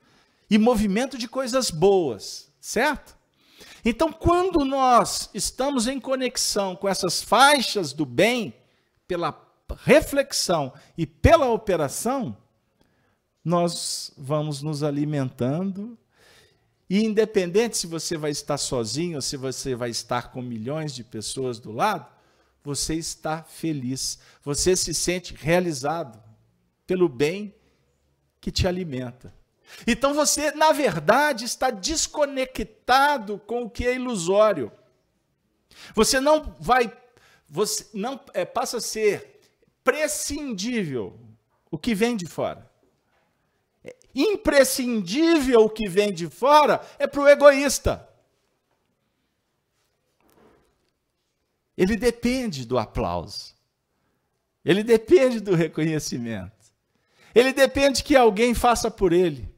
e 0.49 0.57
movimento 0.57 1.17
de 1.17 1.27
coisas 1.27 1.69
boas, 1.69 2.51
certo? 2.59 3.15
Então, 3.85 4.11
quando 4.11 4.65
nós 4.65 5.29
estamos 5.33 5.87
em 5.87 5.99
conexão 5.99 6.75
com 6.75 6.87
essas 6.87 7.21
faixas 7.21 7.93
do 7.93 8.05
bem, 8.05 8.53
pela 9.07 9.31
reflexão 9.75 10.73
e 10.97 11.05
pela 11.05 11.49
operação, 11.49 12.35
nós 13.43 14.11
vamos 14.17 14.61
nos 14.61 14.83
alimentando. 14.83 15.97
E 16.89 17.03
independente 17.03 17.77
se 17.77 17.87
você 17.87 18.17
vai 18.17 18.31
estar 18.31 18.57
sozinho 18.57 19.17
ou 19.17 19.21
se 19.21 19.37
você 19.37 19.75
vai 19.75 19.89
estar 19.89 20.31
com 20.31 20.41
milhões 20.41 20.93
de 20.93 21.03
pessoas 21.03 21.59
do 21.59 21.71
lado, 21.71 22.07
você 22.63 22.95
está 22.95 23.43
feliz, 23.43 24.19
você 24.43 24.75
se 24.75 24.93
sente 24.93 25.33
realizado 25.35 26.21
pelo 26.85 27.07
bem 27.07 27.53
que 28.41 28.51
te 28.51 28.67
alimenta. 28.67 29.33
Então 29.85 30.13
você, 30.13 30.51
na 30.51 30.71
verdade, 30.71 31.45
está 31.45 31.69
desconectado 31.69 33.39
com 33.39 33.63
o 33.63 33.69
que 33.69 33.85
é 33.85 33.95
ilusório. 33.95 34.71
Você 35.93 36.19
não 36.19 36.55
vai, 36.59 36.91
você 37.47 37.87
não 37.93 38.19
é, 38.33 38.43
passa 38.45 38.77
a 38.77 38.81
ser 38.81 39.38
prescindível 39.83 41.19
o 41.71 41.77
que 41.77 41.93
vem 41.93 42.15
de 42.15 42.25
fora. 42.25 42.69
É 43.83 43.95
imprescindível 44.13 45.61
o 45.61 45.69
que 45.69 45.87
vem 45.87 46.13
de 46.13 46.29
fora 46.29 46.81
é 46.97 47.07
para 47.07 47.21
o 47.21 47.27
egoísta. 47.27 48.07
Ele 51.77 51.95
depende 51.95 52.65
do 52.65 52.77
aplauso. 52.77 53.55
Ele 54.65 54.83
depende 54.83 55.39
do 55.39 55.55
reconhecimento. 55.55 56.51
Ele 57.33 57.53
depende 57.53 58.03
que 58.03 58.15
alguém 58.15 58.53
faça 58.53 58.91
por 58.91 59.13
ele. 59.13 59.49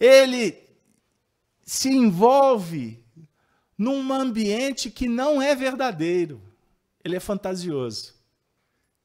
Ele 0.00 0.58
se 1.64 1.88
envolve 1.88 3.02
num 3.78 4.12
ambiente 4.12 4.90
que 4.90 5.08
não 5.08 5.40
é 5.40 5.54
verdadeiro. 5.54 6.42
Ele 7.04 7.16
é 7.16 7.20
fantasioso. 7.20 8.14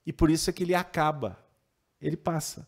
E 0.07 0.11
por 0.11 0.31
isso 0.31 0.49
é 0.49 0.53
que 0.53 0.63
ele 0.63 0.73
acaba. 0.73 1.37
Ele 2.01 2.17
passa. 2.17 2.67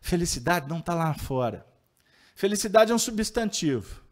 Felicidade 0.00 0.68
não 0.68 0.78
está 0.78 0.94
lá 0.94 1.12
fora. 1.14 1.66
Felicidade 2.36 2.92
é 2.92 2.94
um 2.94 2.98
substantivo. 2.98 4.04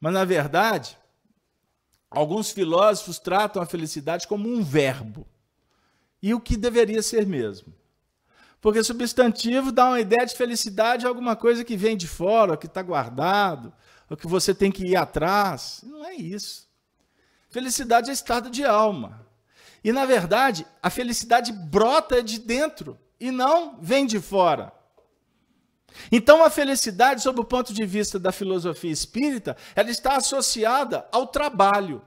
Mas, 0.00 0.12
na 0.12 0.24
verdade, 0.24 0.98
Alguns 2.14 2.52
filósofos 2.52 3.18
tratam 3.18 3.60
a 3.60 3.66
felicidade 3.66 4.28
como 4.28 4.48
um 4.48 4.62
verbo. 4.62 5.26
E 6.22 6.32
o 6.32 6.40
que 6.40 6.56
deveria 6.56 7.02
ser 7.02 7.26
mesmo. 7.26 7.74
Porque 8.60 8.82
substantivo 8.84 9.72
dá 9.72 9.88
uma 9.88 10.00
ideia 10.00 10.24
de 10.24 10.34
felicidade, 10.34 11.06
alguma 11.06 11.34
coisa 11.34 11.64
que 11.64 11.76
vem 11.76 11.96
de 11.96 12.06
fora, 12.06 12.56
que 12.56 12.66
está 12.66 12.80
guardado, 12.80 13.72
ou 14.08 14.16
que 14.16 14.26
você 14.26 14.54
tem 14.54 14.70
que 14.70 14.86
ir 14.86 14.96
atrás. 14.96 15.80
Não 15.82 16.06
é 16.06 16.14
isso. 16.14 16.68
Felicidade 17.50 18.10
é 18.10 18.12
estado 18.12 18.48
de 18.48 18.64
alma. 18.64 19.23
E, 19.84 19.92
na 19.92 20.06
verdade, 20.06 20.66
a 20.82 20.88
felicidade 20.88 21.52
brota 21.52 22.22
de 22.22 22.40
dentro 22.40 22.98
e 23.20 23.30
não 23.30 23.78
vem 23.82 24.06
de 24.06 24.18
fora. 24.18 24.72
Então, 26.10 26.42
a 26.42 26.48
felicidade, 26.48 27.22
sob 27.22 27.40
o 27.40 27.44
ponto 27.44 27.74
de 27.74 27.84
vista 27.84 28.18
da 28.18 28.32
filosofia 28.32 28.90
espírita, 28.90 29.54
ela 29.76 29.90
está 29.90 30.16
associada 30.16 31.06
ao 31.12 31.26
trabalho, 31.26 32.02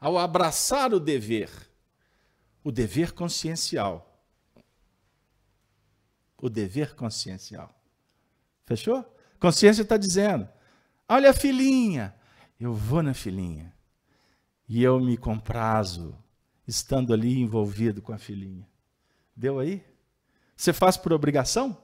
ao 0.00 0.16
abraçar 0.18 0.94
o 0.94 0.98
dever, 0.98 1.50
o 2.64 2.72
dever 2.72 3.12
consciencial. 3.12 4.06
O 6.38 6.48
dever 6.48 6.94
consciencial. 6.94 7.78
Fechou? 8.64 9.04
Consciência 9.38 9.82
está 9.82 9.98
dizendo: 9.98 10.48
olha 11.06 11.30
a 11.30 11.34
filhinha, 11.34 12.14
eu 12.58 12.72
vou 12.72 13.02
na 13.02 13.12
filhinha. 13.12 13.74
E 14.66 14.82
eu 14.82 14.98
me 14.98 15.16
comprazo, 15.16 16.16
estando 16.70 17.12
ali 17.12 17.40
envolvido 17.40 18.00
com 18.00 18.12
a 18.12 18.18
filhinha. 18.18 18.66
Deu 19.34 19.58
aí? 19.58 19.84
Você 20.56 20.72
faz 20.72 20.96
por 20.96 21.12
obrigação? 21.12 21.76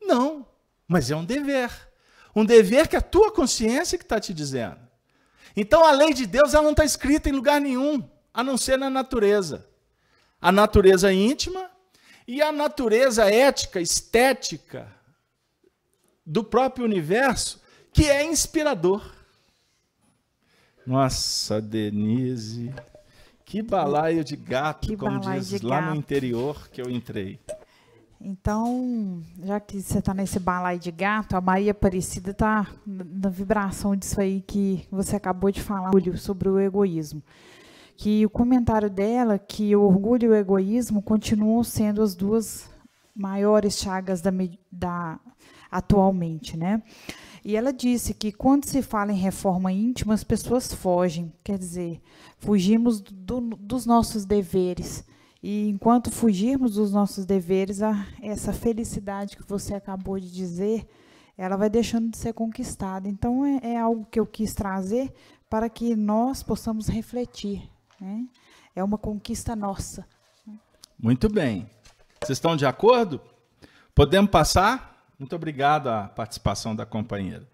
Não, 0.00 0.46
mas 0.86 1.10
é 1.10 1.16
um 1.16 1.24
dever. 1.24 1.70
Um 2.34 2.44
dever 2.44 2.88
que 2.88 2.96
a 2.96 3.00
tua 3.00 3.32
consciência 3.32 3.96
que 3.96 4.04
está 4.04 4.20
te 4.20 4.34
dizendo. 4.34 4.78
Então 5.56 5.84
a 5.84 5.90
lei 5.90 6.12
de 6.12 6.26
Deus 6.26 6.52
ela 6.52 6.64
não 6.64 6.72
está 6.72 6.84
escrita 6.84 7.30
em 7.30 7.32
lugar 7.32 7.58
nenhum, 7.60 8.06
a 8.34 8.44
não 8.44 8.58
ser 8.58 8.78
na 8.78 8.90
natureza. 8.90 9.66
A 10.40 10.52
natureza 10.52 11.10
íntima 11.10 11.70
e 12.28 12.42
a 12.42 12.52
natureza 12.52 13.32
ética, 13.32 13.80
estética 13.80 14.92
do 16.24 16.44
próprio 16.44 16.84
universo, 16.84 17.62
que 17.92 18.10
é 18.10 18.22
inspirador. 18.22 19.10
Nossa, 20.86 21.62
Denise, 21.62 22.74
que 23.46 23.62
balaio 23.62 24.24
de 24.24 24.34
gato, 24.34 24.88
que 24.88 24.96
como 24.96 25.20
diz 25.20 25.62
lá 25.62 25.80
gato. 25.80 25.90
no 25.90 25.96
interior 25.96 26.68
que 26.68 26.82
eu 26.82 26.90
entrei. 26.90 27.38
Então, 28.20 29.22
já 29.40 29.60
que 29.60 29.80
você 29.80 30.00
está 30.00 30.12
nesse 30.12 30.40
balaio 30.40 30.80
de 30.80 30.90
gato, 30.90 31.36
a 31.36 31.40
Maria 31.40 31.70
Aparecida 31.70 32.32
está 32.32 32.66
na 32.84 33.28
vibração 33.28 33.94
disso 33.94 34.20
aí 34.20 34.40
que 34.40 34.84
você 34.90 35.14
acabou 35.14 35.52
de 35.52 35.62
falar 35.62 35.92
sobre 36.16 36.48
o 36.48 36.58
egoísmo. 36.58 37.22
Que 37.96 38.26
o 38.26 38.30
comentário 38.30 38.90
dela 38.90 39.38
que 39.38 39.76
o 39.76 39.82
orgulho 39.82 40.24
e 40.24 40.28
o 40.28 40.34
egoísmo 40.34 41.00
continuam 41.00 41.62
sendo 41.62 42.02
as 42.02 42.16
duas 42.16 42.68
maiores 43.14 43.78
chagas 43.78 44.20
da, 44.20 44.32
da 44.72 45.20
atualmente, 45.70 46.56
né? 46.56 46.82
E 47.46 47.54
ela 47.54 47.72
disse 47.72 48.12
que 48.12 48.32
quando 48.32 48.64
se 48.64 48.82
fala 48.82 49.12
em 49.12 49.16
reforma 49.16 49.70
íntima, 49.70 50.12
as 50.12 50.24
pessoas 50.24 50.74
fogem, 50.74 51.32
quer 51.44 51.56
dizer, 51.56 52.02
fugimos 52.38 53.00
do, 53.00 53.40
dos 53.40 53.86
nossos 53.86 54.24
deveres 54.24 55.04
e 55.40 55.68
enquanto 55.68 56.10
fugirmos 56.10 56.74
dos 56.74 56.90
nossos 56.90 57.24
deveres, 57.24 57.82
a, 57.82 58.04
essa 58.20 58.52
felicidade 58.52 59.36
que 59.36 59.44
você 59.48 59.74
acabou 59.74 60.18
de 60.18 60.28
dizer, 60.28 60.88
ela 61.38 61.56
vai 61.56 61.70
deixando 61.70 62.10
de 62.10 62.16
ser 62.16 62.32
conquistada. 62.32 63.08
Então, 63.08 63.46
é, 63.46 63.60
é 63.62 63.76
algo 63.78 64.04
que 64.10 64.18
eu 64.18 64.26
quis 64.26 64.52
trazer 64.52 65.14
para 65.48 65.70
que 65.70 65.94
nós 65.94 66.42
possamos 66.42 66.88
refletir. 66.88 67.70
Né? 68.00 68.26
É 68.74 68.82
uma 68.82 68.98
conquista 68.98 69.54
nossa. 69.54 70.04
Muito 70.98 71.28
bem. 71.28 71.70
Vocês 72.20 72.38
estão 72.38 72.56
de 72.56 72.66
acordo? 72.66 73.20
Podemos 73.94 74.32
passar? 74.32 74.95
Muito 75.18 75.34
obrigado 75.34 75.88
à 75.88 76.08
participação 76.08 76.76
da 76.76 76.84
companheira. 76.84 77.48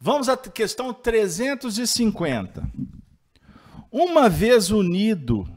Vamos 0.00 0.28
à 0.28 0.36
questão 0.36 0.92
350. 0.92 2.68
Uma 3.90 4.28
vez 4.28 4.70
unido 4.70 5.48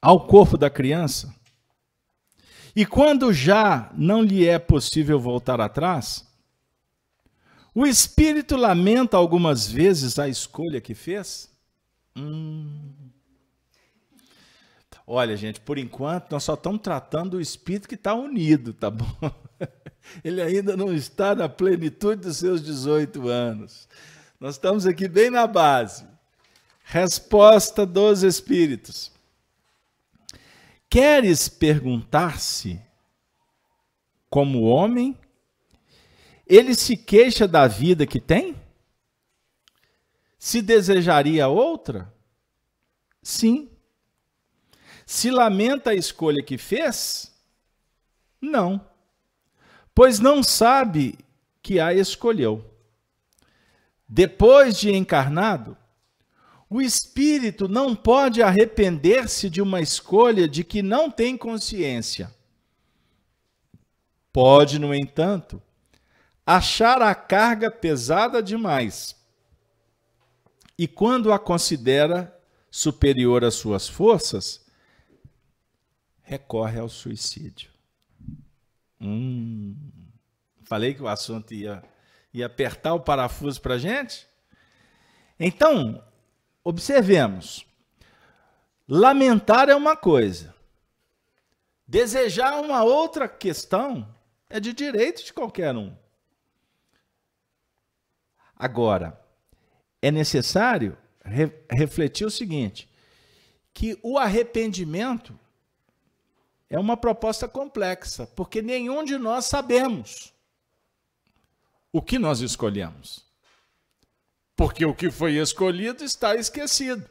ao 0.00 0.26
corpo 0.26 0.56
da 0.56 0.68
criança. 0.68 1.34
E 2.74 2.86
quando 2.86 3.32
já 3.32 3.90
não 3.94 4.22
lhe 4.22 4.46
é 4.46 4.58
possível 4.58 5.18
voltar 5.18 5.60
atrás, 5.60 6.26
o 7.74 7.86
espírito 7.86 8.56
lamenta 8.56 9.16
algumas 9.16 9.70
vezes 9.70 10.18
a 10.18 10.28
escolha 10.28 10.80
que 10.80 10.94
fez? 10.94 11.50
Hum. 12.16 12.92
Olha, 15.06 15.36
gente, 15.36 15.60
por 15.60 15.78
enquanto 15.78 16.32
nós 16.32 16.44
só 16.44 16.54
estamos 16.54 16.82
tratando 16.82 17.34
o 17.34 17.40
espírito 17.40 17.88
que 17.88 17.94
está 17.94 18.14
unido, 18.14 18.72
tá 18.72 18.90
bom? 18.90 19.06
Ele 20.24 20.40
ainda 20.40 20.76
não 20.76 20.92
está 20.92 21.34
na 21.34 21.48
plenitude 21.48 22.22
dos 22.22 22.36
seus 22.38 22.62
18 22.62 23.28
anos. 23.28 23.88
Nós 24.40 24.54
estamos 24.54 24.86
aqui 24.86 25.08
bem 25.08 25.30
na 25.30 25.46
base. 25.46 26.06
Resposta 26.84 27.84
dos 27.84 28.22
Espíritos. 28.22 29.12
Queres 30.88 31.48
perguntar-se 31.48 32.80
como 34.30 34.62
homem? 34.62 35.18
Ele 36.46 36.74
se 36.74 36.96
queixa 36.96 37.46
da 37.46 37.66
vida 37.66 38.06
que 38.06 38.20
tem? 38.20 38.56
Se 40.38 40.62
desejaria 40.62 41.48
outra? 41.48 42.12
Sim. 43.22 43.70
Se 45.04 45.30
lamenta 45.30 45.90
a 45.90 45.94
escolha 45.94 46.42
que 46.42 46.56
fez? 46.56 47.34
Não. 48.40 48.80
Pois 49.98 50.20
não 50.20 50.44
sabe 50.44 51.18
que 51.60 51.80
a 51.80 51.92
escolheu. 51.92 52.64
Depois 54.08 54.78
de 54.78 54.94
encarnado, 54.94 55.76
o 56.70 56.80
espírito 56.80 57.66
não 57.66 57.96
pode 57.96 58.40
arrepender-se 58.40 59.50
de 59.50 59.60
uma 59.60 59.80
escolha 59.80 60.46
de 60.48 60.62
que 60.62 60.82
não 60.82 61.10
tem 61.10 61.36
consciência. 61.36 62.32
Pode, 64.32 64.78
no 64.78 64.94
entanto, 64.94 65.60
achar 66.46 67.02
a 67.02 67.12
carga 67.12 67.68
pesada 67.68 68.40
demais. 68.40 69.16
E 70.78 70.86
quando 70.86 71.32
a 71.32 71.40
considera 71.40 72.40
superior 72.70 73.44
às 73.44 73.54
suas 73.54 73.88
forças, 73.88 74.64
recorre 76.22 76.78
ao 76.78 76.88
suicídio. 76.88 77.76
Hum, 79.00 79.76
falei 80.64 80.94
que 80.94 81.02
o 81.02 81.08
assunto 81.08 81.54
ia, 81.54 81.82
ia 82.32 82.46
apertar 82.46 82.94
o 82.94 83.00
parafuso 83.00 83.60
para 83.60 83.78
gente? 83.78 84.26
Então, 85.38 86.02
observemos. 86.64 87.66
Lamentar 88.88 89.68
é 89.68 89.74
uma 89.74 89.96
coisa. 89.96 90.54
Desejar 91.86 92.60
uma 92.60 92.82
outra 92.82 93.28
questão 93.28 94.14
é 94.50 94.58
de 94.58 94.72
direito 94.72 95.24
de 95.24 95.32
qualquer 95.32 95.74
um. 95.76 95.94
Agora, 98.56 99.18
é 100.02 100.10
necessário 100.10 100.98
re 101.24 101.52
refletir 101.70 102.26
o 102.26 102.30
seguinte: 102.30 102.88
que 103.72 103.98
o 104.02 104.18
arrependimento 104.18 105.38
é 106.70 106.78
uma 106.78 106.96
proposta 106.96 107.48
complexa, 107.48 108.26
porque 108.26 108.60
nenhum 108.60 109.04
de 109.04 109.16
nós 109.16 109.46
sabemos 109.46 110.32
o 111.92 112.02
que 112.02 112.18
nós 112.18 112.40
escolhemos. 112.40 113.26
Porque 114.54 114.84
o 114.84 114.94
que 114.94 115.10
foi 115.10 115.34
escolhido 115.34 116.04
está 116.04 116.34
esquecido. 116.34 117.08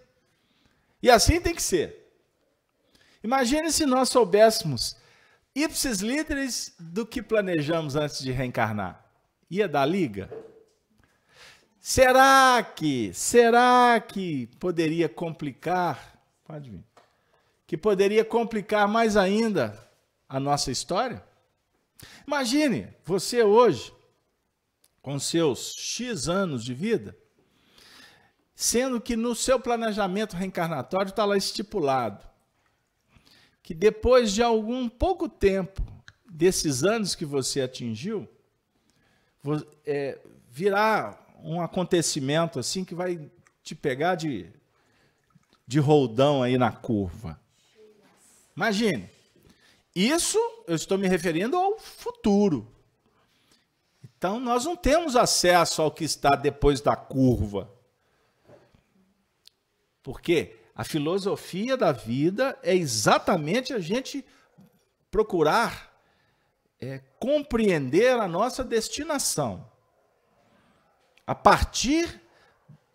E 1.02 1.10
assim 1.10 1.40
tem 1.40 1.56
que 1.56 1.64
ser. 1.64 2.08
Imagine 3.24 3.72
se 3.72 3.86
nós 3.86 4.10
soubéssemos 4.10 4.98
ipsis 5.56 6.00
literis 6.00 6.76
do 6.78 7.06
que 7.06 7.22
planejamos 7.22 7.96
antes 7.96 8.20
de 8.20 8.32
reencarnar. 8.32 9.04
Ia 9.50 9.68
dar 9.68 9.86
liga? 9.86 10.30
Será 11.80 12.62
que, 12.64 13.14
será 13.14 14.00
que 14.00 14.48
poderia 14.60 15.08
complicar? 15.08 16.22
Pode 16.44 16.70
vir. 16.70 16.87
Que 17.68 17.78
poderia 17.78 18.26
complicar 18.26 18.88
mais 18.88 19.16
ainda 19.16 19.78
a 20.28 20.40
nossa 20.40 20.72
história? 20.72 21.24
Imagine 22.26 22.88
você 23.06 23.44
hoje, 23.44 23.94
com 25.02 25.20
seus 25.20 25.76
X 25.78 26.28
anos 26.28 26.64
de 26.64 26.74
vida, 26.74 27.16
sendo 28.56 29.00
que 29.00 29.16
no 29.16 29.36
seu 29.36 29.60
planejamento 29.60 30.36
reencarnatório 30.36 31.10
está 31.10 31.26
lá 31.26 31.38
estipulado 31.38 32.28
que 33.68 33.74
depois 33.74 34.32
de 34.32 34.42
algum 34.42 34.88
pouco 34.88 35.28
tempo 35.28 35.84
desses 36.26 36.86
anos 36.86 37.16
que 37.16 37.26
você 37.26 37.60
atingiu, 37.60 38.26
é, 39.86 40.18
virá 40.50 41.20
um 41.44 41.60
acontecimento 41.60 42.60
assim 42.60 42.86
que 42.86 42.96
vai 42.96 43.30
te 43.62 43.76
pegar 43.76 44.16
de, 44.16 44.50
de 45.68 45.80
roldão 45.80 46.42
aí 46.42 46.58
na 46.58 46.72
curva. 46.72 47.38
Imagine. 48.58 49.08
Isso 49.96 50.40
eu 50.66 50.76
estou 50.76 50.98
me 50.98 51.08
referindo 51.08 51.56
ao 51.56 51.78
futuro. 51.78 52.68
Então 54.04 54.40
nós 54.40 54.66
não 54.66 54.76
temos 54.76 55.16
acesso 55.16 55.80
ao 55.80 55.92
que 55.92 56.04
está 56.04 56.36
depois 56.36 56.82
da 56.82 56.96
curva. 56.96 57.72
Porque 60.02 60.58
a 60.74 60.84
filosofia 60.84 61.78
da 61.78 61.92
vida 61.92 62.58
é 62.64 62.76
exatamente 62.76 63.74
a 63.74 63.80
gente 63.80 64.26
procurar 65.12 65.96
é, 66.80 67.00
compreender 67.20 68.20
a 68.20 68.28
nossa 68.28 68.64
destinação 68.64 69.70
a 71.26 71.36
partir 71.36 72.22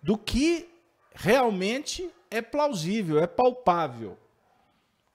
do 0.03 0.19
que 0.19 0.69
realmente 1.15 2.11
é 2.31 2.41
plausível, 2.41 3.21
é 3.21 3.27
palpável. 3.27 4.19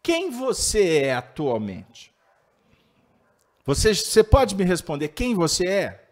Quem 0.07 0.31
você 0.31 0.99
é 0.99 1.15
atualmente? 1.15 2.15
Você, 3.65 3.93
você 3.93 4.23
pode 4.23 4.55
me 4.55 4.63
responder 4.63 5.09
quem 5.09 5.35
você 5.35 5.67
é? 5.67 6.09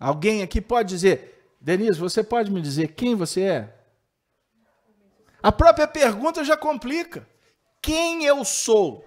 Alguém 0.00 0.42
aqui 0.42 0.62
pode 0.62 0.88
dizer, 0.88 1.52
Denise, 1.60 2.00
você 2.00 2.24
pode 2.24 2.50
me 2.50 2.62
dizer 2.62 2.94
quem 2.94 3.14
você 3.14 3.42
é? 3.42 3.76
A 5.42 5.52
própria 5.52 5.86
pergunta 5.86 6.42
já 6.44 6.56
complica. 6.56 7.28
Quem 7.82 8.24
eu 8.24 8.42
sou? 8.42 9.00
O 9.00 9.04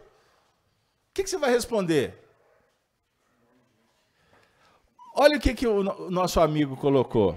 que, 1.11 1.23
que 1.23 1.29
você 1.31 1.39
vai 1.39 1.49
responder? 1.49 2.23
Olha 5.15 5.37
o 5.37 5.41
que, 5.41 5.55
que 5.55 5.65
o 5.65 6.11
nosso 6.11 6.39
amigo 6.39 6.77
colocou. 6.77 7.35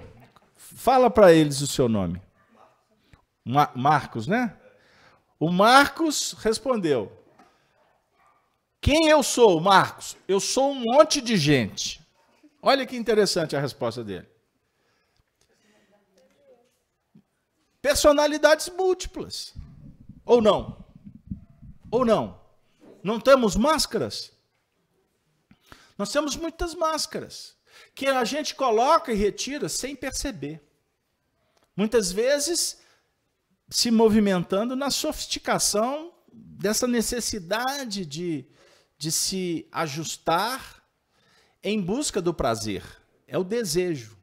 Fala 0.55 1.09
para 1.09 1.33
eles 1.33 1.59
o 1.61 1.65
seu 1.65 1.89
nome. 1.89 2.21
Marcos, 3.73 4.27
né? 4.27 4.59
O 5.43 5.51
Marcos 5.51 6.31
respondeu: 6.39 7.11
Quem 8.79 9.09
eu 9.09 9.21
sou, 9.21 9.59
Marcos? 9.59 10.15
Eu 10.25 10.39
sou 10.39 10.71
um 10.71 10.75
monte 10.75 11.19
de 11.19 11.35
gente. 11.35 12.01
Olha 12.61 12.85
que 12.85 12.95
interessante 12.95 13.53
a 13.53 13.59
resposta 13.59 14.05
dele. 14.05 14.25
Personalidades 17.81 18.69
múltiplas. 18.69 19.53
Ou 20.25 20.41
não? 20.41 20.81
Ou 21.91 22.05
não? 22.05 22.39
Não 23.03 23.19
temos 23.19 23.57
máscaras? 23.57 24.31
Nós 25.97 26.09
temos 26.09 26.37
muitas 26.37 26.73
máscaras 26.73 27.57
que 27.93 28.07
a 28.07 28.23
gente 28.23 28.55
coloca 28.55 29.11
e 29.11 29.17
retira 29.17 29.67
sem 29.67 29.93
perceber. 29.93 30.65
Muitas 31.75 32.13
vezes 32.13 32.81
se 33.73 33.89
movimentando 33.89 34.75
na 34.75 34.91
sofisticação 34.91 36.13
dessa 36.31 36.85
necessidade 36.85 38.05
de, 38.05 38.45
de 38.99 39.11
se 39.11 39.67
ajustar 39.71 40.83
em 41.63 41.81
busca 41.81 42.21
do 42.21 42.35
prazer. 42.35 42.83
É 43.27 43.35
o 43.35 43.43
desejo. 43.43 44.15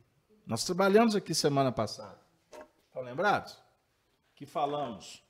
Nós 0.46 0.62
trabalhamos 0.62 1.16
aqui 1.16 1.34
semana 1.34 1.72
passada. 1.72 2.16
Estão 2.86 3.02
lembrados? 3.02 3.60
Que 4.36 4.46
falamos 4.46 5.20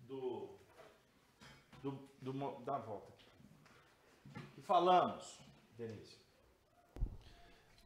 do, 0.00 0.48
do, 1.80 1.96
do 2.20 2.32
da 2.64 2.76
volta. 2.76 3.12
Que 4.52 4.62
falamos, 4.62 5.38
Denise, 5.78 6.18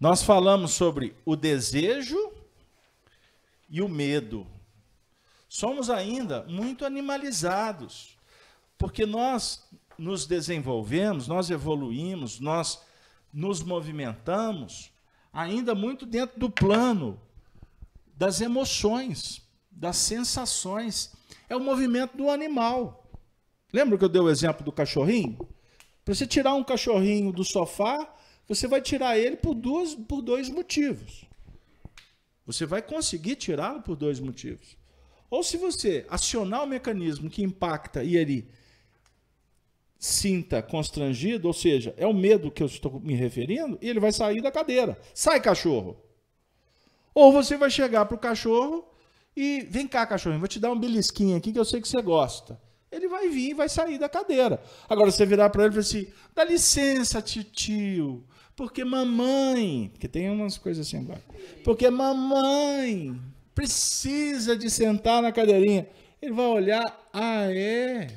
nós 0.01 0.23
falamos 0.23 0.73
sobre 0.73 1.15
o 1.27 1.37
desejo 1.37 2.33
e 3.69 3.83
o 3.83 3.89
medo. 3.89 4.54
Somos 5.55 5.89
ainda 5.89 6.43
muito 6.49 6.85
animalizados, 6.85 8.19
porque 8.77 9.07
nós 9.07 9.65
nos 9.97 10.27
desenvolvemos, 10.27 11.29
nós 11.29 11.49
evoluímos, 11.49 12.41
nós 12.41 12.83
nos 13.33 13.63
movimentamos 13.63 14.91
ainda 15.33 15.73
muito 15.73 16.05
dentro 16.07 16.41
do 16.41 16.51
plano 16.51 17.21
das 18.17 18.41
emoções, 18.41 19.43
das 19.71 19.97
sensações. 19.97 21.13
É 21.49 21.55
o 21.55 21.61
movimento 21.61 22.17
do 22.17 22.31
animal. 22.31 23.09
Lembra 23.73 23.97
que 23.97 24.05
eu 24.05 24.09
dei 24.09 24.21
o 24.21 24.29
exemplo 24.29 24.65
do 24.65 24.73
cachorrinho? 24.73 25.39
Para 26.05 26.17
você 26.17 26.27
tirar 26.27 26.55
um 26.55 26.65
cachorrinho 26.65 27.33
do 27.33 27.45
sofá, 27.45 28.13
você 28.49 28.67
vai 28.67 28.83
tirar 28.83 29.17
ele 29.17 29.37
por, 29.37 29.55
duas, 29.55 29.95
por 29.95 30.21
dois 30.21 30.51
motivos. 30.51 31.25
Você 32.45 32.67
vai 32.67 32.83
conseguir 32.83 33.37
tirá-lo 33.37 33.83
por 33.83 33.95
dois 33.95 34.19
motivos. 34.19 34.83
Ou 35.31 35.43
se 35.43 35.57
você 35.57 36.07
acionar 36.09 36.63
o 36.63 36.67
mecanismo 36.67 37.31
que 37.31 37.43
impacta 37.43 38.03
e 38.05 38.17
ele 38.17 38.49
sinta 39.99 40.63
constrangido, 40.63 41.49
ou 41.49 41.55
seja, 41.55 41.95
é 41.97 42.07
o 42.07 42.13
medo 42.13 42.51
que 42.51 42.63
eu 42.63 42.67
estou 42.67 43.01
me 43.01 43.15
referindo, 43.15 43.79
e 43.81 43.89
ele 43.89 44.01
vai 44.01 44.13
sair 44.13 44.43
da 44.43 44.53
cadeira. 44.53 44.99
Sai, 45.15 45.41
cachorro! 45.41 45.97
Ou 47.15 47.33
você 47.33 47.57
vai 47.57 47.71
chegar 47.71 48.05
para 48.05 48.15
o 48.15 48.19
cachorro 48.19 48.85
e 49.37 49.67
vem 49.71 49.87
cá, 49.87 50.07
cachorro, 50.07 50.39
vou 50.39 50.49
te 50.49 50.61
dar 50.61 50.73
um 50.73 50.79
belisquinho 50.79 51.37
aqui 51.37 51.53
que 51.53 51.59
eu 51.59 51.65
sei 51.65 51.81
que 51.81 51.89
você 51.89 52.03
gosta. 52.03 52.61
Ele 52.91 53.09
vai 53.09 53.29
vir 53.29 53.51
e 53.51 53.55
vai 53.55 53.69
sair 53.69 53.99
da 53.99 54.09
cadeira. 54.09 54.63
Agora 54.89 55.11
você 55.11 55.25
virar 55.25 55.51
para 55.51 55.65
ele 55.65 55.71
e 55.71 55.73
falar 55.73 55.81
assim: 55.81 56.13
dá 56.35 56.45
licença, 56.45 57.23
tio, 57.23 58.25
porque 58.55 58.85
mamãe, 58.85 59.91
porque 59.93 60.07
tem 60.07 60.31
umas 60.31 60.59
coisas 60.59 60.87
assim 60.87 60.99
agora, 60.99 61.23
porque 61.65 61.89
mamãe 61.89 63.21
precisa 63.55 64.57
de 64.57 64.69
sentar 64.69 65.23
na 65.23 65.33
cadeirinha. 65.33 65.87
Ele 66.21 66.33
vai 66.33 66.47
olhar, 66.47 67.09
ah, 67.13 67.47
é? 67.51 68.09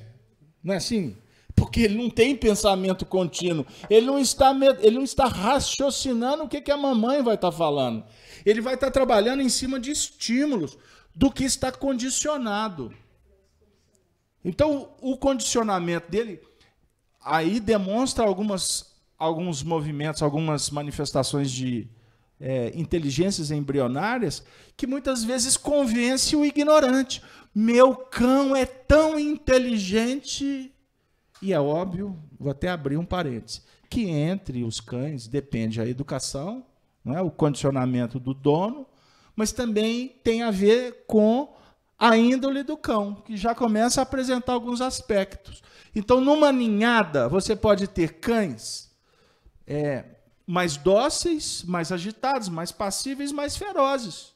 Não 0.64 0.74
é 0.74 0.78
assim? 0.78 1.16
Porque 1.56 1.82
ele 1.82 1.96
não 1.96 2.10
tem 2.10 2.36
pensamento 2.36 3.06
contínuo. 3.06 3.66
Ele 3.90 4.06
não 4.06 4.20
está, 4.20 4.56
ele 4.82 4.96
não 4.96 5.04
está 5.04 5.28
raciocinando 5.28 6.44
o 6.44 6.48
que, 6.48 6.62
que 6.62 6.72
a 6.72 6.78
mamãe 6.78 7.22
vai 7.22 7.36
estar 7.36 7.52
falando. 7.52 8.04
Ele 8.46 8.62
vai 8.62 8.76
estar 8.76 8.92
trabalhando 8.92 9.42
em 9.42 9.50
cima 9.50 9.80
de 9.80 9.92
estímulos 9.92 10.78
do 11.14 11.32
que 11.32 11.44
está 11.44 11.72
condicionado. 11.72 12.94
Então, 14.46 14.90
o 15.02 15.18
condicionamento 15.18 16.10
dele 16.10 16.40
aí 17.22 17.60
demonstra 17.60 18.24
algumas, 18.24 18.96
alguns 19.18 19.64
movimentos, 19.64 20.22
algumas 20.22 20.70
manifestações 20.70 21.52
de 21.52 21.90
é, 22.40 22.72
inteligências 22.76 23.52
embrionárias 23.52 24.44
que 24.76 24.86
muitas 24.86 25.24
vezes 25.24 25.58
convence 25.58 26.36
o 26.36 26.46
ignorante. 26.46 27.22
Meu 27.54 27.96
cão 27.96 28.56
é 28.56 28.66
tão 28.66 29.20
inteligente. 29.20 30.72
E 31.42 31.54
é 31.54 31.60
óbvio, 31.60 32.18
vou 32.40 32.52
até 32.52 32.70
abrir 32.70 32.98
um 32.98 33.06
parêntese, 33.06 33.62
que 33.90 34.10
entre 34.10 34.64
os 34.64 34.80
cães 34.80 35.28
depende 35.28 35.80
a 35.80 35.88
educação, 35.88 36.66
não 37.04 37.18
é? 37.18 37.22
o 37.22 37.32
condicionamento 37.32 38.20
do 38.20 38.34
dono, 38.34 38.88
mas 39.36 39.52
também 39.52 40.20
tem 40.24 40.42
a 40.42 40.52
ver 40.52 41.06
com 41.08 41.56
a 41.98 42.18
índole 42.18 42.64
do 42.64 42.78
cão, 42.78 43.16
que 43.26 43.36
já 43.36 43.56
começa 43.56 44.02
a 44.02 44.04
apresentar 44.04 44.54
alguns 44.54 44.82
aspectos. 44.82 45.64
Então, 45.96 46.22
numa 46.22 46.52
ninhada, 46.52 47.28
você 47.28 47.56
pode 47.56 47.88
ter 47.88 48.20
cães 48.20 48.92
é, 49.66 50.06
mais 50.48 50.78
dóceis, 50.78 51.64
mais 51.64 51.92
agitados, 51.92 52.50
mais 52.50 52.72
passíveis, 52.72 53.32
mais 53.32 53.56
ferozes. 53.56 54.34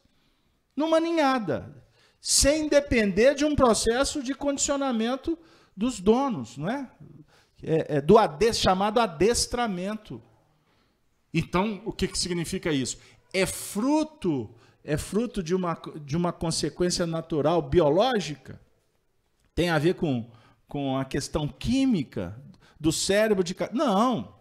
Numa 0.76 1.00
ninhada, 1.00 1.74
sem 2.20 2.68
depender 2.68 3.34
de 3.34 3.46
um 3.46 3.56
processo 3.56 4.22
de 4.22 4.36
condicionamento 4.36 5.40
dos 5.76 6.00
donos, 6.00 6.58
não 6.58 6.70
é? 6.70 6.92
é, 7.64 7.98
é 7.98 8.02
do 8.02 8.18
ades, 8.18 8.60
chamado 8.60 9.00
adestramento. 9.00 10.22
Então, 11.34 11.82
o 11.86 11.94
que, 11.94 12.08
que 12.08 12.20
significa 12.20 12.72
isso? 12.72 12.98
É 13.34 13.46
fruto 13.46 14.54
é 14.84 14.98
fruto 14.98 15.44
de 15.44 15.54
uma, 15.54 15.80
de 16.04 16.18
uma 16.18 16.34
consequência 16.34 17.06
natural 17.06 17.62
biológica? 17.62 18.60
Tem 19.54 19.70
a 19.70 19.78
ver 19.78 19.96
com, 19.96 20.30
com 20.68 20.98
a 20.98 21.06
questão 21.06 21.48
química 21.48 22.40
do 22.80 22.92
cérebro 22.92 23.44
de. 23.44 23.56
Não. 23.74 24.41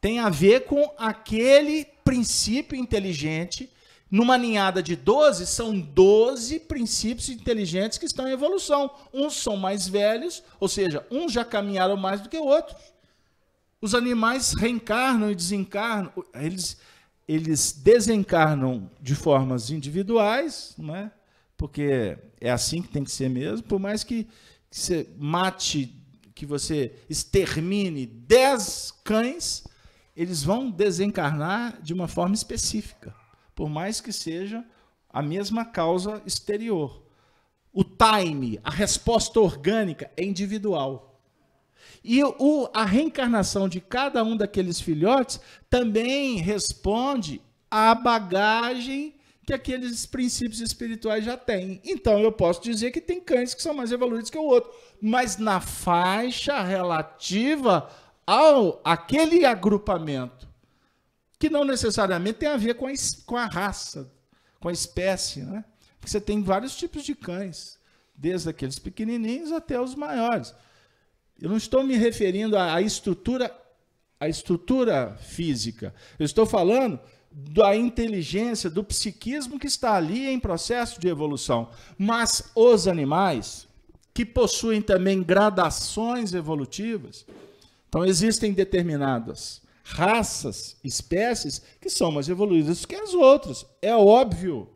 Tem 0.00 0.18
a 0.18 0.28
ver 0.28 0.64
com 0.64 0.92
aquele 0.98 1.84
princípio 2.04 2.76
inteligente. 2.76 3.70
Numa 4.10 4.36
ninhada 4.36 4.82
de 4.82 4.96
12, 4.96 5.46
são 5.46 5.78
12 5.78 6.60
princípios 6.60 7.28
inteligentes 7.28 7.98
que 7.98 8.06
estão 8.06 8.26
em 8.26 8.32
evolução. 8.32 8.90
Uns 9.12 9.34
são 9.34 9.56
mais 9.56 9.86
velhos, 9.86 10.42
ou 10.58 10.68
seja, 10.68 11.06
uns 11.10 11.32
já 11.32 11.44
caminharam 11.44 11.96
mais 11.96 12.20
do 12.20 12.28
que 12.28 12.38
outros. 12.38 12.76
Os 13.80 13.94
animais 13.94 14.52
reencarnam 14.52 15.30
e 15.30 15.34
desencarnam. 15.34 16.12
Eles, 16.34 16.78
eles 17.28 17.72
desencarnam 17.72 18.90
de 19.00 19.14
formas 19.14 19.70
individuais, 19.70 20.74
não 20.76 20.96
é? 20.96 21.12
porque 21.60 22.16
é 22.40 22.50
assim 22.50 22.80
que 22.80 22.88
tem 22.88 23.04
que 23.04 23.10
ser 23.10 23.28
mesmo, 23.28 23.62
por 23.62 23.78
mais 23.78 24.02
que, 24.02 24.24
que 24.24 24.78
você 24.78 25.06
mate, 25.18 25.94
que 26.34 26.46
você 26.46 26.94
extermine 27.06 28.06
dez 28.06 28.94
cães, 29.04 29.64
eles 30.20 30.42
vão 30.42 30.70
desencarnar 30.70 31.80
de 31.80 31.94
uma 31.94 32.06
forma 32.06 32.34
específica, 32.34 33.14
por 33.54 33.70
mais 33.70 34.02
que 34.02 34.12
seja 34.12 34.62
a 35.08 35.22
mesma 35.22 35.64
causa 35.64 36.22
exterior. 36.26 37.02
O 37.72 37.82
time, 37.82 38.60
a 38.62 38.70
resposta 38.70 39.40
orgânica 39.40 40.10
é 40.18 40.22
individual. 40.22 41.18
E 42.04 42.22
o, 42.22 42.68
a 42.74 42.84
reencarnação 42.84 43.66
de 43.66 43.80
cada 43.80 44.22
um 44.22 44.36
daqueles 44.36 44.78
filhotes 44.78 45.40
também 45.70 46.36
responde 46.36 47.40
à 47.70 47.94
bagagem 47.94 49.14
que 49.46 49.54
aqueles 49.54 50.04
princípios 50.04 50.60
espirituais 50.60 51.24
já 51.24 51.38
têm. 51.38 51.80
Então 51.82 52.18
eu 52.18 52.30
posso 52.30 52.62
dizer 52.62 52.90
que 52.90 53.00
tem 53.00 53.22
cães 53.22 53.54
que 53.54 53.62
são 53.62 53.72
mais 53.72 53.90
evoluídos 53.90 54.28
que 54.28 54.36
o 54.36 54.44
outro, 54.44 54.70
mas 55.00 55.38
na 55.38 55.62
faixa 55.62 56.62
relativa 56.62 57.88
ao 58.30 58.80
aquele 58.84 59.44
agrupamento, 59.44 60.48
que 61.36 61.50
não 61.50 61.64
necessariamente 61.64 62.38
tem 62.38 62.48
a 62.48 62.56
ver 62.56 62.74
com 62.74 62.86
a, 62.86 62.92
com 63.26 63.36
a 63.36 63.46
raça, 63.46 64.08
com 64.60 64.68
a 64.68 64.72
espécie, 64.72 65.40
né? 65.40 65.64
Porque 65.98 66.08
você 66.08 66.20
tem 66.20 66.40
vários 66.40 66.76
tipos 66.76 67.02
de 67.02 67.16
cães, 67.16 67.76
desde 68.14 68.48
aqueles 68.48 68.78
pequenininhos 68.78 69.50
até 69.50 69.80
os 69.80 69.96
maiores. 69.96 70.54
Eu 71.40 71.48
não 71.48 71.56
estou 71.56 71.82
me 71.82 71.96
referindo 71.96 72.56
à 72.56 72.80
estrutura, 72.80 73.52
à 74.20 74.28
estrutura 74.28 75.16
física. 75.20 75.92
Eu 76.16 76.24
estou 76.24 76.46
falando 76.46 77.00
da 77.32 77.74
inteligência, 77.74 78.70
do 78.70 78.84
psiquismo 78.84 79.58
que 79.58 79.66
está 79.66 79.94
ali 79.94 80.28
em 80.28 80.38
processo 80.38 81.00
de 81.00 81.08
evolução. 81.08 81.70
Mas 81.98 82.52
os 82.54 82.86
animais, 82.86 83.66
que 84.14 84.24
possuem 84.24 84.80
também 84.80 85.20
gradações 85.20 86.32
evolutivas, 86.32 87.26
então 87.90 88.04
existem 88.04 88.52
determinadas 88.52 89.60
raças, 89.82 90.76
espécies, 90.84 91.60
que 91.80 91.90
são 91.90 92.12
mais 92.12 92.28
evoluídas 92.28 92.86
que 92.86 92.94
as 92.94 93.12
outras. 93.12 93.66
É 93.82 93.94
óbvio. 93.94 94.68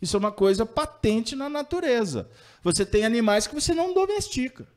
Isso 0.00 0.16
é 0.16 0.20
uma 0.20 0.30
coisa 0.30 0.64
patente 0.64 1.34
na 1.34 1.48
natureza. 1.48 2.30
Você 2.62 2.86
tem 2.86 3.04
animais 3.04 3.48
que 3.48 3.54
você 3.54 3.74
não 3.74 3.92
domestica. 3.92 4.68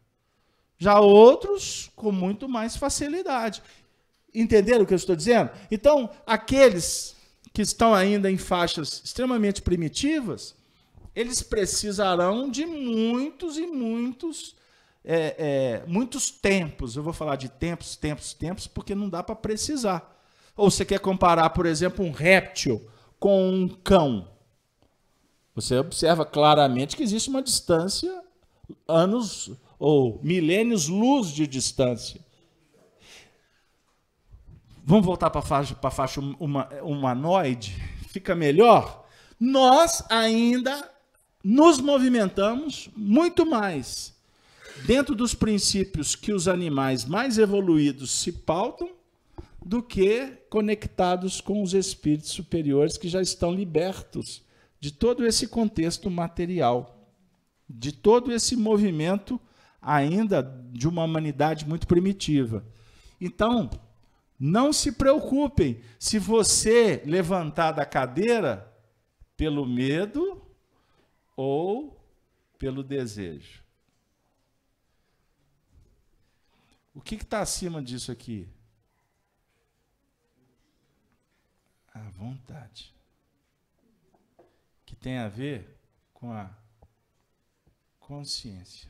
Já 0.80 1.00
outros 1.00 1.92
com 1.96 2.12
muito 2.12 2.50
mais 2.50 2.76
facilidade. 2.76 3.62
Entenderam 4.34 4.84
o 4.84 4.88
que 4.88 4.94
eu 4.94 4.98
estou 4.98 5.16
dizendo? 5.16 5.52
Então, 5.70 6.10
aqueles 6.26 7.16
que 7.54 7.62
estão 7.62 7.94
ainda 7.94 8.32
em 8.32 8.38
faixas 8.38 9.02
extremamente 9.06 9.62
primitivas, 9.62 10.56
eles 11.16 11.44
precisarão 11.44 12.50
de 12.50 12.66
muitos 12.66 13.58
e 13.60 13.68
muitos 13.68 14.56
é, 15.10 15.36
é, 15.38 15.84
muitos 15.88 16.30
tempos. 16.30 16.98
Eu 16.98 17.02
vou 17.02 17.14
falar 17.14 17.38
de 17.38 17.48
tempos, 17.48 17.96
tempos, 17.96 18.34
tempos, 18.34 18.68
porque 18.68 18.94
não 18.94 19.10
dá 19.10 19.24
para 19.24 19.36
precisar. 19.36 20.22
Ou 20.56 20.70
você 20.70 20.84
quer 20.84 21.00
comparar, 21.00 21.50
por 21.52 21.66
exemplo, 21.66 22.04
um 22.04 22.12
réptil 22.12 22.86
com 23.18 23.50
um 23.50 23.70
cão? 23.70 24.28
Você 25.56 25.78
observa 25.78 26.26
claramente 26.26 26.98
que 26.98 27.04
existe 27.04 27.30
uma 27.30 27.42
distância 27.42 28.22
anos 28.86 29.50
ou 29.80 30.20
milênios 30.22 30.90
luz 30.90 31.30
de 31.30 31.48
distância. 31.48 32.20
Vamos 34.84 35.06
voltar 35.06 35.30
para 35.30 35.40
a 35.40 35.44
faixa, 35.44 35.74
para 35.74 35.88
a 35.88 35.92
faixa 35.92 36.20
uma, 36.20 36.68
humanoide? 36.82 37.82
Fica 38.10 38.36
melhor? 38.36 39.06
Nós 39.40 40.04
ainda 40.10 40.92
nos 41.44 41.80
movimentamos 41.80 42.90
muito 42.96 43.46
mais 43.46 44.17
dentro 44.86 45.16
dos 45.16 45.34
princípios 45.34 46.16
que 46.16 46.32
os 46.32 46.48
animais 46.48 47.06
mais 47.06 47.38
evoluídos 47.38 48.12
se 48.12 48.32
pautam 48.32 48.90
do 49.66 49.84
que 49.84 50.28
conectados 50.50 51.42
com 51.42 51.62
os 51.62 51.74
espíritos 51.74 52.30
superiores 52.30 52.98
que 52.98 53.10
já 53.10 53.22
estão 53.22 53.52
libertos 53.52 54.42
de 54.80 54.92
todo 54.92 55.26
esse 55.26 55.48
contexto 55.48 56.10
material, 56.10 57.10
de 57.70 57.92
todo 57.92 58.32
esse 58.32 58.56
movimento 58.56 59.40
ainda 59.82 60.42
de 60.72 60.88
uma 60.88 61.04
humanidade 61.04 61.68
muito 61.68 61.88
primitiva. 61.88 62.66
Então, 63.20 63.70
não 64.40 64.72
se 64.72 64.92
preocupem 64.92 65.82
se 65.98 66.20
você 66.20 67.02
levantar 67.06 67.72
da 67.72 67.86
cadeira 67.86 68.72
pelo 69.36 69.66
medo 69.66 70.42
ou 71.36 72.00
pelo 72.58 72.84
desejo. 72.84 73.67
O 76.98 77.00
que 77.00 77.14
está 77.14 77.42
acima 77.42 77.80
disso 77.80 78.12
aqui? 78.12 78.50
A 81.94 82.00
vontade. 82.10 82.92
Que 84.84 84.96
tem 84.96 85.20
a 85.20 85.30
ver 85.30 85.80
com 86.12 86.34
a 86.34 86.50
consciência. 88.00 88.90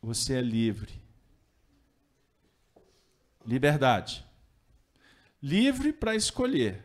você 0.00 0.34
é 0.34 0.40
livre. 0.40 1.02
Liberdade. 3.44 4.24
Livre 5.42 5.92
para 5.92 6.14
escolher. 6.14 6.80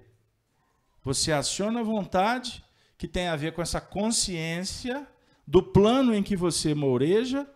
Você 1.04 1.32
aciona 1.32 1.82
a 1.82 1.84
vontade 1.84 2.66
que 2.98 3.08
tem 3.08 3.28
a 3.28 3.36
ver 3.36 3.54
com 3.54 3.62
essa 3.62 3.80
consciência 3.80 5.08
do 5.46 5.62
plano 5.62 6.16
em 6.16 6.24
que 6.24 6.36
você 6.36 6.74
moreja 6.74 7.48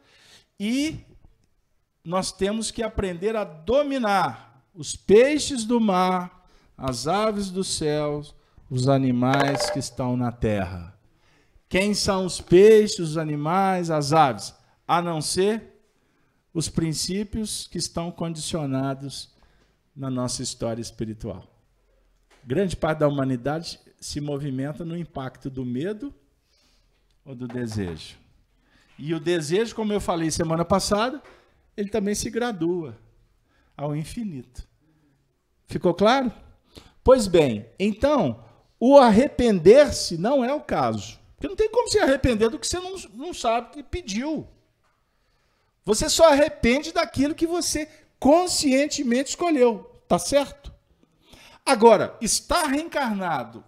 e 0.60 1.04
nós 2.04 2.32
temos 2.32 2.72
que 2.72 2.82
aprender 2.82 3.36
a 3.36 3.44
dominar 3.44 4.66
os 4.74 4.96
peixes 4.96 5.66
do 5.66 5.80
mar, 5.80 6.48
as 6.78 7.08
aves 7.08 7.52
dos 7.52 7.68
céus, 7.68 8.34
os 8.70 8.88
animais 8.88 9.70
que 9.70 9.80
estão 9.80 10.16
na 10.18 10.32
terra. 10.32 10.98
Quem 11.70 11.94
são 11.94 12.26
os 12.26 12.42
peixes, 12.42 13.00
os 13.00 13.18
animais, 13.18 13.90
as 13.90 14.14
aves? 14.14 14.54
A 14.88 15.02
não 15.02 15.22
ser 15.22 15.80
os 16.54 16.68
princípios 16.68 17.68
que 17.68 17.78
estão 17.78 18.12
condicionados 18.12 19.30
na 19.96 20.10
nossa 20.10 20.42
história 20.42 20.82
espiritual. 20.82 21.46
Grande 22.44 22.76
parte 22.76 23.00
da 23.00 23.08
humanidade 23.08 23.80
se 24.00 24.20
movimenta 24.20 24.84
no 24.84 24.98
impacto 24.98 25.50
do 25.50 25.64
medo 25.64 26.14
ou 27.24 27.36
do 27.36 27.48
desejo. 27.48 28.18
E 28.98 29.14
o 29.14 29.20
desejo, 29.20 29.76
como 29.76 29.94
eu 29.94 30.02
falei 30.02 30.32
semana 30.32 30.66
passada, 30.66 31.22
ele 31.82 31.90
também 31.90 32.16
se 32.16 32.30
gradua 32.30 32.98
ao 33.76 33.96
infinito. 33.96 34.68
Ficou 35.68 35.94
claro? 35.94 36.32
Pois 37.04 37.28
bem, 37.28 37.66
então, 37.80 38.44
o 38.80 38.98
arrepender-se 38.98 40.18
não 40.18 40.44
é 40.44 40.54
o 40.54 40.62
caso. 40.62 41.20
Porque 41.36 41.48
não 41.48 41.56
tem 41.56 41.70
como 41.72 41.88
se 41.88 42.00
arrepender 42.00 42.50
do 42.50 42.60
que 42.60 42.68
você 42.68 42.80
não, 42.80 42.96
não 43.14 43.34
sabe 43.34 43.72
que 43.72 43.84
pediu. 43.84 44.48
Você 45.84 46.08
só 46.10 46.30
arrepende 46.30 46.92
daquilo 46.92 47.34
que 47.34 47.48
você 47.48 47.90
conscientemente 48.20 49.32
escolheu. 49.32 49.90
Tá 50.08 50.20
certo? 50.20 50.72
Agora, 51.66 52.18
estar 52.22 52.66
reencarnado 52.66 53.64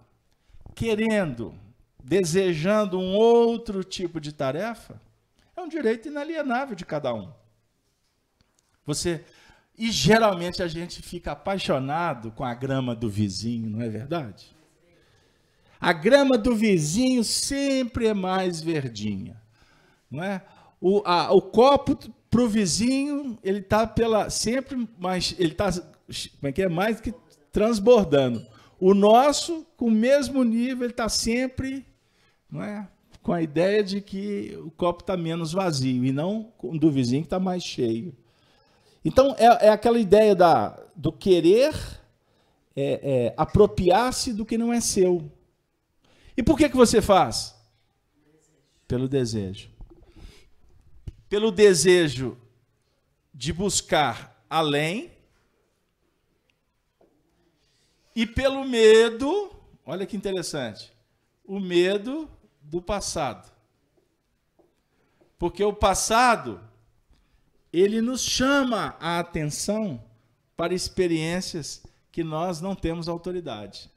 querendo, 0.74 1.54
desejando 2.02 2.98
um 2.98 3.14
outro 3.14 3.82
tipo 3.82 4.20
de 4.20 4.32
tarefa, 4.32 5.00
é 5.56 5.60
um 5.60 5.68
direito 5.68 6.08
inalienável 6.08 6.76
de 6.76 6.84
cada 6.84 7.14
um. 7.14 7.32
Você 8.86 9.24
e 9.76 9.90
geralmente 9.90 10.62
a 10.62 10.68
gente 10.68 11.02
fica 11.02 11.32
apaixonado 11.32 12.30
com 12.30 12.44
a 12.44 12.54
grama 12.54 12.94
do 12.94 13.08
vizinho, 13.08 13.68
não 13.68 13.82
é 13.82 13.88
verdade? 13.88 14.54
A 15.80 15.92
grama 15.92 16.38
do 16.38 16.54
vizinho 16.54 17.24
sempre 17.24 18.06
é 18.06 18.14
mais 18.14 18.62
verdinha, 18.62 19.40
não 20.08 20.22
é? 20.22 20.42
O, 20.80 21.02
a, 21.04 21.32
o 21.32 21.42
copo 21.42 21.96
para 22.30 22.42
o 22.42 22.48
vizinho 22.48 23.38
ele 23.42 23.58
está 23.58 23.86
pela 23.86 24.30
sempre 24.30 24.88
mais 24.98 25.34
ele 25.38 25.52
está 25.52 25.70
como 25.72 26.48
é 26.48 26.52
que 26.52 26.62
é 26.62 26.68
mais 26.68 27.00
que 27.00 27.12
transbordando. 27.50 28.46
O 28.78 28.94
nosso 28.94 29.66
com 29.76 29.86
o 29.86 29.90
mesmo 29.90 30.44
nível 30.44 30.84
ele 30.84 30.92
está 30.92 31.08
sempre, 31.08 31.84
não 32.50 32.62
é? 32.62 32.88
Com 33.22 33.32
a 33.32 33.42
ideia 33.42 33.82
de 33.82 34.00
que 34.00 34.56
o 34.64 34.70
copo 34.70 35.02
está 35.02 35.16
menos 35.16 35.52
vazio 35.52 36.04
e 36.04 36.12
não 36.12 36.52
do 36.78 36.90
vizinho 36.90 37.22
que 37.22 37.26
está 37.26 37.40
mais 37.40 37.64
cheio. 37.64 38.14
Então, 39.04 39.34
é, 39.38 39.66
é 39.66 39.68
aquela 39.68 39.98
ideia 39.98 40.34
da, 40.34 40.78
do 40.96 41.12
querer 41.12 41.74
é, 42.74 43.26
é, 43.26 43.34
apropriar-se 43.36 44.32
do 44.32 44.46
que 44.46 44.56
não 44.56 44.72
é 44.72 44.80
seu. 44.80 45.30
E 46.36 46.42
por 46.42 46.56
que, 46.56 46.68
que 46.68 46.76
você 46.76 47.02
faz? 47.02 47.54
Pelo 48.88 49.08
desejo. 49.08 49.70
Pelo 51.28 51.50
desejo 51.50 52.36
de 53.32 53.52
buscar 53.52 54.44
além 54.48 55.12
e 58.14 58.26
pelo 58.26 58.64
medo, 58.64 59.50
olha 59.84 60.06
que 60.06 60.16
interessante, 60.16 60.92
o 61.44 61.58
medo 61.58 62.30
do 62.62 62.80
passado. 62.80 63.52
Porque 65.36 65.64
o 65.64 65.72
passado 65.72 66.60
ele 67.80 68.00
nos 68.00 68.20
chama 68.20 68.94
a 69.00 69.18
atenção 69.18 70.00
para 70.56 70.74
experiências 70.74 71.82
que 72.12 72.22
nós 72.22 72.60
não 72.60 72.74
temos 72.74 73.08
autoridade, 73.08 73.90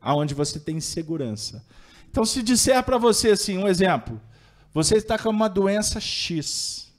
aonde 0.00 0.32
você 0.32 0.58
tem 0.58 0.80
segurança. 0.80 1.66
Então, 2.08 2.24
se 2.24 2.42
disser 2.42 2.82
para 2.82 2.96
você 2.96 3.32
assim, 3.32 3.58
um 3.58 3.68
exemplo, 3.68 4.18
você 4.72 4.96
está 4.96 5.18
com 5.18 5.28
uma 5.28 5.48
doença 5.48 6.00
X, 6.00 6.90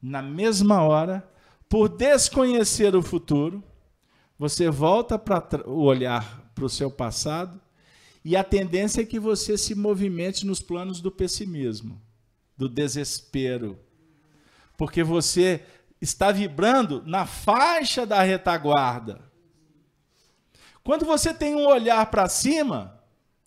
na 0.00 0.22
mesma 0.22 0.82
hora, 0.82 1.28
por 1.68 1.90
desconhecer 1.90 2.96
o 2.96 3.02
futuro, 3.02 3.62
você 4.38 4.70
volta 4.70 5.18
para 5.18 5.68
o 5.68 5.82
olhar 5.82 6.50
para 6.54 6.64
o 6.64 6.70
seu 6.70 6.90
passado 6.90 7.60
e 8.24 8.34
a 8.34 8.42
tendência 8.42 9.02
é 9.02 9.04
que 9.04 9.20
você 9.20 9.58
se 9.58 9.74
movimente 9.74 10.46
nos 10.46 10.60
planos 10.60 11.00
do 11.00 11.10
pessimismo, 11.10 12.00
do 12.56 12.68
desespero, 12.68 13.78
porque 14.82 15.04
você 15.04 15.64
está 16.00 16.32
vibrando 16.32 17.04
na 17.06 17.24
faixa 17.24 18.04
da 18.04 18.20
retaguarda. 18.20 19.20
Quando 20.82 21.04
você 21.04 21.32
tem 21.32 21.54
um 21.54 21.68
olhar 21.68 22.04
para 22.06 22.28
cima, 22.28 23.00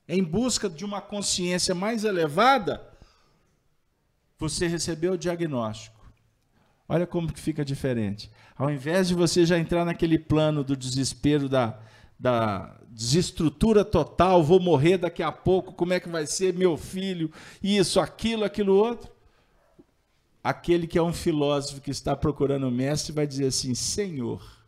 em 0.07 0.23
busca 0.23 0.69
de 0.69 0.85
uma 0.85 1.01
consciência 1.01 1.75
mais 1.75 2.05
elevada, 2.05 2.87
você 4.39 4.65
recebeu 4.65 5.11
o 5.11 5.17
diagnóstico. 5.17 6.09
Olha 6.87 7.05
como 7.05 7.33
que 7.33 7.39
fica 7.41 7.65
diferente. 7.65 8.31
Ao 8.57 8.71
invés 8.71 9.09
de 9.09 9.13
você 9.13 9.45
já 9.45 9.59
entrar 9.59 9.83
naquele 9.83 10.17
plano 10.17 10.63
do 10.63 10.77
desespero, 10.77 11.49
da, 11.49 11.77
da 12.17 12.79
desestrutura 12.87 13.83
total, 13.83 14.41
vou 14.41 14.61
morrer 14.61 14.99
daqui 14.99 15.21
a 15.21 15.33
pouco, 15.33 15.73
como 15.73 15.91
é 15.91 15.99
que 15.99 16.07
vai 16.07 16.25
ser 16.25 16.53
meu 16.53 16.77
filho, 16.77 17.29
isso, 17.61 17.99
aquilo, 17.99 18.45
aquilo 18.45 18.73
outro 18.73 19.14
aquele 20.45 20.85
que 20.85 20.99
é 20.99 21.01
um 21.01 21.11
filósofo 21.11 21.81
que 21.81 21.89
está 21.89 22.15
procurando 22.15 22.67
o 22.67 22.71
mestre 22.71 23.11
vai 23.11 23.25
dizer 23.25 23.47
assim: 23.47 23.73
Senhor, 23.73 24.63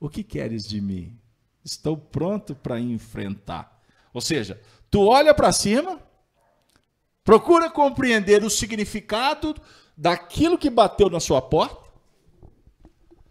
o 0.00 0.08
que 0.08 0.24
queres 0.24 0.66
de 0.66 0.80
mim? 0.80 1.14
Estou 1.62 1.94
pronto 1.94 2.54
para 2.54 2.80
enfrentar. 2.80 3.84
Ou 4.14 4.22
seja, 4.22 4.58
tu 4.90 5.06
olha 5.06 5.34
para 5.34 5.52
cima, 5.52 6.00
procura 7.22 7.68
compreender 7.68 8.42
o 8.42 8.48
significado 8.48 9.54
daquilo 9.94 10.56
que 10.56 10.70
bateu 10.70 11.10
na 11.10 11.20
sua 11.20 11.42
porta, 11.42 11.90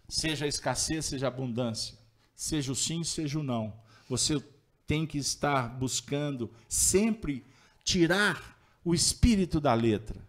seja 0.08 0.46
a 0.46 0.48
escassez, 0.48 1.08
seja 1.08 1.26
a 1.26 1.30
abundância, 1.30 1.98
seja 2.36 2.72
o 2.72 2.76
sim, 2.76 3.04
seja 3.04 3.40
o 3.40 3.44
não. 3.44 3.74
Você 4.08 4.40
tem 4.86 5.08
que 5.08 5.18
estar 5.18 5.68
buscando 5.68 6.52
sempre 6.68 7.44
tirar 7.84 8.60
o 8.86 8.94
espírito 8.94 9.60
da 9.60 9.74
letra 9.74 10.29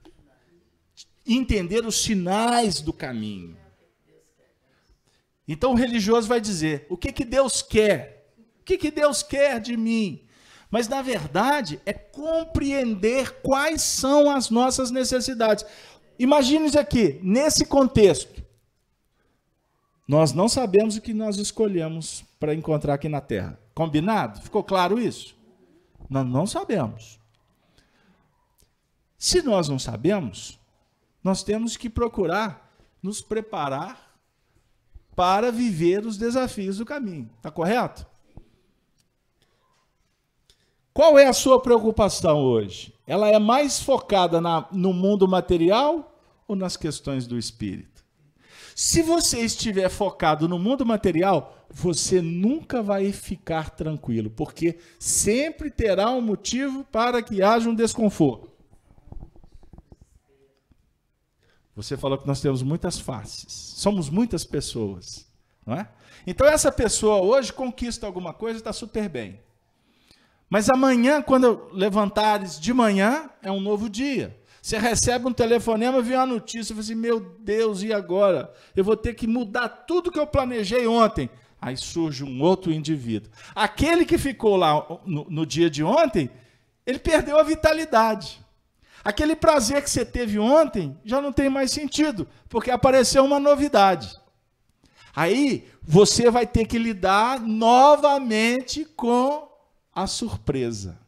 entender 1.36 1.86
os 1.86 2.02
sinais 2.02 2.80
do 2.80 2.92
caminho. 2.92 3.56
Então 5.46 5.72
o 5.72 5.76
religioso 5.76 6.28
vai 6.28 6.40
dizer: 6.40 6.86
o 6.88 6.96
que, 6.96 7.12
que 7.12 7.24
Deus 7.24 7.62
quer? 7.62 8.32
O 8.60 8.64
que, 8.64 8.78
que 8.78 8.90
Deus 8.90 9.22
quer 9.22 9.60
de 9.60 9.76
mim? 9.76 10.24
Mas 10.70 10.86
na 10.86 11.02
verdade 11.02 11.80
é 11.84 11.92
compreender 11.92 13.40
quais 13.42 13.82
são 13.82 14.30
as 14.30 14.50
nossas 14.50 14.92
necessidades. 14.92 15.64
Imagine 16.18 16.66
isso 16.66 16.78
aqui, 16.78 17.18
nesse 17.22 17.64
contexto. 17.64 18.40
Nós 20.06 20.32
não 20.32 20.48
sabemos 20.48 20.96
o 20.96 21.00
que 21.00 21.14
nós 21.14 21.36
escolhemos 21.36 22.24
para 22.38 22.54
encontrar 22.54 22.94
aqui 22.94 23.08
na 23.08 23.20
Terra. 23.20 23.58
Combinado? 23.74 24.40
Ficou 24.40 24.62
claro 24.62 25.00
isso? 25.00 25.36
Nós 26.08 26.26
não 26.26 26.46
sabemos. 26.46 27.18
Se 29.16 29.42
nós 29.42 29.68
não 29.68 29.78
sabemos, 29.78 30.59
nós 31.22 31.42
temos 31.42 31.76
que 31.76 31.90
procurar 31.90 32.70
nos 33.02 33.20
preparar 33.20 34.10
para 35.14 35.50
viver 35.50 36.06
os 36.06 36.16
desafios 36.16 36.78
do 36.78 36.84
caminho. 36.84 37.30
Está 37.36 37.50
correto? 37.50 38.06
Qual 40.92 41.18
é 41.18 41.26
a 41.26 41.32
sua 41.32 41.60
preocupação 41.60 42.42
hoje? 42.42 42.92
Ela 43.06 43.28
é 43.28 43.38
mais 43.38 43.80
focada 43.80 44.40
na, 44.40 44.66
no 44.72 44.92
mundo 44.92 45.26
material 45.28 46.20
ou 46.46 46.56
nas 46.56 46.76
questões 46.76 47.26
do 47.26 47.38
espírito? 47.38 48.04
Se 48.74 49.02
você 49.02 49.40
estiver 49.40 49.88
focado 49.88 50.48
no 50.48 50.58
mundo 50.58 50.86
material, 50.86 51.66
você 51.68 52.20
nunca 52.20 52.82
vai 52.82 53.12
ficar 53.12 53.70
tranquilo, 53.70 54.30
porque 54.30 54.78
sempre 54.98 55.70
terá 55.70 56.10
um 56.10 56.20
motivo 56.20 56.84
para 56.84 57.22
que 57.22 57.42
haja 57.42 57.68
um 57.68 57.74
desconforto. 57.74 58.49
Você 61.74 61.96
falou 61.96 62.18
que 62.18 62.26
nós 62.26 62.40
temos 62.40 62.62
muitas 62.62 62.98
faces, 62.98 63.46
somos 63.76 64.10
muitas 64.10 64.44
pessoas, 64.44 65.26
não 65.64 65.74
é? 65.74 65.88
Então 66.26 66.46
essa 66.46 66.70
pessoa 66.70 67.22
hoje 67.22 67.52
conquista 67.52 68.06
alguma 68.06 68.32
coisa, 68.32 68.58
está 68.58 68.72
super 68.72 69.08
bem. 69.08 69.40
Mas 70.48 70.68
amanhã, 70.68 71.22
quando 71.22 71.68
levantares 71.72 72.58
de 72.58 72.72
manhã, 72.74 73.30
é 73.40 73.52
um 73.52 73.60
novo 73.60 73.88
dia. 73.88 74.36
Você 74.60 74.76
recebe 74.76 75.26
um 75.26 75.32
telefonema, 75.32 76.02
vem 76.02 76.16
uma 76.16 76.26
notícia, 76.26 76.74
você 76.74 76.92
assim, 76.92 76.94
meu 76.94 77.20
Deus, 77.20 77.82
e 77.82 77.92
agora? 77.92 78.52
Eu 78.76 78.84
vou 78.84 78.96
ter 78.96 79.14
que 79.14 79.26
mudar 79.26 79.68
tudo 79.68 80.10
que 80.10 80.18
eu 80.18 80.26
planejei 80.26 80.86
ontem. 80.86 81.30
Aí 81.60 81.76
surge 81.76 82.24
um 82.24 82.42
outro 82.42 82.72
indivíduo. 82.72 83.30
Aquele 83.54 84.04
que 84.04 84.18
ficou 84.18 84.56
lá 84.56 84.86
no, 85.06 85.24
no 85.30 85.46
dia 85.46 85.70
de 85.70 85.84
ontem, 85.84 86.28
ele 86.84 86.98
perdeu 86.98 87.38
a 87.38 87.42
vitalidade. 87.42 88.44
Aquele 89.02 89.34
prazer 89.34 89.82
que 89.82 89.90
você 89.90 90.04
teve 90.04 90.38
ontem 90.38 90.98
já 91.04 91.20
não 91.20 91.32
tem 91.32 91.48
mais 91.48 91.70
sentido, 91.70 92.28
porque 92.48 92.70
apareceu 92.70 93.24
uma 93.24 93.40
novidade. 93.40 94.18
Aí 95.14 95.68
você 95.82 96.30
vai 96.30 96.46
ter 96.46 96.66
que 96.66 96.78
lidar 96.78 97.40
novamente 97.40 98.84
com 98.84 99.48
a 99.94 100.06
surpresa. 100.06 100.98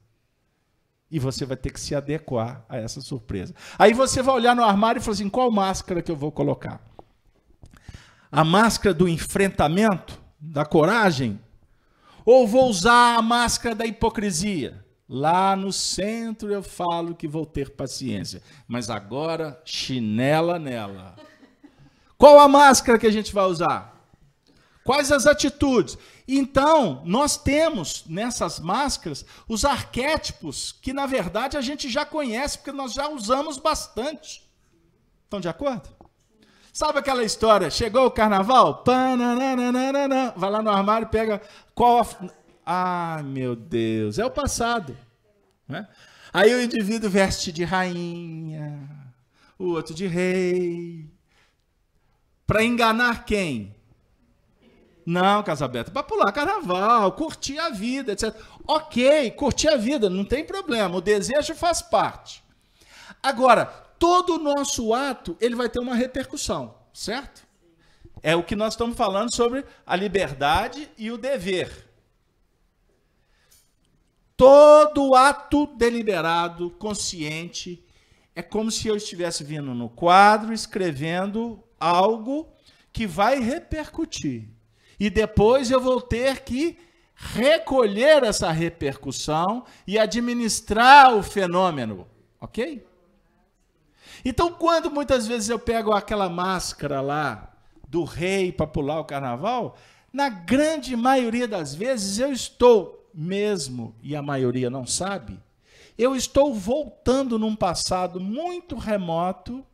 E 1.11 1.19
você 1.19 1.45
vai 1.45 1.57
ter 1.57 1.71
que 1.71 1.81
se 1.81 1.95
adequar 1.95 2.65
a 2.69 2.79
essa 2.79 3.01
surpresa. 3.03 3.55
Aí 3.79 3.93
você 3.93 4.23
vai 4.23 4.35
olhar 4.35 4.57
no 4.57 4.65
armário 4.65 4.99
e 4.99 5.03
falar 5.03 5.15
assim: 5.15 5.29
qual 5.29 5.51
máscara 5.51 6.01
que 6.01 6.11
eu 6.11 6.17
vou 6.17 6.33
colocar? 6.33 6.81
A 8.31 8.43
máscara 8.43 8.95
do 8.95 9.07
enfrentamento, 9.07 10.19
da 10.41 10.65
coragem? 10.65 11.39
Ou 12.25 12.49
vou 12.49 12.69
usar 12.69 13.17
a 13.19 13.23
máscara 13.23 13.75
da 13.75 13.85
hipocrisia? 13.85 14.83
Lá 15.09 15.55
no 15.57 15.73
centro 15.73 16.53
eu 16.53 16.63
falo 16.63 17.15
que 17.15 17.29
vou 17.29 17.45
ter 17.45 17.71
paciência, 17.71 18.43
mas 18.67 18.89
agora 18.89 19.61
chinela 19.65 20.59
nela. 20.59 21.17
Qual 22.17 22.39
a 22.39 22.49
máscara 22.49 22.99
que 22.99 23.07
a 23.07 23.11
gente 23.11 23.35
vai 23.35 23.45
usar? 23.45 23.93
Quais 24.85 25.13
as 25.13 25.27
atitudes? 25.27 25.99
Então, 26.27 27.03
nós 27.05 27.37
temos 27.37 28.05
nessas 28.07 28.59
máscaras 28.59 29.25
os 29.49 29.65
arquétipos 29.65 30.73
que, 30.73 30.93
na 30.93 31.07
verdade, 31.07 31.57
a 31.57 31.61
gente 31.61 31.89
já 31.89 32.05
conhece, 32.05 32.59
porque 32.59 32.73
nós 32.73 32.93
já 32.93 33.09
usamos 33.09 33.59
bastante. 33.59 34.49
Estão 35.25 35.41
de 35.41 35.49
acordo? 35.49 35.89
Sabe 36.73 36.99
aquela 36.99 37.23
história? 37.23 37.71
Chegou 37.71 38.07
o 38.07 38.11
carnaval? 38.11 38.83
Vai 40.37 40.51
lá 40.51 40.63
no 40.63 40.71
armário 40.71 41.09
pega 41.09 41.41
qual 41.75 42.01
a. 42.01 42.07
Ah, 42.65 43.21
meu 43.25 43.57
Deus, 43.57 44.19
é 44.19 44.25
o 44.25 44.31
passado. 44.31 44.97
Né? 45.67 45.89
Aí 46.33 46.55
o 46.55 46.63
indivíduo 46.63 47.11
veste 47.11 47.53
de 47.53 47.65
rainha, 47.65 48.89
o 49.59 49.67
outro 49.71 49.95
de 49.95 50.07
rei. 50.07 51.07
Para 52.47 52.65
enganar 52.65 53.25
quem? 53.25 53.75
Não, 55.05 55.43
Casabeta, 55.43 55.91
para 55.91 56.03
pular 56.03 56.31
carnaval, 56.33 57.11
curtir 57.13 57.59
a 57.59 57.71
vida, 57.71 58.13
etc. 58.13 58.35
Ok, 58.67 59.33
curtir 59.33 59.69
a 59.69 59.77
vida, 59.77 60.09
não 60.09 60.25
tem 60.25 60.45
problema, 60.45 60.97
o 60.97 61.01
desejo 61.01 61.55
faz 61.55 61.83
parte. 61.83 62.43
Agora, 63.21 63.67
todo 63.99 64.35
o 64.35 64.39
nosso 64.39 64.95
ato, 64.95 65.37
ele 65.41 65.57
vai 65.57 65.69
ter 65.69 65.81
uma 65.81 65.95
repercussão, 65.95 66.75
certo? 66.93 67.43
É 68.23 68.37
o 68.37 68.45
que 68.45 68.55
nós 68.55 68.75
estamos 68.75 68.97
falando 68.97 69.35
sobre 69.35 69.65
a 69.85 69.97
liberdade 69.97 70.89
e 70.97 71.11
o 71.11 71.19
dever. 71.19 71.92
Todo 74.37 75.15
ato 75.15 75.67
deliberado, 75.67 76.71
consciente, 76.71 77.85
é 78.35 78.43
como 78.43 78.71
se 78.71 78.89
eu 78.89 78.97
estivesse 78.97 79.45
vindo 79.45 79.75
no 79.75 79.89
quadro 79.89 80.53
escrevendo 80.53 81.63
algo 81.79 82.49
que 82.93 83.07
vai 83.07 83.41
repercutir 83.41 84.49
e 84.99 85.11
depois 85.11 85.71
eu 85.71 85.81
vou 85.81 86.01
ter 86.01 86.41
que 86.41 86.79
recolher 87.15 88.23
essa 88.23 88.51
repercussão 88.51 89.65
e 89.87 89.99
administrar 89.99 91.15
o 91.15 91.23
fenômeno, 91.23 92.07
ok? 92.41 92.87
Então, 94.25 94.53
quando 94.53 94.91
muitas 94.91 95.27
vezes 95.27 95.49
eu 95.49 95.59
pego 95.59 95.93
aquela 95.93 96.29
máscara 96.29 97.01
lá 97.01 97.53
do 97.89 98.05
rei 98.05 98.53
para 98.53 98.67
pular 98.67 99.01
o 99.01 99.05
carnaval, 99.05 99.77
na 100.13 100.29
grande 100.29 100.97
maioria 100.97 101.49
das 101.49 101.75
vezes 101.75 102.19
eu 102.19 102.33
estou 102.33 103.02
mesmo, 103.15 103.95
e 104.03 104.15
a 104.17 104.23
maioria 104.23 104.71
não 104.71 104.87
sabe, 104.87 105.39
eu 105.97 106.17
estou 106.17 106.55
voltando 106.55 107.39
num 107.39 107.55
passado 107.55 108.19
muito 108.19 108.77
remoto 108.77 109.65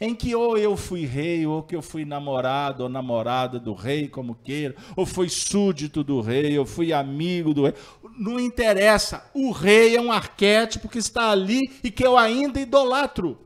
em 0.00 0.14
que 0.16 0.34
ou 0.34 0.58
eu 0.58 0.76
fui 0.76 1.04
rei, 1.04 1.46
ou 1.46 1.62
que 1.62 1.76
eu 1.76 1.80
fui 1.80 2.04
namorado 2.04 2.82
ou 2.82 2.88
namorada 2.88 3.60
do 3.60 3.72
rei, 3.72 4.08
como 4.08 4.34
queira, 4.34 4.74
ou 4.96 5.06
fui 5.06 5.28
súdito 5.28 6.02
do 6.02 6.20
rei, 6.20 6.58
ou 6.58 6.66
fui 6.66 6.92
amigo 6.92 7.54
do 7.54 7.64
rei. 7.64 7.74
Não 8.18 8.40
interessa. 8.40 9.30
O 9.32 9.52
rei 9.52 9.94
é 9.94 10.00
um 10.00 10.10
arquétipo 10.10 10.88
que 10.88 10.98
está 10.98 11.30
ali 11.30 11.60
e 11.84 11.90
que 11.90 12.04
eu 12.04 12.18
ainda 12.18 12.60
idolatro. 12.60 13.38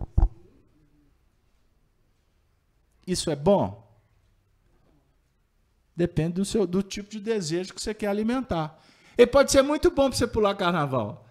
Isso 3.06 3.30
é 3.30 3.36
bom? 3.36 3.86
Depende 5.94 6.34
do, 6.34 6.44
seu, 6.44 6.66
do 6.66 6.82
tipo 6.82 7.10
de 7.10 7.20
desejo 7.20 7.74
que 7.74 7.82
você 7.82 7.92
quer 7.92 8.08
alimentar. 8.08 8.82
Ele 9.16 9.26
pode 9.26 9.50
ser 9.50 9.62
muito 9.62 9.90
bom 9.90 10.08
para 10.08 10.18
você 10.18 10.26
pular 10.26 10.54
carnaval. 10.54 11.26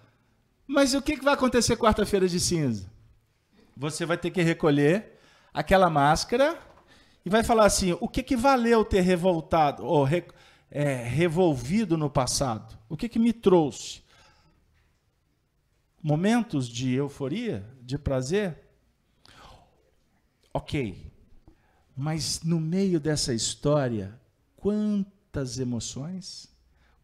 Mas 0.68 0.94
o 0.94 1.02
que 1.02 1.18
vai 1.18 1.34
acontecer 1.34 1.78
quarta-feira 1.78 2.28
de 2.28 2.40
cinza? 2.40 2.90
Você 3.78 4.06
vai 4.06 4.18
ter 4.18 4.32
que 4.32 4.42
recolher 4.42 5.20
aquela 5.54 5.90
máscara 5.90 6.60
e 7.26 7.30
vai 7.30 7.44
falar 7.44 7.66
assim: 7.66 7.96
o 8.00 8.08
que, 8.08 8.24
que 8.24 8.36
valeu 8.36 8.84
ter 8.84 9.02
revoltado 9.02 9.86
ou 9.86 10.04
re, 10.04 10.26
é, 10.72 10.96
revolvido 10.96 11.98
no 11.98 12.10
passado? 12.10 12.78
O 12.90 12.98
que, 12.98 13.08
que 13.08 13.20
me 13.20 13.32
trouxe? 13.32 14.04
Momentos 16.02 16.68
de 16.68 16.94
euforia, 16.94 17.66
de 17.82 17.98
prazer? 17.98 18.60
Ok, 20.54 21.12
mas 21.96 22.42
no 22.44 22.60
meio 22.60 23.00
dessa 23.00 23.34
história, 23.34 24.20
quantas 24.56 25.60
emoções, 25.60 26.55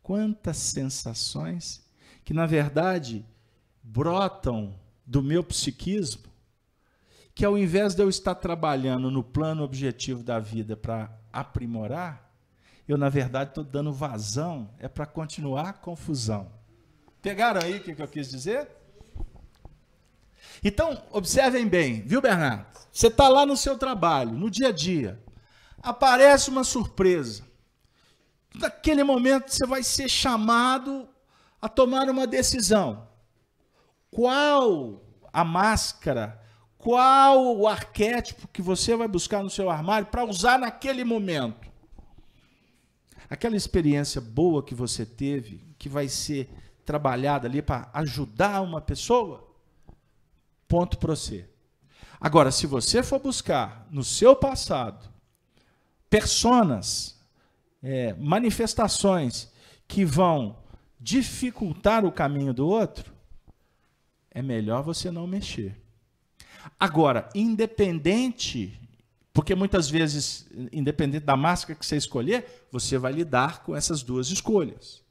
quantas 0.01 0.57
sensações 0.57 1.85
que, 2.23 2.33
na 2.33 2.45
verdade, 2.45 3.25
brotam 3.83 4.75
do 5.05 5.21
meu 5.21 5.43
psiquismo 5.43 6.31
que 7.33 7.45
ao 7.45 7.57
invés 7.57 7.95
de 7.95 8.03
eu 8.03 8.09
estar 8.09 8.35
trabalhando 8.35 9.09
no 9.09 9.23
plano 9.23 9.63
objetivo 9.63 10.23
da 10.23 10.39
vida 10.39 10.75
para 10.75 11.11
aprimorar, 11.31 12.29
eu, 12.87 12.97
na 12.97 13.09
verdade, 13.09 13.51
estou 13.51 13.63
dando 13.63 13.93
vazão, 13.93 14.69
é 14.79 14.87
para 14.87 15.05
continuar 15.05 15.69
a 15.69 15.73
confusão. 15.73 16.51
Pegaram 17.21 17.61
aí 17.61 17.77
o 17.77 17.81
que, 17.81 17.95
que 17.95 18.01
eu 18.01 18.07
quis 18.07 18.29
dizer? 18.29 18.67
Então, 20.63 21.01
observem 21.11 21.67
bem, 21.67 22.01
viu, 22.01 22.21
Bernardo? 22.21 22.65
Você 22.91 23.07
está 23.07 23.29
lá 23.29 23.45
no 23.45 23.55
seu 23.55 23.77
trabalho, 23.77 24.33
no 24.33 24.49
dia 24.49 24.67
a 24.67 24.71
dia, 24.71 25.19
aparece 25.81 26.49
uma 26.49 26.63
surpresa. 26.63 27.43
Naquele 28.55 29.03
momento, 29.03 29.49
você 29.49 29.65
vai 29.65 29.83
ser 29.83 30.09
chamado 30.09 31.07
a 31.61 31.69
tomar 31.69 32.09
uma 32.09 32.27
decisão. 32.27 33.07
Qual 34.09 35.01
a 35.31 35.43
máscara 35.43 36.41
qual 36.81 37.57
o 37.57 37.67
arquétipo 37.67 38.47
que 38.47 38.59
você 38.59 38.95
vai 38.95 39.07
buscar 39.07 39.43
no 39.43 39.51
seu 39.51 39.69
armário 39.69 40.07
para 40.07 40.25
usar 40.25 40.57
naquele 40.57 41.03
momento? 41.03 41.69
Aquela 43.29 43.55
experiência 43.55 44.19
boa 44.19 44.63
que 44.63 44.73
você 44.73 45.05
teve, 45.05 45.63
que 45.77 45.87
vai 45.87 46.09
ser 46.09 46.49
trabalhada 46.83 47.47
ali 47.47 47.61
para 47.61 47.87
ajudar 47.93 48.61
uma 48.61 48.81
pessoa, 48.81 49.47
ponto 50.67 50.97
para 50.97 51.15
você. 51.15 51.47
Agora, 52.19 52.51
se 52.51 52.65
você 52.65 53.03
for 53.03 53.19
buscar 53.19 53.87
no 53.91 54.03
seu 54.03 54.35
passado 54.35 55.07
personas, 56.09 57.20
é, 57.81 58.13
manifestações 58.13 59.51
que 59.87 60.05
vão 60.05 60.57
dificultar 60.99 62.05
o 62.05 62.11
caminho 62.11 62.53
do 62.53 62.67
outro, 62.67 63.11
é 64.29 64.41
melhor 64.41 64.83
você 64.83 65.11
não 65.11 65.27
mexer. 65.27 65.75
Agora, 66.79 67.27
independente, 67.33 68.79
porque 69.33 69.55
muitas 69.55 69.89
vezes, 69.89 70.47
independente 70.71 71.25
da 71.25 71.35
máscara 71.35 71.77
que 71.77 71.85
você 71.85 71.97
escolher, 71.97 72.67
você 72.71 72.97
vai 72.97 73.11
lidar 73.11 73.63
com 73.63 73.75
essas 73.75 74.03
duas 74.03 74.29
escolhas. 74.29 75.01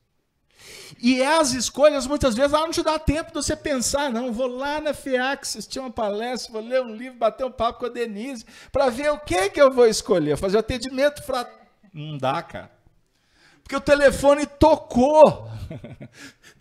E 1.02 1.22
as 1.22 1.52
escolhas, 1.52 2.06
muitas 2.06 2.34
vezes, 2.34 2.52
não 2.52 2.70
te 2.70 2.82
dá 2.82 2.98
tempo 2.98 3.28
de 3.28 3.34
você 3.34 3.56
pensar, 3.56 4.12
não. 4.12 4.32
Vou 4.32 4.46
lá 4.46 4.80
na 4.80 4.92
FEAC 4.92 5.42
assistir 5.42 5.78
uma 5.78 5.90
palestra, 5.90 6.52
vou 6.52 6.62
ler 6.62 6.82
um 6.82 6.94
livro, 6.94 7.18
bater 7.18 7.44
um 7.44 7.50
papo 7.50 7.80
com 7.80 7.86
a 7.86 7.88
Denise, 7.88 8.44
para 8.70 8.90
ver 8.90 9.10
o 9.10 9.18
que, 9.18 9.50
que 9.50 9.60
eu 9.60 9.72
vou 9.72 9.86
escolher. 9.86 10.36
Fazer 10.36 10.56
o 10.56 10.60
atendimento 10.60 11.22
para. 11.22 11.59
Não 11.92 12.16
dá, 12.16 12.42
cara. 12.42 12.70
Porque 13.62 13.76
o 13.76 13.80
telefone 13.80 14.46
tocou. 14.46 15.48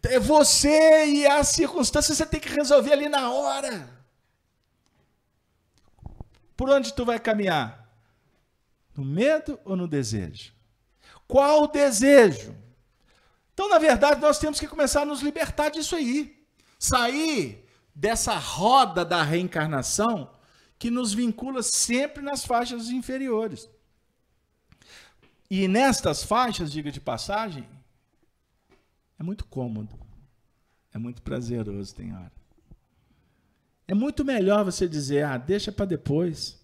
É 0.04 0.18
você 0.18 1.08
e 1.08 1.28
a 1.28 1.44
circunstância, 1.44 2.16
você 2.16 2.26
tem 2.26 2.40
que 2.40 2.48
resolver 2.48 2.94
ali 2.94 3.10
na 3.10 3.32
hora. 3.32 3.90
Por 6.56 6.70
onde 6.70 6.94
tu 6.94 7.04
vai 7.04 7.20
caminhar? 7.20 7.90
No 8.96 9.04
medo 9.04 9.60
ou 9.66 9.76
no 9.76 9.88
desejo? 9.88 10.54
Qual 11.28 11.64
o 11.64 11.68
desejo? 11.68 12.56
Então, 13.54 13.68
na 13.68 13.78
verdade, 13.78 14.22
nós 14.22 14.40
temos 14.40 14.60
que 14.60 14.68
começar 14.68 15.02
a 15.02 15.06
nos 15.06 15.22
libertar 15.22 15.70
disso 15.70 15.96
aí. 15.96 16.46
Sair 16.78 17.68
dessa 17.94 18.36
roda 18.36 19.04
da 19.04 19.22
reencarnação 19.22 20.32
que 20.78 20.90
nos 20.90 21.14
vincula 21.14 21.62
sempre 21.62 22.24
nas 22.24 22.46
faixas 22.46 22.88
inferiores. 22.88 23.70
E 25.50 25.68
nestas 25.68 26.24
faixas, 26.24 26.72
diga 26.72 26.92
de 26.92 27.02
passagem, 27.02 27.68
é 29.18 29.24
muito 29.24 29.46
cômodo, 29.46 29.98
é 30.94 30.98
muito 30.98 31.22
prazeroso, 31.22 31.96
tem 31.96 32.14
hora. 32.14 32.32
É 33.88 33.96
muito 33.96 34.24
melhor 34.24 34.64
você 34.64 34.88
dizer, 34.88 35.26
ah, 35.26 35.38
deixa 35.38 35.72
para 35.72 35.86
depois, 35.86 36.64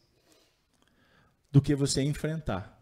do 1.52 1.62
que 1.62 1.74
você 1.74 2.04
enfrentar. 2.04 2.80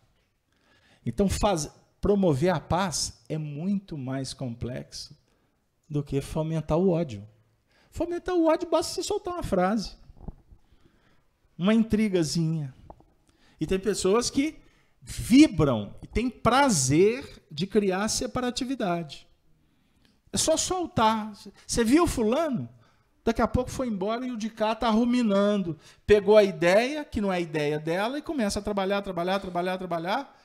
Então, 1.05 1.29
faz, 1.29 1.71
promover 2.01 2.49
a 2.49 2.59
paz 2.59 3.23
é 3.29 3.37
muito 3.37 3.97
mais 3.97 4.33
complexo 4.33 5.17
do 5.89 6.03
que 6.03 6.19
fomentar 6.19 6.77
o 6.77 6.89
ódio. 6.89 7.25
Fomentar 7.91 8.35
o 8.35 8.47
ódio 8.47 8.69
basta 8.69 8.93
você 8.93 9.03
soltar 9.03 9.35
uma 9.35 9.43
frase, 9.43 9.95
uma 11.57 11.73
intrigazinha. 11.73 12.73
E 13.61 13.65
tem 13.65 13.79
pessoas 13.79 14.29
que 14.29 14.62
vibram 15.03 15.93
e 16.01 16.07
têm 16.07 16.29
prazer 16.29 17.43
de 17.51 17.67
criar 17.67 18.07
separatividade. 18.07 19.27
É 20.31 20.37
só 20.37 20.57
soltar. 20.57 21.33
Você 21.67 21.83
viu 21.83 22.07
fulano? 22.07 22.67
Daqui 23.23 23.41
a 23.41 23.47
pouco 23.47 23.69
foi 23.69 23.87
embora 23.87 24.25
e 24.25 24.31
o 24.31 24.37
de 24.37 24.49
cá 24.49 24.73
está 24.73 24.89
ruminando. 24.89 25.77
Pegou 26.05 26.35
a 26.35 26.43
ideia, 26.43 27.05
que 27.05 27.21
não 27.21 27.31
é 27.31 27.37
a 27.37 27.41
ideia 27.41 27.79
dela, 27.79 28.17
e 28.17 28.21
começa 28.21 28.59
a 28.59 28.61
trabalhar, 28.61 29.01
trabalhar, 29.01 29.39
trabalhar, 29.39 29.77
trabalhar. 29.77 30.39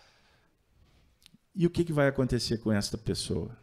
E 1.54 1.66
o 1.66 1.70
que, 1.70 1.84
que 1.84 1.92
vai 1.92 2.06
acontecer 2.06 2.58
com 2.58 2.70
esta 2.70 2.96
pessoa? 2.96 3.56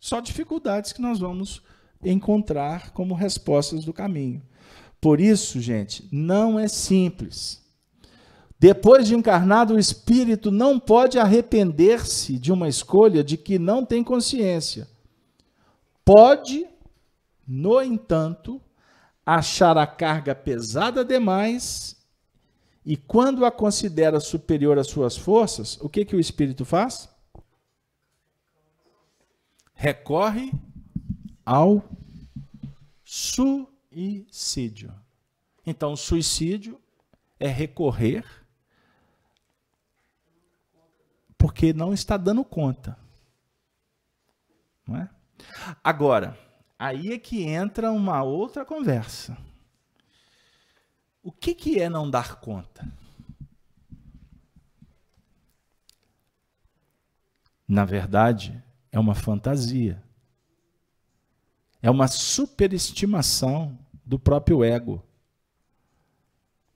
Só 0.00 0.20
dificuldades 0.20 0.92
que 0.92 1.02
nós 1.02 1.18
vamos 1.18 1.62
encontrar 2.02 2.90
como 2.90 3.14
respostas 3.14 3.84
do 3.84 3.92
caminho. 3.92 4.42
Por 5.00 5.20
isso, 5.20 5.60
gente, 5.60 6.08
não 6.10 6.58
é 6.58 6.66
simples. 6.66 7.64
Depois 8.58 9.06
de 9.06 9.14
encarnado, 9.14 9.74
o 9.74 9.78
espírito 9.78 10.50
não 10.50 10.80
pode 10.80 11.18
arrepender-se 11.18 12.38
de 12.38 12.52
uma 12.52 12.68
escolha 12.68 13.22
de 13.22 13.36
que 13.36 13.58
não 13.58 13.84
tem 13.84 14.02
consciência. 14.02 14.88
Pode 16.04 16.66
no 17.48 17.80
entanto, 17.80 18.60
achar 19.24 19.78
a 19.78 19.86
carga 19.86 20.34
pesada 20.34 21.02
demais 21.02 21.96
e 22.84 22.94
quando 22.94 23.44
a 23.46 23.50
considera 23.50 24.20
superior 24.20 24.78
às 24.78 24.88
suas 24.88 25.16
forças, 25.16 25.78
o 25.80 25.88
que, 25.88 26.04
que 26.04 26.14
o 26.14 26.20
espírito 26.20 26.66
faz? 26.66 27.08
Recorre 29.72 30.52
ao 31.44 31.82
suicídio. 33.02 34.94
Então, 35.66 35.96
suicídio 35.96 36.78
é 37.40 37.48
recorrer 37.48 38.24
porque 41.38 41.72
não 41.72 41.94
está 41.94 42.16
dando 42.16 42.44
conta. 42.44 42.98
Não 44.86 44.96
é? 44.96 45.08
Agora, 45.82 46.36
Aí 46.78 47.12
é 47.12 47.18
que 47.18 47.42
entra 47.42 47.90
uma 47.90 48.22
outra 48.22 48.64
conversa. 48.64 49.36
O 51.20 51.32
que, 51.32 51.52
que 51.52 51.80
é 51.80 51.88
não 51.88 52.08
dar 52.08 52.36
conta? 52.36 52.86
Na 57.66 57.84
verdade, 57.84 58.62
é 58.92 58.98
uma 58.98 59.14
fantasia. 59.14 60.00
É 61.82 61.90
uma 61.90 62.06
superestimação 62.06 63.76
do 64.04 64.18
próprio 64.18 64.62
ego. 64.62 65.04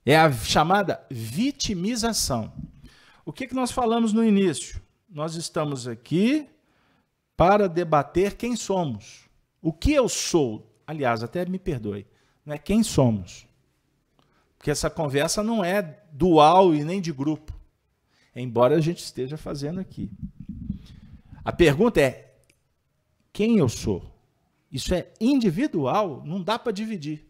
É 0.04 0.16
a 0.16 0.32
chamada 0.32 1.06
vitimização. 1.08 2.52
O 3.24 3.32
que, 3.32 3.46
que 3.46 3.54
nós 3.54 3.70
falamos 3.70 4.12
no 4.12 4.24
início? 4.24 4.80
Nós 5.08 5.34
estamos 5.36 5.86
aqui 5.86 6.48
para 7.36 7.68
debater 7.68 8.36
quem 8.36 8.56
somos. 8.56 9.28
O 9.60 9.72
que 9.72 9.92
eu 9.92 10.08
sou, 10.08 10.74
aliás, 10.86 11.22
até 11.22 11.44
me 11.46 11.58
perdoe, 11.58 12.06
não 12.44 12.54
é 12.54 12.58
quem 12.58 12.82
somos. 12.82 13.46
Porque 14.58 14.70
essa 14.70 14.90
conversa 14.90 15.42
não 15.42 15.64
é 15.64 16.02
dual 16.12 16.74
e 16.74 16.84
nem 16.84 17.00
de 17.00 17.12
grupo, 17.12 17.52
embora 18.34 18.76
a 18.76 18.80
gente 18.80 19.02
esteja 19.02 19.36
fazendo 19.36 19.80
aqui. 19.80 20.10
A 21.44 21.52
pergunta 21.52 22.00
é: 22.00 22.34
quem 23.32 23.58
eu 23.58 23.68
sou? 23.68 24.12
Isso 24.70 24.94
é 24.94 25.12
individual, 25.20 26.22
não 26.24 26.42
dá 26.42 26.58
para 26.58 26.72
dividir. 26.72 27.26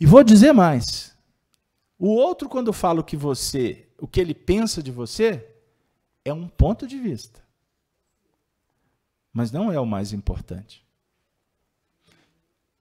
E 0.00 0.06
vou 0.06 0.24
dizer 0.24 0.52
mais. 0.52 1.16
O 2.02 2.08
outro, 2.08 2.48
quando 2.48 2.72
fala 2.72 3.00
o 3.00 3.04
que 3.04 3.16
você, 3.16 3.88
o 3.98 4.08
que 4.08 4.20
ele 4.20 4.34
pensa 4.34 4.82
de 4.82 4.90
você, 4.90 5.46
é 6.24 6.32
um 6.32 6.48
ponto 6.48 6.86
de 6.86 6.98
vista 6.98 7.42
mas 9.32 9.50
não 9.50 9.72
é 9.72 9.80
o 9.80 9.86
mais 9.86 10.12
importante. 10.12 10.84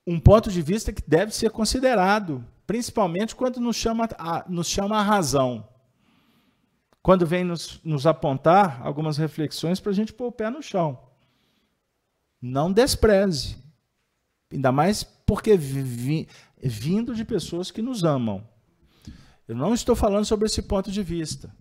Um 0.06 0.20
ponto 0.20 0.52
de 0.52 0.62
vista 0.62 0.92
que 0.92 1.02
deve 1.08 1.34
ser 1.34 1.52
considerado, 1.52 2.46
principalmente 2.68 3.36
quando 3.36 3.62
nos 3.62 3.76
chama 3.76 4.10
a, 4.18 4.46
nos 4.50 4.68
chama 4.68 4.98
a 4.98 5.04
razão. 5.04 5.68
Quando 7.02 7.26
vem 7.26 7.44
nos, 7.44 7.80
nos 7.84 8.06
apontar 8.06 8.82
algumas 8.86 9.18
reflexões 9.18 9.80
para 9.80 9.92
a 9.92 9.96
gente 9.96 10.14
pôr 10.14 10.28
o 10.28 10.32
pé 10.32 10.50
no 10.50 10.62
chão. 10.62 11.00
Não 12.42 12.72
despreze. 12.72 13.58
Ainda 14.52 14.72
mais 14.72 15.04
porque 15.04 15.56
vi, 15.56 16.28
vindo 16.58 17.16
de 17.16 17.24
pessoas 17.24 17.72
que 17.72 17.82
nos 17.82 18.04
amam. 18.04 18.48
Eu 19.52 19.58
não 19.58 19.74
estou 19.74 19.98
falando 19.98 20.24
sobre 20.24 20.46
esse 20.46 20.62
ponto 20.62 20.90
de 20.90 21.04
vista 21.04 21.54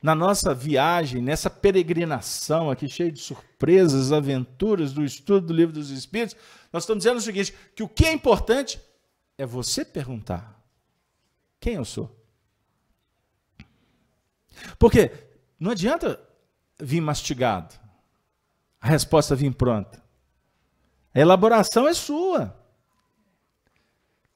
na 0.00 0.14
nossa 0.14 0.54
viagem, 0.54 1.20
nessa 1.20 1.50
peregrinação 1.50 2.70
aqui, 2.70 2.88
cheia 2.88 3.10
de 3.10 3.18
surpresas, 3.18 4.12
aventuras 4.12 4.92
do 4.92 5.04
estudo 5.04 5.48
do 5.48 5.52
livro 5.52 5.74
dos 5.74 5.90
Espíritos, 5.90 6.36
nós 6.72 6.84
estamos 6.84 7.02
dizendo 7.02 7.18
o 7.18 7.20
seguinte: 7.20 7.52
que 7.74 7.82
o 7.82 7.88
que 7.88 8.06
é 8.06 8.12
importante 8.12 8.80
é 9.36 9.44
você 9.44 9.84
perguntar: 9.84 10.62
quem 11.58 11.74
eu 11.74 11.84
sou? 11.84 12.16
Porque 14.78 15.10
não 15.58 15.72
adianta 15.72 16.20
vir 16.78 17.00
mastigado, 17.00 17.74
a 18.80 18.86
resposta 18.86 19.34
vir 19.34 19.52
pronta. 19.52 20.00
A 21.12 21.18
elaboração 21.18 21.88
é 21.88 21.94
sua. 21.94 22.56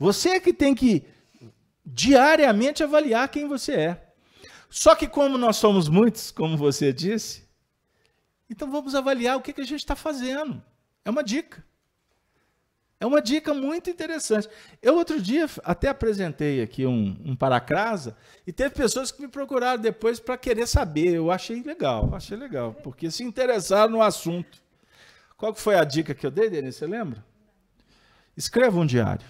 Você 0.00 0.30
é 0.30 0.40
que 0.40 0.52
tem 0.52 0.74
que 0.74 1.06
diariamente 1.84 2.82
avaliar 2.82 3.28
quem 3.28 3.46
você 3.46 3.72
é. 3.72 4.12
Só 4.68 4.94
que, 4.94 5.06
como 5.06 5.36
nós 5.36 5.56
somos 5.56 5.88
muitos, 5.88 6.30
como 6.30 6.56
você 6.56 6.92
disse, 6.92 7.46
então 8.48 8.70
vamos 8.70 8.94
avaliar 8.94 9.36
o 9.36 9.40
que, 9.40 9.52
que 9.52 9.60
a 9.60 9.66
gente 9.66 9.80
está 9.80 9.96
fazendo. 9.96 10.62
É 11.04 11.10
uma 11.10 11.22
dica. 11.22 11.64
É 13.02 13.06
uma 13.06 13.20
dica 13.20 13.52
muito 13.52 13.90
interessante. 13.90 14.48
Eu, 14.80 14.94
outro 14.96 15.20
dia, 15.20 15.50
até 15.64 15.88
apresentei 15.88 16.62
aqui 16.62 16.86
um, 16.86 17.20
um 17.24 17.34
paracrasa 17.34 18.16
e 18.46 18.52
teve 18.52 18.74
pessoas 18.76 19.10
que 19.10 19.20
me 19.20 19.26
procuraram 19.26 19.82
depois 19.82 20.20
para 20.20 20.36
querer 20.36 20.68
saber. 20.68 21.08
Eu 21.14 21.30
achei 21.30 21.62
legal, 21.62 22.14
achei 22.14 22.36
legal, 22.36 22.74
porque 22.74 23.10
se 23.10 23.24
interessaram 23.24 23.90
no 23.90 24.02
assunto. 24.02 24.62
Qual 25.36 25.52
foi 25.52 25.74
a 25.74 25.82
dica 25.82 26.14
que 26.14 26.24
eu 26.24 26.30
dei, 26.30 26.48
Denise? 26.48 26.78
Você 26.78 26.86
lembra? 26.86 27.24
Escreva 28.36 28.78
um 28.78 28.86
diário. 28.86 29.26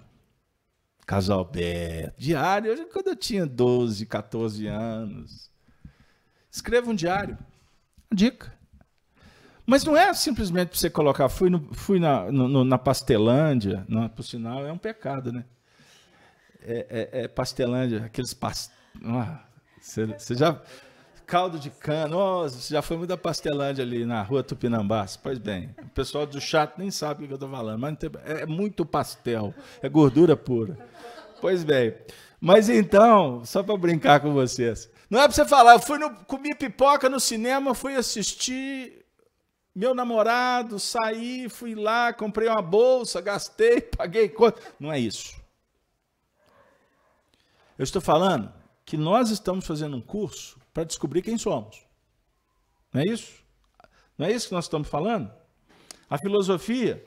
Casal 1.13 1.45
Beto, 1.45 2.15
diário, 2.17 2.89
quando 2.91 3.09
eu 3.09 3.17
tinha 3.17 3.45
12, 3.45 4.07
14 4.07 4.67
anos. 4.67 5.51
Escreva 6.51 6.91
um 6.91 6.95
diário. 6.95 7.37
Dica. 8.11 8.51
Mas 9.67 9.85
não 9.85 9.95
é 9.95 10.15
simplesmente 10.15 10.71
para 10.71 10.79
você 10.79 10.89
colocar, 10.89 11.29
fui, 11.29 11.51
no, 11.51 11.69
fui 11.75 12.01
na, 12.01 12.33
no, 12.33 12.65
na 12.65 12.79
Pastelândia, 12.79 13.87
por 14.17 14.23
sinal 14.23 14.67
é 14.67 14.73
um 14.73 14.79
pecado, 14.79 15.31
né? 15.31 15.45
É, 16.63 17.11
é, 17.13 17.25
é 17.25 17.29
Pastelândia, 17.29 18.07
aqueles 18.07 18.33
past... 18.33 18.73
Ah, 19.05 19.45
você, 19.83 20.07
você 20.07 20.35
já 20.35 20.63
caldo 21.33 21.59
de 21.59 21.71
cana. 21.71 22.09
Nossa, 22.09 22.61
você 22.61 22.75
já 22.75 22.83
foi 22.83 22.99
muito 22.99 23.09
da 23.09 23.17
Pastelândia 23.17 23.83
ali 23.83 24.05
na 24.05 24.21
rua 24.21 24.43
Tupinambás. 24.43 25.17
Pois 25.17 25.39
bem, 25.39 25.75
o 25.83 25.89
pessoal 25.89 26.27
do 26.27 26.39
chat 26.39 26.75
nem 26.77 26.91
sabe 26.91 27.25
o 27.25 27.27
que 27.27 27.33
eu 27.33 27.37
estou 27.37 27.49
falando, 27.49 27.81
mas 27.81 27.97
tem, 27.97 28.11
é 28.27 28.45
muito 28.45 28.85
pastel, 28.85 29.55
é 29.81 29.89
gordura 29.89 30.37
pura. 30.37 30.77
Pois 31.41 31.65
bem. 31.65 31.95
Mas 32.39 32.69
então, 32.69 33.43
só 33.47 33.63
para 33.63 33.75
brincar 33.79 34.21
com 34.21 34.35
vocês. 34.35 34.91
Não 35.09 35.21
é 35.21 35.23
para 35.23 35.33
você 35.33 35.47
falar, 35.47 35.73
eu 35.73 35.81
fui 35.81 35.97
no, 35.97 36.15
comi 36.27 36.55
pipoca 36.55 37.09
no 37.09 37.19
cinema, 37.19 37.75
fui 37.75 37.97
assistir 37.97 39.03
meu 39.75 39.95
namorado, 39.95 40.79
saí, 40.79 41.49
fui 41.49 41.75
lá, 41.75 42.13
comprei 42.13 42.47
uma 42.47 42.61
bolsa, 42.61 43.23
gastei, 43.23 43.81
paguei. 43.97 44.31
Não 44.79 44.93
é 44.93 44.99
isso. 44.99 45.35
Eu 47.79 47.85
estou 47.85 48.03
falando 48.03 48.53
que 48.85 48.99
nós 48.99 49.31
estamos 49.31 49.67
fazendo 49.67 49.97
um 49.97 50.01
curso 50.03 50.61
para 50.73 50.85
descobrir 50.85 51.23
quem 51.23 51.37
somos. 51.37 51.85
Não 52.93 53.01
é 53.01 53.05
isso? 53.05 53.43
Não 54.17 54.27
é 54.27 54.33
isso 54.33 54.49
que 54.49 54.55
nós 54.55 54.65
estamos 54.65 54.89
falando? 54.89 55.31
A 56.09 56.19
filosofia, 56.19 57.05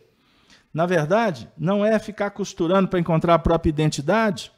na 0.73 0.85
verdade, 0.85 1.49
não 1.57 1.85
é 1.85 1.97
ficar 1.99 2.31
costurando 2.31 2.87
para 2.87 2.99
encontrar 2.99 3.35
a 3.35 3.39
própria 3.39 3.69
identidade 3.69 4.51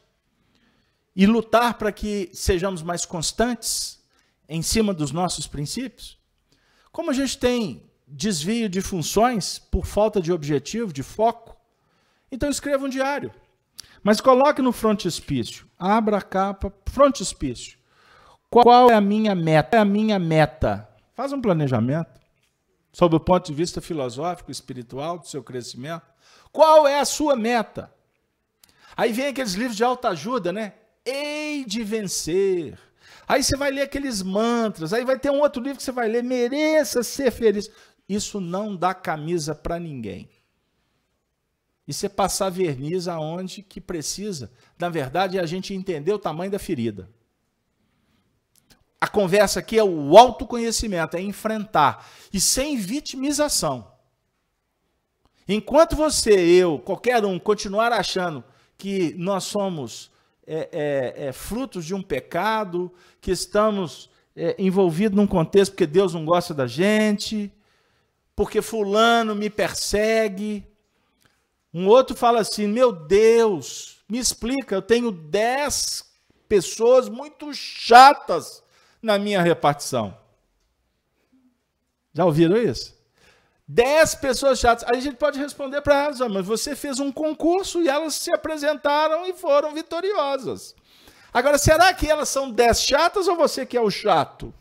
e 1.14 1.26
lutar 1.26 1.74
para 1.74 1.92
que 1.92 2.30
sejamos 2.32 2.82
mais 2.82 3.04
constantes 3.04 4.02
em 4.48 4.62
cima 4.62 4.94
dos 4.94 5.12
nossos 5.12 5.46
princípios? 5.46 6.18
Como 6.90 7.10
a 7.10 7.14
gente 7.14 7.38
tem 7.38 7.88
desvio 8.06 8.68
de 8.68 8.80
funções 8.80 9.58
por 9.58 9.86
falta 9.86 10.20
de 10.20 10.32
objetivo, 10.32 10.92
de 10.92 11.02
foco, 11.02 11.56
então 12.32 12.48
escreva 12.48 12.86
um 12.86 12.88
diário. 12.88 13.32
Mas 14.02 14.20
coloque 14.20 14.62
no 14.62 14.72
frontispício, 14.72 15.66
abra 15.78 16.18
a 16.18 16.22
capa, 16.22 16.72
frontispício. 16.86 17.77
Qual 18.50 18.90
é 18.90 18.94
a 18.94 19.00
minha 19.00 19.34
meta? 19.34 19.76
É 19.76 19.80
a 19.80 19.84
minha 19.84 20.18
meta? 20.18 20.88
Faz 21.14 21.32
um 21.32 21.40
planejamento 21.40 22.18
sob 22.92 23.14
o 23.14 23.20
ponto 23.20 23.46
de 23.46 23.54
vista 23.54 23.80
filosófico, 23.80 24.50
espiritual 24.50 25.18
do 25.18 25.26
seu 25.28 25.42
crescimento. 25.42 26.06
Qual 26.50 26.86
é 26.86 26.98
a 26.98 27.04
sua 27.04 27.36
meta? 27.36 27.92
Aí 28.96 29.12
vem 29.12 29.26
aqueles 29.26 29.52
livros 29.52 29.76
de 29.76 29.84
alta 29.84 30.08
ajuda, 30.08 30.52
né? 30.52 30.74
Hei 31.04 31.64
de 31.64 31.84
vencer. 31.84 32.78
Aí 33.26 33.42
você 33.42 33.56
vai 33.56 33.70
ler 33.70 33.82
aqueles 33.82 34.22
mantras, 34.22 34.92
aí 34.92 35.04
vai 35.04 35.18
ter 35.18 35.30
um 35.30 35.40
outro 35.40 35.62
livro 35.62 35.76
que 35.78 35.84
você 35.84 35.92
vai 35.92 36.08
ler, 36.08 36.24
mereça 36.24 37.02
ser 37.02 37.30
feliz. 37.30 37.70
Isso 38.08 38.40
não 38.40 38.74
dá 38.74 38.94
camisa 38.94 39.54
para 39.54 39.78
ninguém. 39.78 40.30
Isso 41.86 42.04
é 42.06 42.08
passar 42.08 42.50
verniz 42.50 43.06
aonde 43.06 43.62
que 43.62 43.80
precisa. 43.80 44.50
Na 44.78 44.88
verdade, 44.88 45.38
é 45.38 45.40
a 45.40 45.46
gente 45.46 45.74
entender 45.74 46.12
o 46.12 46.18
tamanho 46.18 46.50
da 46.50 46.58
ferida. 46.58 47.08
A 49.00 49.06
conversa 49.06 49.60
aqui 49.60 49.78
é 49.78 49.84
o 49.84 50.16
autoconhecimento, 50.18 51.16
é 51.16 51.20
enfrentar. 51.20 52.08
E 52.32 52.40
sem 52.40 52.76
vitimização. 52.76 53.92
Enquanto 55.46 55.96
você, 55.96 56.32
eu, 56.32 56.78
qualquer 56.78 57.24
um, 57.24 57.38
continuar 57.38 57.92
achando 57.92 58.44
que 58.76 59.14
nós 59.16 59.44
somos 59.44 60.10
é, 60.46 60.68
é, 60.72 61.26
é, 61.26 61.32
frutos 61.32 61.84
de 61.84 61.94
um 61.94 62.02
pecado, 62.02 62.92
que 63.20 63.30
estamos 63.30 64.10
é, 64.34 64.56
envolvidos 64.58 65.16
num 65.16 65.26
contexto 65.26 65.72
porque 65.72 65.86
Deus 65.86 66.12
não 66.12 66.24
gosta 66.24 66.52
da 66.52 66.66
gente, 66.66 67.52
porque 68.34 68.60
Fulano 68.60 69.34
me 69.34 69.48
persegue. 69.48 70.66
Um 71.72 71.86
outro 71.86 72.16
fala 72.16 72.40
assim: 72.40 72.66
Meu 72.66 72.92
Deus, 72.92 73.98
me 74.08 74.18
explica, 74.18 74.74
eu 74.74 74.82
tenho 74.82 75.12
dez 75.12 76.04
pessoas 76.48 77.08
muito 77.08 77.52
chatas 77.54 78.62
na 79.02 79.18
minha 79.18 79.42
repartição. 79.42 80.16
Já 82.12 82.24
ouviram 82.24 82.56
isso? 82.56 82.96
Dez 83.66 84.14
pessoas 84.14 84.58
chatas. 84.58 84.88
Aí 84.88 84.96
a 84.96 85.00
gente 85.00 85.16
pode 85.16 85.38
responder 85.38 85.82
para 85.82 86.04
elas, 86.04 86.20
mas 86.20 86.46
você 86.46 86.74
fez 86.74 86.98
um 86.98 87.12
concurso 87.12 87.82
e 87.82 87.88
elas 87.88 88.14
se 88.14 88.32
apresentaram 88.32 89.26
e 89.26 89.34
foram 89.34 89.74
vitoriosas. 89.74 90.74
Agora, 91.32 91.58
será 91.58 91.92
que 91.92 92.10
elas 92.10 92.28
são 92.28 92.50
dez 92.50 92.82
chatas 92.82 93.28
ou 93.28 93.36
você 93.36 93.66
que 93.66 93.76
é 93.76 93.80
o 93.80 93.90
chato? 93.90 94.52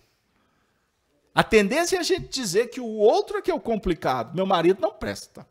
A 1.34 1.44
tendência 1.44 1.96
é 1.96 2.00
a 2.00 2.04
gente 2.04 2.28
dizer 2.28 2.68
que 2.68 2.82
o 2.82 2.98
outro 2.98 3.38
é 3.38 3.42
que 3.42 3.50
é 3.50 3.54
o 3.54 3.60
complicado. 3.60 4.36
Meu 4.36 4.46
marido 4.46 4.82
não 4.82 4.92
presta. 4.92 5.48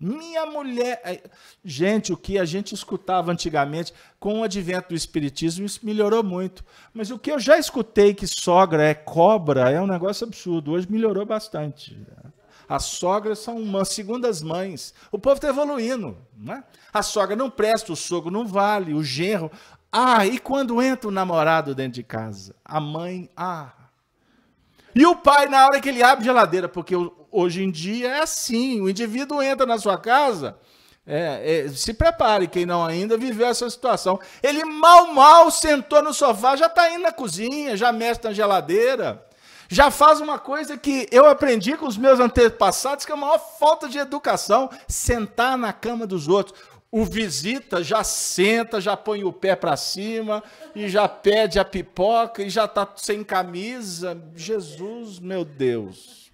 Minha 0.00 0.46
mulher. 0.46 1.00
É, 1.04 1.22
gente, 1.62 2.10
o 2.10 2.16
que 2.16 2.38
a 2.38 2.44
gente 2.46 2.74
escutava 2.74 3.30
antigamente, 3.30 3.92
com 4.18 4.40
o 4.40 4.42
advento 4.42 4.88
do 4.88 4.94
Espiritismo, 4.94 5.66
isso 5.66 5.80
melhorou 5.82 6.24
muito. 6.24 6.64
Mas 6.94 7.10
o 7.10 7.18
que 7.18 7.30
eu 7.30 7.38
já 7.38 7.58
escutei 7.58 8.14
que 8.14 8.26
sogra 8.26 8.82
é 8.82 8.94
cobra 8.94 9.70
é 9.70 9.78
um 9.78 9.86
negócio 9.86 10.26
absurdo. 10.26 10.72
Hoje 10.72 10.90
melhorou 10.90 11.26
bastante. 11.26 12.00
As 12.66 12.84
sogras 12.84 13.40
são 13.40 13.58
umas 13.58 13.88
segundas 13.90 14.40
mães. 14.40 14.94
O 15.12 15.18
povo 15.18 15.34
está 15.34 15.48
evoluindo. 15.48 16.16
Não 16.34 16.54
é? 16.54 16.64
A 16.92 17.02
sogra 17.02 17.36
não 17.36 17.50
presta, 17.50 17.92
o 17.92 17.96
sogro 17.96 18.30
não 18.30 18.46
vale, 18.46 18.94
o 18.94 19.04
genro. 19.04 19.50
Ah, 19.92 20.24
e 20.24 20.38
quando 20.38 20.80
entra 20.80 21.08
o 21.08 21.12
namorado 21.12 21.74
dentro 21.74 21.94
de 21.94 22.04
casa? 22.04 22.54
A 22.64 22.80
mãe, 22.80 23.28
ah. 23.36 23.72
E 24.94 25.06
o 25.06 25.14
pai, 25.16 25.46
na 25.46 25.64
hora 25.66 25.80
que 25.80 25.88
ele 25.88 26.02
abre 26.02 26.22
a 26.22 26.26
geladeira, 26.26 26.68
porque 26.68 26.94
hoje 27.30 27.62
em 27.62 27.70
dia 27.70 28.08
é 28.08 28.22
assim: 28.22 28.80
o 28.80 28.88
indivíduo 28.88 29.42
entra 29.42 29.66
na 29.66 29.78
sua 29.78 29.98
casa. 29.98 30.56
É, 31.06 31.64
é, 31.66 31.68
se 31.70 31.94
prepare, 31.94 32.46
quem 32.46 32.66
não 32.66 32.84
ainda 32.84 33.16
viveu 33.16 33.46
essa 33.46 33.68
situação. 33.68 34.20
Ele 34.42 34.64
mal, 34.64 35.12
mal 35.12 35.50
sentou 35.50 36.02
no 36.02 36.12
sofá, 36.12 36.54
já 36.56 36.66
está 36.66 36.90
indo 36.90 37.02
na 37.02 37.12
cozinha, 37.12 37.76
já 37.76 37.90
mexe 37.90 38.20
na 38.22 38.32
geladeira, 38.32 39.26
já 39.68 39.90
faz 39.90 40.20
uma 40.20 40.38
coisa 40.38 40.76
que 40.76 41.08
eu 41.10 41.26
aprendi 41.26 41.76
com 41.76 41.86
os 41.86 41.96
meus 41.96 42.20
antepassados, 42.20 43.04
que 43.04 43.12
é 43.12 43.14
a 43.14 43.18
maior 43.18 43.38
falta 43.58 43.88
de 43.88 43.98
educação: 43.98 44.70
sentar 44.86 45.56
na 45.56 45.72
cama 45.72 46.06
dos 46.06 46.28
outros. 46.28 46.58
O 46.92 47.04
visita 47.04 47.84
já 47.84 48.02
senta, 48.02 48.80
já 48.80 48.96
põe 48.96 49.22
o 49.22 49.32
pé 49.32 49.54
para 49.54 49.76
cima 49.76 50.42
e 50.74 50.88
já 50.88 51.08
pede 51.08 51.58
a 51.58 51.64
pipoca 51.64 52.42
e 52.42 52.50
já 52.50 52.64
está 52.64 52.88
sem 52.96 53.22
camisa. 53.22 54.20
Jesus, 54.34 55.20
meu 55.20 55.44
Deus. 55.44 56.32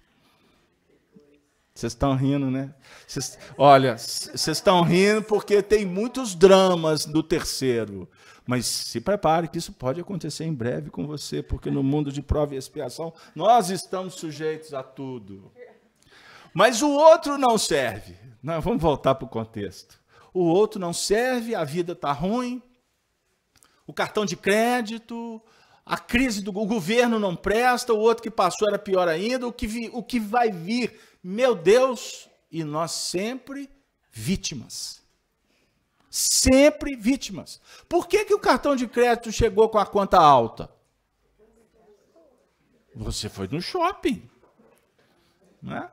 Vocês 1.75 1.93
estão 1.93 2.15
rindo, 2.15 2.49
né? 2.49 2.73
Cês, 3.05 3.37
olha, 3.55 3.99
vocês 3.99 4.57
estão 4.57 4.81
rindo 4.81 5.21
porque 5.21 5.61
tem 5.61 5.85
muitos 5.85 6.33
dramas 6.33 7.05
do 7.05 7.21
terceiro. 7.21 8.09
Mas 8.47 8.65
se 8.65 8.99
prepare 8.99 9.47
que 9.47 9.59
isso 9.59 9.71
pode 9.73 10.01
acontecer 10.01 10.45
em 10.45 10.53
breve 10.53 10.89
com 10.89 11.05
você, 11.05 11.43
porque 11.43 11.69
no 11.69 11.83
mundo 11.83 12.11
de 12.11 12.21
prova 12.21 12.55
e 12.55 12.57
expiação 12.57 13.13
nós 13.35 13.69
estamos 13.69 14.15
sujeitos 14.15 14.73
a 14.73 14.81
tudo. 14.81 15.51
Mas 16.51 16.81
o 16.81 16.89
outro 16.89 17.37
não 17.37 17.59
serve. 17.59 18.15
Não, 18.41 18.59
vamos 18.59 18.81
voltar 18.81 19.13
para 19.13 19.25
o 19.25 19.29
contexto. 19.29 19.99
O 20.33 20.43
outro 20.43 20.79
não 20.79 20.93
serve, 20.93 21.55
a 21.55 21.63
vida 21.63 21.93
está 21.93 22.11
ruim, 22.11 22.61
o 23.85 23.93
cartão 23.93 24.25
de 24.25 24.35
crédito, 24.35 25.41
a 25.85 25.97
crise 25.97 26.41
do 26.41 26.51
governo 26.51 27.17
não 27.17 27.35
presta, 27.35 27.93
o 27.93 27.99
outro 27.99 28.21
que 28.21 28.29
passou 28.29 28.67
era 28.67 28.77
pior 28.77 29.07
ainda, 29.07 29.47
o 29.47 29.53
que, 29.53 29.65
vi, 29.65 29.89
o 29.93 30.03
que 30.03 30.19
vai 30.19 30.51
vir 30.51 30.99
meu 31.23 31.53
Deus, 31.55 32.29
e 32.49 32.63
nós 32.63 32.91
sempre 32.91 33.69
vítimas. 34.11 35.01
Sempre 36.09 36.95
vítimas. 36.95 37.59
Por 37.89 38.07
que, 38.07 38.23
que 38.23 38.33
o 38.33 38.39
cartão 38.39 38.75
de 38.75 38.87
crédito 38.87 39.31
chegou 39.31 39.67
com 39.67 39.77
a 39.77 39.85
conta 39.85 40.17
alta? 40.17 40.69
Você 42.95 43.27
foi 43.27 43.47
no 43.49 43.61
shopping. 43.61 44.27
Né? 45.61 45.91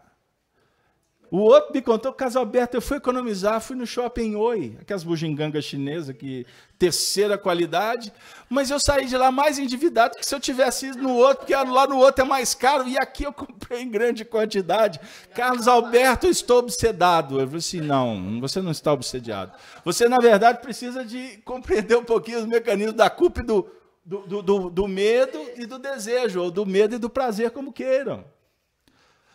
O 1.34 1.38
outro 1.38 1.74
me 1.74 1.82
contou, 1.82 2.12
caso 2.12 2.38
Alberto, 2.38 2.76
eu 2.76 2.80
fui 2.80 2.98
economizar, 2.98 3.60
fui 3.60 3.74
no 3.74 3.84
shopping 3.84 4.36
Oi, 4.36 4.76
aquelas 4.80 5.02
bugigangas 5.02 5.64
chinesas 5.64 6.16
que 6.16 6.46
terceira 6.78 7.36
qualidade, 7.36 8.12
mas 8.48 8.70
eu 8.70 8.78
saí 8.78 9.06
de 9.06 9.16
lá 9.16 9.32
mais 9.32 9.58
endividado 9.58 10.16
que 10.16 10.24
se 10.24 10.32
eu 10.32 10.38
tivesse 10.38 10.86
ido 10.86 10.98
no 10.98 11.12
outro, 11.12 11.38
porque 11.38 11.52
lá 11.52 11.88
no 11.88 11.96
outro 11.96 12.24
é 12.24 12.24
mais 12.24 12.54
caro 12.54 12.86
e 12.86 12.96
aqui 12.96 13.24
eu 13.24 13.32
comprei 13.32 13.82
em 13.82 13.90
grande 13.90 14.24
quantidade. 14.24 15.00
Carlos 15.34 15.66
Alberto, 15.66 16.28
eu 16.28 16.30
estou 16.30 16.58
obsedado. 16.60 17.40
Eu 17.40 17.46
falei 17.46 17.58
assim, 17.58 17.80
não, 17.80 18.40
você 18.40 18.62
não 18.62 18.70
está 18.70 18.92
obsediado. 18.92 19.54
Você, 19.84 20.08
na 20.08 20.18
verdade, 20.18 20.60
precisa 20.60 21.04
de 21.04 21.38
compreender 21.38 21.96
um 21.96 22.04
pouquinho 22.04 22.38
os 22.38 22.46
mecanismos 22.46 22.94
da 22.94 23.10
culpa 23.10 23.40
e 23.40 23.44
do, 23.44 23.68
do, 24.04 24.40
do, 24.40 24.70
do 24.70 24.86
medo 24.86 25.40
e 25.56 25.66
do 25.66 25.80
desejo, 25.80 26.42
ou 26.42 26.50
do 26.52 26.64
medo 26.64 26.94
e 26.94 26.98
do 26.98 27.10
prazer, 27.10 27.50
como 27.50 27.72
queiram. 27.72 28.24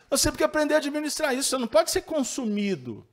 Você 0.10 0.30
tem 0.30 0.38
que 0.38 0.44
aprender 0.44 0.73
a 0.73 0.77
administrar 0.77 1.36
isso, 1.36 1.49
você 1.49 1.57
não 1.57 1.68
pode 1.68 1.91
ser 1.91 2.02
consumido. 2.02 3.07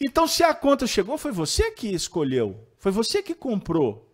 Então, 0.00 0.26
se 0.26 0.42
a 0.42 0.54
conta 0.54 0.86
chegou, 0.86 1.18
foi 1.18 1.30
você 1.30 1.70
que 1.70 1.88
escolheu, 1.88 2.66
foi 2.78 2.90
você 2.90 3.22
que 3.22 3.34
comprou. 3.34 4.10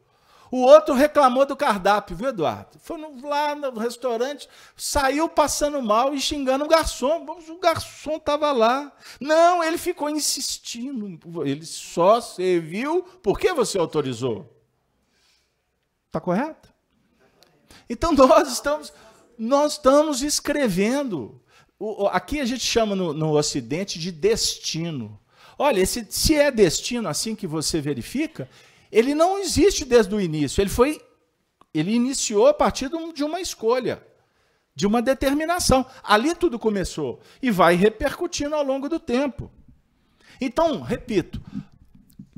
O 0.50 0.58
outro 0.58 0.94
reclamou 0.94 1.44
do 1.44 1.56
cardápio, 1.56 2.16
viu, 2.16 2.28
Eduardo? 2.28 2.78
Foi 2.78 2.96
lá 3.22 3.54
no 3.54 3.78
restaurante, 3.78 4.48
saiu 4.76 5.28
passando 5.28 5.82
mal 5.82 6.14
e 6.14 6.20
xingando 6.20 6.64
o 6.64 6.68
garçom. 6.68 7.26
O 7.48 7.58
garçom 7.58 8.16
estava 8.16 8.52
lá. 8.52 8.92
Não, 9.20 9.62
ele 9.62 9.76
ficou 9.76 10.08
insistindo. 10.08 11.18
Ele 11.44 11.66
só 11.66 12.20
serviu 12.20 13.02
porque 13.22 13.52
você 13.52 13.76
autorizou. 13.76 14.56
Está 16.06 16.20
correto? 16.20 16.72
Então 17.90 18.12
nós 18.14 18.50
estamos, 18.52 18.92
nós 19.36 19.72
estamos 19.72 20.22
escrevendo 20.22 21.40
o, 21.78 22.06
aqui 22.06 22.40
a 22.40 22.44
gente 22.44 22.64
chama 22.64 22.96
no, 22.96 23.12
no 23.12 23.36
Ocidente 23.36 23.98
de 23.98 24.10
destino. 24.10 25.20
Olha, 25.58 25.80
esse, 25.80 26.06
se 26.10 26.34
é 26.34 26.50
destino 26.50 27.08
assim 27.08 27.34
que 27.34 27.46
você 27.46 27.80
verifica, 27.80 28.48
ele 28.90 29.14
não 29.14 29.38
existe 29.38 29.84
desde 29.84 30.14
o 30.14 30.20
início. 30.20 30.60
Ele 30.60 30.70
foi, 30.70 31.00
ele 31.72 31.92
iniciou 31.92 32.46
a 32.46 32.54
partir 32.54 32.90
de 33.14 33.24
uma 33.24 33.40
escolha, 33.40 34.02
de 34.74 34.86
uma 34.86 35.02
determinação. 35.02 35.84
Ali 36.02 36.34
tudo 36.34 36.58
começou 36.58 37.20
e 37.42 37.50
vai 37.50 37.74
repercutindo 37.74 38.54
ao 38.54 38.64
longo 38.64 38.88
do 38.88 38.98
tempo. 38.98 39.50
Então, 40.40 40.82
repito, 40.82 41.40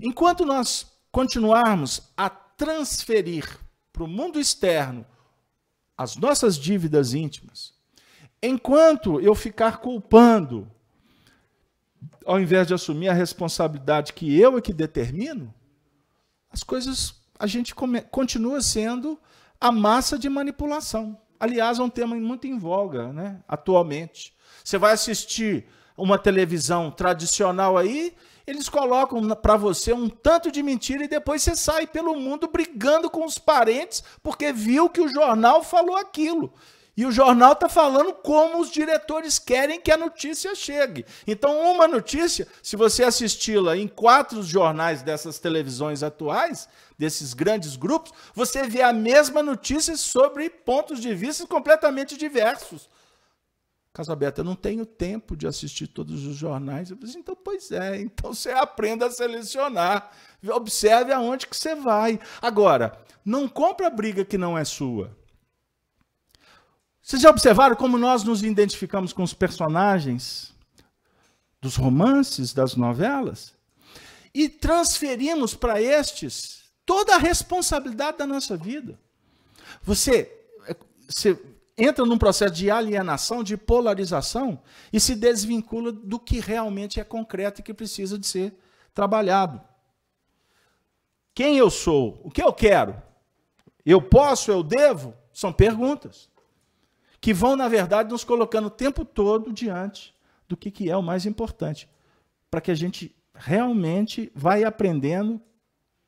enquanto 0.00 0.44
nós 0.44 0.86
continuarmos 1.10 2.02
a 2.16 2.28
transferir 2.28 3.58
para 3.92 4.04
o 4.04 4.08
mundo 4.08 4.38
externo 4.38 5.04
as 5.96 6.16
nossas 6.16 6.56
dívidas 6.56 7.14
íntimas, 7.14 7.77
Enquanto 8.42 9.20
eu 9.20 9.34
ficar 9.34 9.78
culpando 9.78 10.70
ao 12.28 12.38
invés 12.38 12.66
de 12.66 12.74
assumir 12.74 13.08
a 13.08 13.14
responsabilidade 13.14 14.12
que 14.12 14.38
eu 14.38 14.58
é 14.58 14.60
que 14.60 14.74
determino, 14.74 15.52
as 16.50 16.62
coisas, 16.62 17.14
a 17.38 17.46
gente 17.46 17.74
come, 17.74 18.02
continua 18.02 18.60
sendo 18.60 19.18
a 19.58 19.72
massa 19.72 20.18
de 20.18 20.28
manipulação. 20.28 21.18
Aliás, 21.40 21.78
é 21.78 21.82
um 21.82 21.88
tema 21.88 22.14
muito 22.16 22.46
em 22.46 22.58
voga 22.58 23.14
né, 23.14 23.42
atualmente. 23.48 24.34
Você 24.62 24.76
vai 24.76 24.92
assistir 24.92 25.66
uma 25.96 26.18
televisão 26.18 26.90
tradicional 26.90 27.78
aí, 27.78 28.14
eles 28.46 28.68
colocam 28.68 29.26
para 29.34 29.56
você 29.56 29.94
um 29.94 30.08
tanto 30.08 30.52
de 30.52 30.62
mentira 30.62 31.04
e 31.04 31.08
depois 31.08 31.42
você 31.42 31.56
sai 31.56 31.86
pelo 31.86 32.14
mundo 32.14 32.46
brigando 32.46 33.08
com 33.08 33.24
os 33.24 33.38
parentes 33.38 34.04
porque 34.22 34.52
viu 34.52 34.90
que 34.90 35.00
o 35.00 35.08
jornal 35.08 35.62
falou 35.62 35.96
aquilo. 35.96 36.52
E 36.98 37.06
o 37.06 37.12
jornal 37.12 37.52
está 37.52 37.68
falando 37.68 38.12
como 38.12 38.58
os 38.58 38.72
diretores 38.72 39.38
querem 39.38 39.80
que 39.80 39.92
a 39.92 39.96
notícia 39.96 40.52
chegue. 40.56 41.06
Então, 41.28 41.72
uma 41.72 41.86
notícia, 41.86 42.48
se 42.60 42.74
você 42.74 43.04
assisti-la 43.04 43.76
em 43.76 43.86
quatro 43.86 44.42
jornais 44.42 45.00
dessas 45.00 45.38
televisões 45.38 46.02
atuais, 46.02 46.68
desses 46.98 47.34
grandes 47.34 47.76
grupos, 47.76 48.10
você 48.34 48.64
vê 48.66 48.82
a 48.82 48.92
mesma 48.92 49.44
notícia 49.44 49.96
sobre 49.96 50.50
pontos 50.50 50.98
de 50.98 51.14
vista 51.14 51.46
completamente 51.46 52.16
diversos. 52.16 52.90
Casaberta, 53.92 54.40
eu 54.40 54.44
não 54.44 54.56
tenho 54.56 54.84
tempo 54.84 55.36
de 55.36 55.46
assistir 55.46 55.86
todos 55.86 56.26
os 56.26 56.34
jornais. 56.34 56.90
Eu 56.90 56.96
disse, 56.96 57.16
então, 57.16 57.36
pois 57.36 57.70
é, 57.70 57.94
então 58.02 58.34
você 58.34 58.50
aprenda 58.50 59.06
a 59.06 59.10
selecionar. 59.12 60.10
Observe 60.50 61.12
aonde 61.12 61.46
que 61.46 61.56
você 61.56 61.76
vai. 61.76 62.18
Agora, 62.42 62.98
não 63.24 63.46
compra 63.46 63.88
briga 63.88 64.24
que 64.24 64.36
não 64.36 64.58
é 64.58 64.64
sua. 64.64 65.16
Vocês 67.08 67.22
já 67.22 67.30
observaram 67.30 67.74
como 67.74 67.96
nós 67.96 68.22
nos 68.22 68.42
identificamos 68.42 69.14
com 69.14 69.22
os 69.22 69.32
personagens 69.32 70.54
dos 71.58 71.74
romances, 71.74 72.52
das 72.52 72.76
novelas? 72.76 73.54
E 74.34 74.46
transferimos 74.46 75.54
para 75.54 75.80
estes 75.80 76.64
toda 76.84 77.14
a 77.14 77.18
responsabilidade 77.18 78.18
da 78.18 78.26
nossa 78.26 78.58
vida. 78.58 79.00
Você, 79.82 80.30
você 81.08 81.40
entra 81.78 82.04
num 82.04 82.18
processo 82.18 82.52
de 82.52 82.70
alienação, 82.70 83.42
de 83.42 83.56
polarização 83.56 84.62
e 84.92 85.00
se 85.00 85.14
desvincula 85.14 85.90
do 85.90 86.20
que 86.20 86.40
realmente 86.40 87.00
é 87.00 87.04
concreto 87.04 87.62
e 87.62 87.64
que 87.64 87.72
precisa 87.72 88.18
de 88.18 88.26
ser 88.26 88.54
trabalhado. 88.92 89.62
Quem 91.34 91.56
eu 91.56 91.70
sou? 91.70 92.20
O 92.22 92.30
que 92.30 92.42
eu 92.42 92.52
quero? 92.52 93.02
Eu 93.82 94.02
posso? 94.02 94.50
Eu 94.50 94.62
devo? 94.62 95.14
São 95.32 95.50
perguntas 95.54 96.28
que 97.20 97.34
vão, 97.34 97.56
na 97.56 97.68
verdade, 97.68 98.10
nos 98.10 98.24
colocando 98.24 98.66
o 98.66 98.70
tempo 98.70 99.04
todo 99.04 99.52
diante 99.52 100.14
do 100.48 100.56
que, 100.56 100.70
que 100.70 100.90
é 100.90 100.96
o 100.96 101.02
mais 101.02 101.26
importante, 101.26 101.88
para 102.50 102.60
que 102.60 102.70
a 102.70 102.74
gente 102.74 103.14
realmente 103.34 104.32
vai 104.34 104.64
aprendendo 104.64 105.40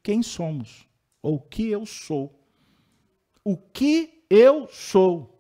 quem 0.03 0.23
somos, 0.23 0.87
ou 1.23 1.37
o 1.37 1.41
que 1.41 1.69
eu 1.69 1.85
sou. 1.85 2.39
O 3.45 3.57
que 3.57 4.25
eu 4.31 4.69
sou. 4.69 5.39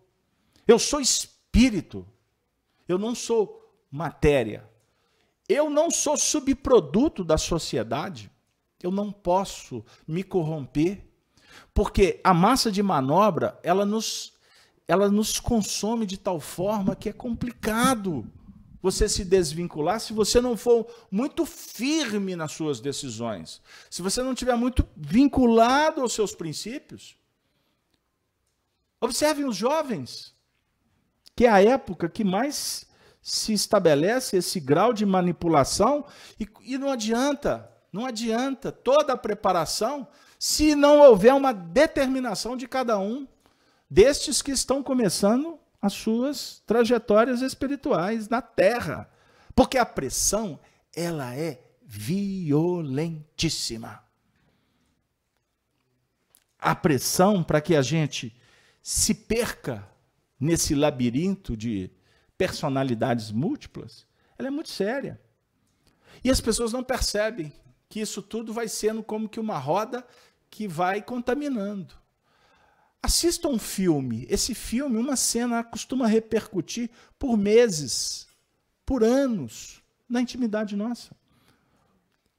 Eu 0.66 0.78
sou 0.78 1.00
espírito, 1.00 2.06
eu 2.88 2.98
não 2.98 3.14
sou 3.14 3.60
matéria. 3.90 4.68
Eu 5.48 5.68
não 5.68 5.90
sou 5.90 6.16
subproduto 6.16 7.24
da 7.24 7.36
sociedade. 7.36 8.30
Eu 8.82 8.90
não 8.90 9.10
posso 9.12 9.84
me 10.06 10.22
corromper, 10.22 11.04
porque 11.74 12.20
a 12.24 12.32
massa 12.32 12.70
de 12.70 12.82
manobra, 12.82 13.58
ela 13.62 13.84
nos 13.84 14.32
ela 14.90 15.08
nos 15.08 15.38
consome 15.38 16.04
de 16.04 16.18
tal 16.18 16.40
forma 16.40 16.96
que 16.96 17.08
é 17.08 17.12
complicado 17.12 18.26
você 18.82 19.08
se 19.08 19.24
desvincular 19.24 20.00
se 20.00 20.12
você 20.12 20.40
não 20.40 20.56
for 20.56 20.84
muito 21.08 21.46
firme 21.46 22.34
nas 22.34 22.50
suas 22.50 22.80
decisões. 22.80 23.62
Se 23.88 24.02
você 24.02 24.20
não 24.20 24.32
estiver 24.32 24.56
muito 24.56 24.84
vinculado 24.96 26.00
aos 26.00 26.12
seus 26.12 26.34
princípios. 26.34 27.16
Observem 29.00 29.44
os 29.44 29.54
jovens, 29.54 30.34
que 31.36 31.46
é 31.46 31.48
a 31.48 31.62
época 31.62 32.08
que 32.08 32.24
mais 32.24 32.84
se 33.22 33.52
estabelece 33.52 34.38
esse 34.38 34.58
grau 34.58 34.92
de 34.92 35.06
manipulação 35.06 36.04
e, 36.38 36.48
e 36.62 36.76
não 36.76 36.90
adianta, 36.90 37.70
não 37.92 38.04
adianta 38.04 38.72
toda 38.72 39.12
a 39.12 39.16
preparação 39.16 40.08
se 40.36 40.74
não 40.74 40.98
houver 40.98 41.32
uma 41.32 41.52
determinação 41.52 42.56
de 42.56 42.66
cada 42.66 42.98
um 42.98 43.28
destes 43.90 44.40
que 44.40 44.52
estão 44.52 44.82
começando 44.82 45.58
as 45.82 45.92
suas 45.94 46.62
trajetórias 46.66 47.40
espirituais 47.42 48.28
na 48.28 48.40
Terra. 48.40 49.10
Porque 49.54 49.76
a 49.78 49.86
pressão, 49.86 50.60
ela 50.94 51.34
é 51.34 51.62
violentíssima. 51.82 54.04
A 56.58 56.74
pressão 56.74 57.42
para 57.42 57.60
que 57.60 57.74
a 57.74 57.82
gente 57.82 58.34
se 58.82 59.14
perca 59.14 59.86
nesse 60.38 60.74
labirinto 60.74 61.56
de 61.56 61.90
personalidades 62.38 63.32
múltiplas, 63.32 64.06
ela 64.38 64.48
é 64.48 64.50
muito 64.50 64.70
séria. 64.70 65.20
E 66.22 66.30
as 66.30 66.40
pessoas 66.40 66.72
não 66.72 66.84
percebem 66.84 67.52
que 67.88 68.00
isso 68.00 68.20
tudo 68.22 68.52
vai 68.52 68.68
sendo 68.68 69.02
como 69.02 69.28
que 69.28 69.40
uma 69.40 69.58
roda 69.58 70.06
que 70.48 70.68
vai 70.68 71.02
contaminando. 71.02 71.99
Assista 73.02 73.48
um 73.48 73.58
filme. 73.58 74.26
Esse 74.28 74.54
filme, 74.54 74.98
uma 74.98 75.16
cena, 75.16 75.64
costuma 75.64 76.06
repercutir 76.06 76.90
por 77.18 77.36
meses, 77.36 78.26
por 78.84 79.02
anos, 79.02 79.82
na 80.08 80.20
intimidade 80.20 80.76
nossa. 80.76 81.14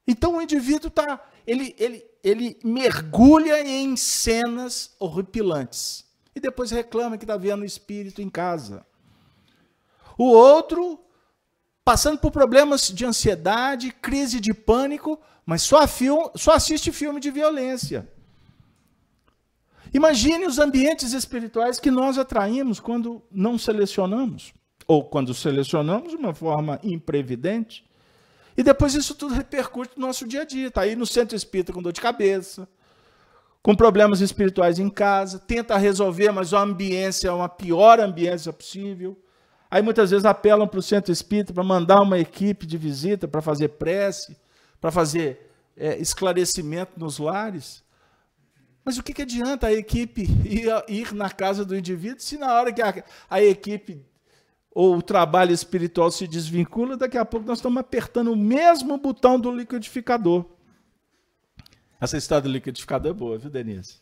Então 0.07 0.37
o 0.37 0.41
indivíduo 0.41 0.87
está. 0.87 1.23
Ele, 1.47 1.75
ele, 1.79 2.05
ele 2.23 2.59
mergulha 2.63 3.61
em 3.65 3.95
cenas 3.95 4.95
horripilantes. 4.99 6.05
E 6.35 6.39
depois 6.39 6.71
reclama 6.71 7.17
que 7.17 7.23
está 7.23 7.37
vendo 7.37 7.65
espírito 7.65 8.21
em 8.21 8.29
casa. 8.29 8.85
O 10.17 10.25
outro, 10.25 10.99
passando 11.83 12.19
por 12.19 12.31
problemas 12.31 12.89
de 12.89 13.05
ansiedade, 13.05 13.91
crise 13.91 14.39
de 14.39 14.53
pânico, 14.53 15.19
mas 15.45 15.63
só, 15.63 15.85
filme, 15.87 16.29
só 16.35 16.53
assiste 16.53 16.91
filme 16.91 17.19
de 17.19 17.31
violência. 17.31 18.07
Imagine 19.93 20.45
os 20.45 20.57
ambientes 20.57 21.11
espirituais 21.13 21.79
que 21.79 21.91
nós 21.91 22.17
atraímos 22.17 22.79
quando 22.79 23.21
não 23.29 23.57
selecionamos, 23.57 24.53
ou 24.87 25.03
quando 25.03 25.33
selecionamos 25.33 26.11
de 26.11 26.15
uma 26.15 26.33
forma 26.33 26.79
imprevidente. 26.83 27.85
E 28.55 28.63
depois 28.63 28.93
isso 28.95 29.15
tudo 29.15 29.33
repercute 29.33 29.91
no 29.97 30.07
nosso 30.07 30.27
dia 30.27 30.41
a 30.41 30.45
dia. 30.45 30.67
Está 30.67 30.81
aí 30.81 30.95
no 30.95 31.05
centro 31.05 31.35
espírita 31.35 31.73
com 31.73 31.81
dor 31.81 31.93
de 31.93 32.01
cabeça, 32.01 32.67
com 33.61 33.75
problemas 33.75 34.21
espirituais 34.21 34.79
em 34.79 34.89
casa, 34.89 35.39
tenta 35.39 35.77
resolver, 35.77 36.31
mas 36.31 36.53
a 36.53 36.61
ambiência 36.61 37.27
é 37.27 37.31
uma 37.31 37.49
pior 37.49 37.99
ambiência 37.99 38.51
possível. 38.51 39.17
Aí 39.69 39.81
muitas 39.81 40.11
vezes 40.11 40.25
apelam 40.25 40.67
para 40.67 40.79
o 40.79 40.83
centro 40.83 41.11
espírita 41.11 41.53
para 41.53 41.63
mandar 41.63 42.01
uma 42.01 42.17
equipe 42.17 42.65
de 42.65 42.77
visita 42.77 43.27
para 43.27 43.41
fazer 43.41 43.69
prece, 43.69 44.35
para 44.81 44.91
fazer 44.91 45.51
é, 45.77 45.97
esclarecimento 45.97 46.93
nos 46.97 47.19
lares. 47.19 47.83
Mas 48.83 48.97
o 48.97 49.03
que, 49.03 49.13
que 49.13 49.21
adianta 49.21 49.67
a 49.67 49.73
equipe 49.73 50.23
ir, 50.45 50.67
ir, 50.87 51.13
na 51.13 51.29
casa 51.29 51.63
do 51.63 51.75
indivíduo 51.75 52.19
se 52.19 52.37
na 52.37 52.53
hora 52.53 52.73
que 52.73 52.81
a, 52.81 53.03
a 53.29 53.41
equipe 53.41 54.03
ou 54.73 54.97
o 54.97 55.01
trabalho 55.01 55.51
espiritual 55.51 56.09
se 56.09 56.27
desvincula, 56.27 56.95
daqui 56.95 57.17
a 57.17 57.25
pouco 57.25 57.45
nós 57.45 57.57
estamos 57.57 57.79
apertando 57.79 58.31
o 58.31 58.37
mesmo 58.37 58.97
botão 58.97 59.37
do 59.39 59.51
liquidificador. 59.51 60.45
Essa 61.99 62.17
história 62.17 62.43
do 62.43 62.49
liquidificador 62.49 63.11
é 63.11 63.13
boa, 63.13 63.37
viu, 63.37 63.49
Denise? 63.49 63.95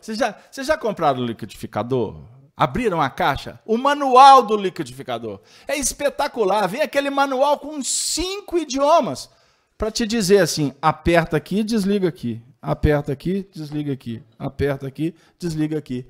Vocês 0.00 0.16
já, 0.16 0.34
vocês 0.50 0.66
já 0.66 0.78
compraram 0.78 1.20
o 1.20 1.26
liquidificador? 1.26 2.22
Abriram 2.56 3.00
a 3.02 3.10
caixa? 3.10 3.60
O 3.66 3.76
manual 3.76 4.42
do 4.42 4.56
liquidificador. 4.56 5.40
É 5.68 5.76
espetacular. 5.76 6.66
Vem 6.66 6.80
aquele 6.80 7.10
manual 7.10 7.58
com 7.58 7.80
cinco 7.84 8.58
idiomas 8.58 9.30
para 9.76 9.90
te 9.90 10.06
dizer 10.06 10.38
assim: 10.38 10.72
aperta 10.82 11.36
aqui, 11.36 11.62
desliga 11.62 12.08
aqui 12.08 12.42
aperta 12.60 13.12
aqui, 13.12 13.48
desliga 13.52 13.92
aqui, 13.92 14.22
aperta 14.38 14.86
aqui, 14.86 15.14
desliga 15.38 15.78
aqui. 15.78 16.06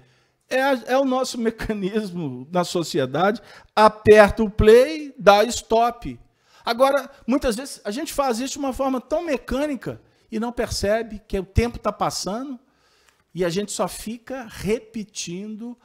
É, 0.48 0.92
é 0.92 0.98
o 0.98 1.04
nosso 1.04 1.36
mecanismo 1.40 2.46
na 2.50 2.64
sociedade. 2.64 3.42
Aperta 3.74 4.42
o 4.42 4.50
play, 4.50 5.14
dá 5.18 5.44
stop. 5.44 6.18
Agora, 6.64 7.10
muitas 7.26 7.56
vezes, 7.56 7.80
a 7.84 7.90
gente 7.90 8.12
faz 8.12 8.38
isso 8.40 8.54
de 8.54 8.58
uma 8.58 8.72
forma 8.72 9.00
tão 9.00 9.24
mecânica 9.24 10.00
e 10.30 10.38
não 10.38 10.52
percebe 10.52 11.22
que 11.26 11.38
o 11.38 11.44
tempo 11.44 11.76
está 11.76 11.92
passando 11.92 12.58
e 13.34 13.44
a 13.44 13.48
gente 13.48 13.72
só 13.72 13.86
fica 13.86 14.46
repetindo 14.50 15.78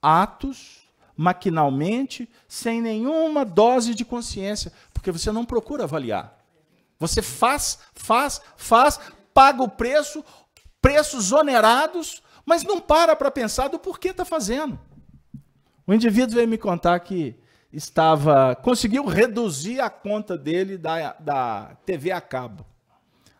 atos 0.00 0.80
maquinalmente, 1.16 2.26
sem 2.48 2.80
nenhuma 2.80 3.44
dose 3.44 3.94
de 3.94 4.06
consciência, 4.06 4.72
porque 4.94 5.12
você 5.12 5.30
não 5.30 5.44
procura 5.44 5.84
avaliar. 5.84 6.38
Você 6.98 7.20
faz, 7.20 7.78
faz, 7.94 8.40
faz, 8.56 8.98
paga 9.32 9.62
o 9.62 9.68
preço, 9.68 10.24
preços 10.80 11.32
onerados, 11.32 12.22
mas 12.44 12.62
não 12.62 12.80
para 12.80 13.14
para 13.14 13.30
pensar 13.30 13.68
do 13.68 13.78
porquê 13.78 14.08
está 14.08 14.24
fazendo. 14.24 14.78
O 15.86 15.94
indivíduo 15.94 16.34
veio 16.34 16.48
me 16.48 16.58
contar 16.58 16.98
que 17.00 17.36
estava 17.72 18.54
conseguiu 18.56 19.04
reduzir 19.04 19.80
a 19.80 19.90
conta 19.90 20.36
dele 20.36 20.76
da, 20.76 21.12
da 21.14 21.76
TV 21.84 22.10
a 22.10 22.20
cabo. 22.20 22.66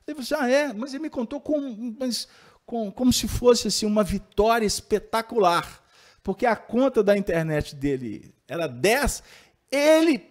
Ele 0.07 0.21
falou 0.21 0.21
assim, 0.21 0.35
ah, 0.35 0.51
é? 0.51 0.73
Mas 0.73 0.93
ele 0.93 1.05
me 1.05 1.11
contou 1.11 1.41
com, 1.41 1.95
mas, 1.99 2.29
com, 2.67 2.91
como 2.91 3.12
se 3.12 3.29
fosse 3.29 3.69
assim, 3.69 3.87
uma 3.87 4.03
vitória 4.03 4.67
espetacular. 4.67 5.81
Porque 6.23 6.45
a 6.45 6.57
conta 6.57 7.03
da 7.03 7.17
internet 7.17 7.75
dele 7.75 8.35
era 8.47 8.67
10, 8.67 9.23
ele, 9.71 10.29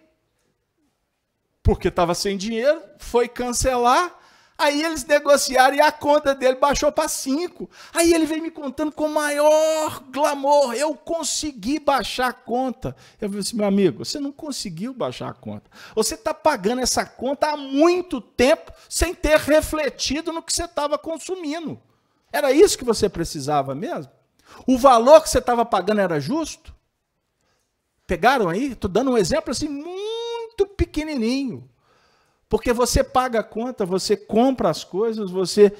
porque 1.63 1.87
estava 1.87 2.13
sem 2.13 2.37
dinheiro, 2.37 2.81
foi 2.99 3.27
cancelar 3.27 4.18
Aí 4.59 4.83
eles 4.83 5.05
negociaram 5.05 5.77
e 5.77 5.79
a 5.79 5.89
conta 5.89 6.35
dele 6.35 6.57
baixou 6.57 6.91
para 6.91 7.07
5. 7.07 7.69
Aí 7.93 8.13
ele 8.13 8.25
veio 8.25 8.43
me 8.43 8.51
contando 8.51 8.91
com 8.91 9.07
maior 9.07 10.03
glamour. 10.11 10.73
Eu 10.73 10.93
consegui 10.95 11.79
baixar 11.79 12.27
a 12.27 12.33
conta. 12.33 12.93
Eu 13.21 13.29
falei 13.29 13.39
assim, 13.39 13.55
meu 13.55 13.65
amigo, 13.65 14.03
você 14.03 14.19
não 14.19 14.33
conseguiu 14.33 14.93
baixar 14.93 15.29
a 15.29 15.33
conta. 15.33 15.71
Você 15.95 16.15
está 16.15 16.33
pagando 16.33 16.81
essa 16.81 17.05
conta 17.05 17.51
há 17.51 17.55
muito 17.55 18.19
tempo 18.19 18.73
sem 18.89 19.15
ter 19.15 19.39
refletido 19.39 20.33
no 20.33 20.43
que 20.43 20.51
você 20.51 20.65
estava 20.65 20.97
consumindo. 20.97 21.79
Era 22.29 22.51
isso 22.51 22.77
que 22.77 22.83
você 22.83 23.07
precisava 23.07 23.73
mesmo? 23.73 24.11
O 24.67 24.77
valor 24.77 25.21
que 25.21 25.29
você 25.29 25.39
estava 25.39 25.63
pagando 25.63 26.01
era 26.01 26.19
justo? 26.19 26.75
Pegaram 28.05 28.49
aí? 28.49 28.73
Estou 28.73 28.91
dando 28.91 29.11
um 29.11 29.17
exemplo 29.17 29.51
assim 29.51 29.69
muito 29.69 30.67
pequenininho. 30.75 31.69
Porque 32.49 32.73
você 32.73 33.03
paga 33.03 33.39
a 33.41 33.43
conta, 33.43 33.85
você 33.85 34.17
compra 34.17 34.69
as 34.69 34.83
coisas, 34.83 35.29
você 35.29 35.71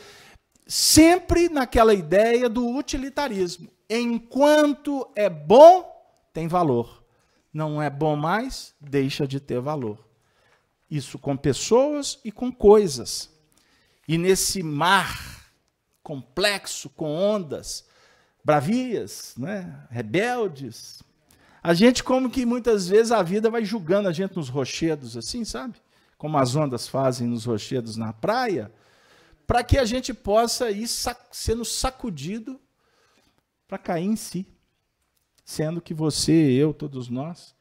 sempre 0.67 1.49
naquela 1.49 1.95
ideia 1.95 2.47
do 2.47 2.65
utilitarismo. 2.69 3.71
Enquanto 3.89 5.11
é 5.15 5.27
bom, 5.27 5.91
tem 6.31 6.47
valor. 6.47 7.03
Não 7.51 7.81
é 7.81 7.89
bom 7.89 8.15
mais, 8.15 8.75
deixa 8.79 9.27
de 9.27 9.39
ter 9.39 9.59
valor. 9.59 10.07
Isso 10.89 11.17
com 11.17 11.35
pessoas 11.35 12.19
e 12.23 12.31
com 12.31 12.51
coisas. 12.51 13.31
E 14.07 14.17
nesse 14.17 14.61
mar 14.61 15.51
complexo, 16.03 16.89
com 16.91 17.11
ondas, 17.15 17.85
bravias, 18.43 19.33
né? 19.37 19.87
rebeldes, 19.89 21.01
a 21.61 21.73
gente, 21.73 22.03
como 22.03 22.29
que 22.29 22.45
muitas 22.45 22.87
vezes 22.87 23.11
a 23.11 23.21
vida 23.21 23.49
vai 23.49 23.65
julgando 23.65 24.07
a 24.07 24.13
gente 24.13 24.35
nos 24.35 24.49
rochedos, 24.49 25.17
assim, 25.17 25.43
sabe? 25.43 25.75
Como 26.19 26.37
as 26.37 26.53
ondas 26.53 26.85
fazem 26.85 27.25
nos 27.25 27.45
rochedos 27.45 27.95
na 27.95 28.11
praia, 28.11 28.69
para 29.47 29.63
que 29.63 29.77
a 29.77 29.85
gente 29.85 30.13
possa 30.13 30.69
ir 30.69 30.85
sendo 31.31 31.63
sacudido 31.63 32.59
para 33.65 33.77
cair 33.77 34.05
em 34.05 34.17
si. 34.17 34.45
Sendo 35.45 35.81
que 35.81 35.93
você, 35.93 36.33
eu, 36.33 36.73
todos 36.73 37.07
nós, 37.07 37.55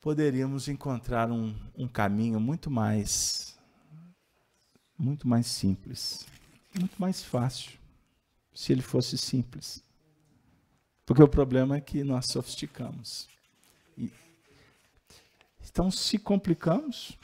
poderíamos 0.00 0.66
encontrar 0.66 1.30
um, 1.30 1.54
um 1.76 1.86
caminho 1.86 2.40
muito 2.40 2.70
mais, 2.70 3.58
muito 4.98 5.28
mais 5.28 5.46
simples, 5.46 6.26
muito 6.76 6.96
mais 6.96 7.22
fácil, 7.22 7.72
se 8.54 8.72
ele 8.72 8.82
fosse 8.82 9.18
simples. 9.18 9.84
Porque 11.04 11.22
o 11.22 11.28
problema 11.28 11.76
é 11.76 11.80
que 11.82 12.02
nós 12.02 12.28
sofisticamos. 12.28 13.28
Então, 15.70 15.90
se 15.90 16.18
complicamos, 16.18 17.18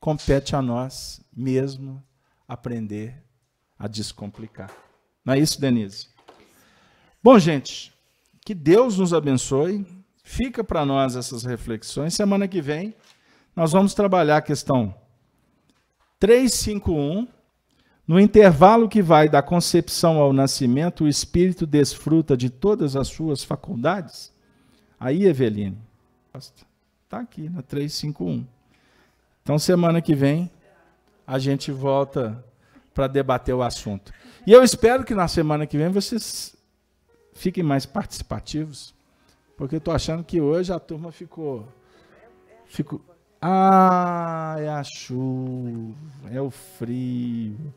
compete 0.00 0.56
a 0.56 0.62
nós 0.62 1.20
mesmo 1.34 2.02
aprender 2.48 3.22
a 3.78 3.86
descomplicar. 3.86 4.70
Não 5.24 5.34
é 5.34 5.38
isso, 5.38 5.60
Denise? 5.60 6.08
Bom, 7.22 7.38
gente, 7.38 7.92
que 8.44 8.54
Deus 8.54 8.98
nos 8.98 9.12
abençoe. 9.12 9.86
Fica 10.22 10.62
para 10.64 10.84
nós 10.84 11.16
essas 11.16 11.44
reflexões. 11.44 12.14
Semana 12.14 12.48
que 12.48 12.60
vem 12.60 12.94
nós 13.56 13.72
vamos 13.72 13.94
trabalhar 13.94 14.36
a 14.36 14.42
questão 14.42 14.94
351. 16.20 17.26
No 18.06 18.20
intervalo 18.20 18.88
que 18.88 19.02
vai 19.02 19.28
da 19.28 19.42
concepção 19.42 20.18
ao 20.18 20.32
nascimento, 20.32 21.04
o 21.04 21.08
espírito 21.08 21.66
desfruta 21.66 22.36
de 22.36 22.48
todas 22.50 22.94
as 22.94 23.08
suas 23.08 23.42
faculdades? 23.42 24.32
Aí, 25.00 25.24
Eveline, 25.24 25.76
Está 27.06 27.20
aqui 27.20 27.48
na 27.48 27.62
351. 27.62 28.44
Então, 29.40 29.60
semana 29.60 30.02
que 30.02 30.12
vem, 30.12 30.50
a 31.24 31.38
gente 31.38 31.70
volta 31.70 32.44
para 32.92 33.06
debater 33.06 33.54
o 33.54 33.62
assunto. 33.62 34.12
E 34.44 34.52
eu 34.52 34.64
espero 34.64 35.04
que 35.04 35.14
na 35.14 35.28
semana 35.28 35.68
que 35.68 35.78
vem 35.78 35.88
vocês 35.88 36.56
fiquem 37.32 37.62
mais 37.62 37.86
participativos, 37.86 38.92
porque 39.56 39.76
eu 39.76 39.78
estou 39.78 39.94
achando 39.94 40.24
que 40.24 40.40
hoje 40.40 40.72
a 40.72 40.80
turma 40.80 41.12
ficou. 41.12 41.68
ficou 42.66 43.00
ah, 43.40 44.56
é 44.58 44.68
a 44.68 44.82
chuva, 44.82 45.94
é 46.32 46.40
o 46.40 46.50
frio. 46.50 47.72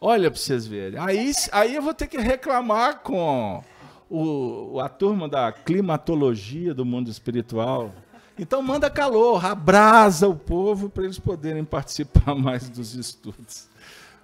Olha 0.00 0.30
para 0.30 0.38
vocês 0.38 0.64
verem. 0.64 1.00
Aí, 1.00 1.32
aí 1.50 1.74
eu 1.74 1.82
vou 1.82 1.92
ter 1.92 2.06
que 2.06 2.18
reclamar 2.18 3.00
com 3.00 3.64
o, 4.08 4.78
a 4.78 4.88
turma 4.88 5.28
da 5.28 5.50
climatologia 5.50 6.72
do 6.72 6.84
mundo 6.84 7.10
espiritual. 7.10 7.92
Então 8.38 8.62
manda 8.62 8.88
calor, 8.88 9.44
abrasa 9.44 10.28
o 10.28 10.36
povo 10.36 10.88
para 10.88 11.04
eles 11.04 11.18
poderem 11.18 11.64
participar 11.64 12.34
mais 12.36 12.68
dos 12.68 12.94
estudos. 12.94 13.68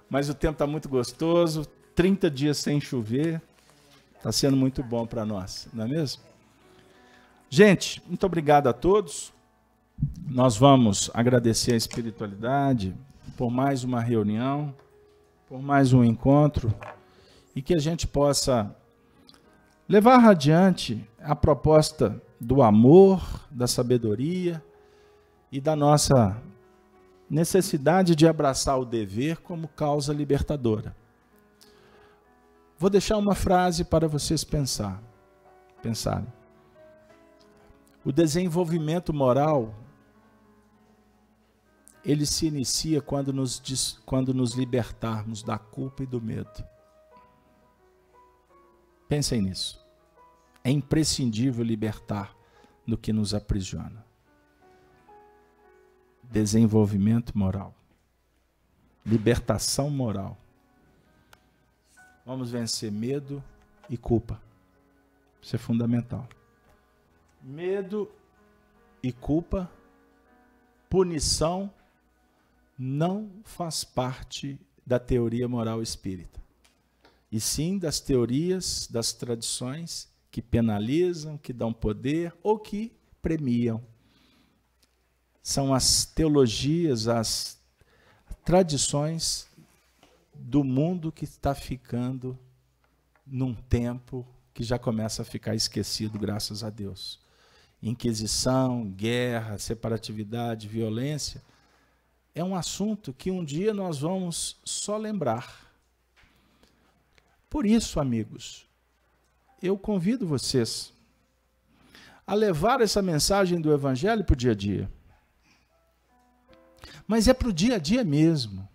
Mas 0.09 0.29
o 0.29 0.33
tempo 0.33 0.53
está 0.53 0.65
muito 0.65 0.87
gostoso, 0.87 1.65
30 1.93 2.29
dias 2.31 2.57
sem 2.57 2.79
chover, 2.79 3.41
está 4.15 4.31
sendo 4.31 4.55
muito 4.55 4.81
bom 4.81 5.05
para 5.05 5.25
nós, 5.25 5.67
não 5.73 5.83
é 5.83 5.87
mesmo? 5.87 6.23
Gente, 7.49 8.01
muito 8.07 8.25
obrigado 8.25 8.67
a 8.67 8.73
todos. 8.73 9.33
Nós 10.27 10.57
vamos 10.57 11.11
agradecer 11.13 11.73
a 11.73 11.77
espiritualidade 11.77 12.95
por 13.37 13.49
mais 13.51 13.83
uma 13.83 14.01
reunião, 14.01 14.73
por 15.47 15.61
mais 15.61 15.93
um 15.93 16.03
encontro 16.03 16.73
e 17.55 17.61
que 17.61 17.73
a 17.73 17.79
gente 17.79 18.07
possa 18.07 18.75
levar 19.87 20.25
adiante 20.25 21.07
a 21.21 21.35
proposta 21.35 22.21
do 22.45 22.61
amor, 22.61 23.47
da 23.49 23.65
sabedoria 23.65 24.63
e 25.51 25.59
da 25.59 25.75
nossa 25.75 26.39
necessidade 27.27 28.15
de 28.15 28.27
abraçar 28.27 28.79
o 28.79 28.85
dever 28.85 29.37
como 29.37 29.67
causa 29.67 30.13
libertadora. 30.13 30.95
Vou 32.77 32.87
deixar 32.87 33.17
uma 33.17 33.33
frase 33.33 33.83
para 33.83 34.07
vocês 34.07 34.43
pensar, 34.43 35.01
pensarem. 35.81 36.31
O 38.03 38.11
desenvolvimento 38.11 39.11
moral 39.11 39.73
ele 42.03 42.27
se 42.27 42.45
inicia 42.45 43.01
quando 43.01 43.33
nos, 43.33 43.99
quando 44.05 44.35
nos 44.35 44.53
libertarmos 44.53 45.41
da 45.41 45.57
culpa 45.57 46.03
e 46.03 46.05
do 46.05 46.21
medo. 46.21 46.63
Pensem 49.09 49.41
nisso. 49.41 49.83
É 50.63 50.69
imprescindível 50.69 51.63
libertar 51.63 52.34
do 52.87 52.97
que 52.97 53.11
nos 53.11 53.33
aprisiona. 53.33 54.05
Desenvolvimento 56.23 57.37
moral. 57.37 57.73
Libertação 59.05 59.89
moral. 59.89 60.37
Vamos 62.25 62.51
vencer 62.51 62.91
medo 62.91 63.43
e 63.89 63.97
culpa. 63.97 64.41
Isso 65.41 65.55
é 65.55 65.59
fundamental. 65.59 66.27
Medo 67.41 68.11
e 69.03 69.11
culpa, 69.11 69.69
punição, 70.89 71.71
não 72.77 73.29
faz 73.43 73.83
parte 73.83 74.59
da 74.85 74.99
teoria 74.99 75.47
moral 75.47 75.81
espírita, 75.81 76.41
e 77.31 77.39
sim 77.39 77.77
das 77.77 77.99
teorias, 77.99 78.87
das 78.91 79.13
tradições 79.13 80.11
que 80.35 80.41
penalizam, 80.41 81.37
que 81.37 81.53
dão 81.53 81.71
poder 81.71 82.35
ou 82.43 82.59
que 82.59 82.91
premiam. 83.21 83.81
São 85.41 85.73
as 85.73 86.03
teologias, 86.03 87.07
as 87.07 87.57
tradições 88.43 89.47
do 90.33 90.61
mundo 90.61 91.09
que 91.09 91.23
está 91.23 91.55
ficando 91.55 92.37
num 93.25 93.53
tempo 93.53 94.27
que 94.53 94.61
já 94.61 94.77
começa 94.77 95.21
a 95.21 95.25
ficar 95.25 95.55
esquecido, 95.55 96.19
graças 96.19 96.65
a 96.65 96.69
Deus. 96.69 97.17
Inquisição, 97.81 98.91
guerra, 98.91 99.57
separatividade, 99.57 100.67
violência 100.67 101.41
é 102.33 102.43
um 102.43 102.57
assunto 102.57 103.13
que 103.13 103.31
um 103.31 103.41
dia 103.41 103.73
nós 103.73 103.99
vamos 103.99 104.59
só 104.65 104.97
lembrar. 104.97 105.73
Por 107.49 107.65
isso, 107.65 108.01
amigos, 108.01 108.67
eu 109.65 109.77
convido 109.77 110.27
vocês 110.27 110.93
a 112.25 112.33
levar 112.33 112.81
essa 112.81 113.01
mensagem 113.01 113.59
do 113.59 113.71
Evangelho 113.71 114.23
para 114.23 114.33
o 114.33 114.37
dia 114.37 114.51
a 114.51 114.55
dia. 114.55 114.91
Mas 117.07 117.27
é 117.27 117.33
para 117.33 117.49
o 117.49 117.53
dia 117.53 117.75
a 117.75 117.79
dia 117.79 118.03
mesmo. 118.03 118.67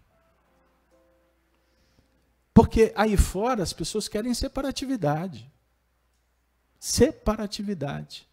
Porque 2.55 2.93
aí 2.95 3.17
fora 3.17 3.63
as 3.63 3.73
pessoas 3.73 4.09
querem 4.09 4.35
separatividade. 4.35 5.51
Separatividade. 6.79 8.29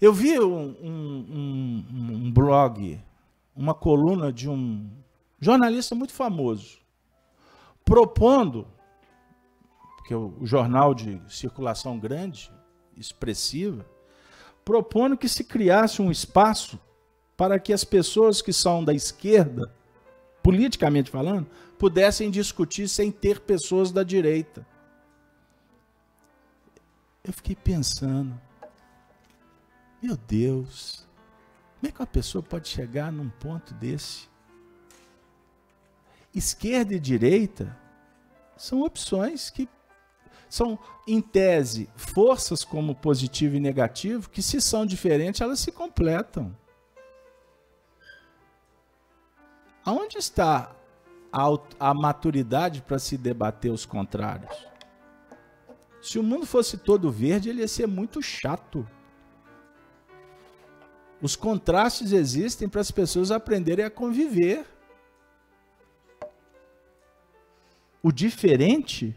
Eu 0.00 0.12
vi 0.12 0.38
um, 0.38 0.76
um, 0.82 1.26
um, 1.30 2.14
um 2.14 2.32
blog, 2.32 3.00
uma 3.54 3.74
coluna 3.74 4.32
de 4.32 4.48
um 4.48 4.90
jornalista 5.40 5.94
muito 5.94 6.12
famoso, 6.12 6.78
propondo, 7.84 8.66
que 10.10 10.14
é 10.14 10.16
o 10.16 10.44
jornal 10.44 10.92
de 10.92 11.22
circulação 11.28 11.96
grande, 11.96 12.52
expressiva, 12.96 13.86
propondo 14.64 15.16
que 15.16 15.28
se 15.28 15.44
criasse 15.44 16.02
um 16.02 16.10
espaço 16.10 16.80
para 17.36 17.60
que 17.60 17.72
as 17.72 17.84
pessoas 17.84 18.42
que 18.42 18.52
são 18.52 18.84
da 18.84 18.92
esquerda, 18.92 19.72
politicamente 20.42 21.12
falando, 21.12 21.48
pudessem 21.78 22.28
discutir 22.28 22.88
sem 22.88 23.12
ter 23.12 23.38
pessoas 23.38 23.92
da 23.92 24.02
direita. 24.02 24.66
Eu 27.22 27.32
fiquei 27.32 27.54
pensando, 27.54 28.36
meu 30.02 30.16
Deus, 30.16 31.06
como 31.78 31.88
é 31.88 31.92
que 31.92 32.00
uma 32.00 32.06
pessoa 32.08 32.42
pode 32.42 32.66
chegar 32.66 33.12
num 33.12 33.28
ponto 33.28 33.72
desse? 33.74 34.28
Esquerda 36.34 36.94
e 36.94 36.98
direita 36.98 37.78
são 38.56 38.82
opções 38.82 39.50
que 39.50 39.68
são, 40.50 40.76
em 41.06 41.20
tese, 41.20 41.88
forças 41.94 42.64
como 42.64 42.92
positivo 42.92 43.54
e 43.54 43.60
negativo, 43.60 44.28
que 44.28 44.42
se 44.42 44.60
são 44.60 44.84
diferentes, 44.84 45.40
elas 45.40 45.60
se 45.60 45.70
completam. 45.70 46.54
Aonde 49.84 50.18
está 50.18 50.74
a, 51.32 51.46
a 51.78 51.94
maturidade 51.94 52.82
para 52.82 52.98
se 52.98 53.16
debater 53.16 53.70
os 53.70 53.86
contrários? 53.86 54.66
Se 56.02 56.18
o 56.18 56.22
mundo 56.22 56.44
fosse 56.46 56.76
todo 56.76 57.12
verde, 57.12 57.48
ele 57.48 57.60
ia 57.60 57.68
ser 57.68 57.86
muito 57.86 58.20
chato. 58.20 58.86
Os 61.22 61.36
contrastes 61.36 62.10
existem 62.10 62.68
para 62.68 62.80
as 62.80 62.90
pessoas 62.90 63.30
aprenderem 63.30 63.84
a 63.84 63.90
conviver. 63.90 64.66
O 68.02 68.10
diferente 68.10 69.14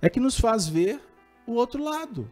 é 0.00 0.08
que 0.10 0.20
nos 0.20 0.38
faz 0.38 0.68
ver 0.68 1.00
o 1.46 1.52
outro 1.52 1.82
lado. 1.82 2.30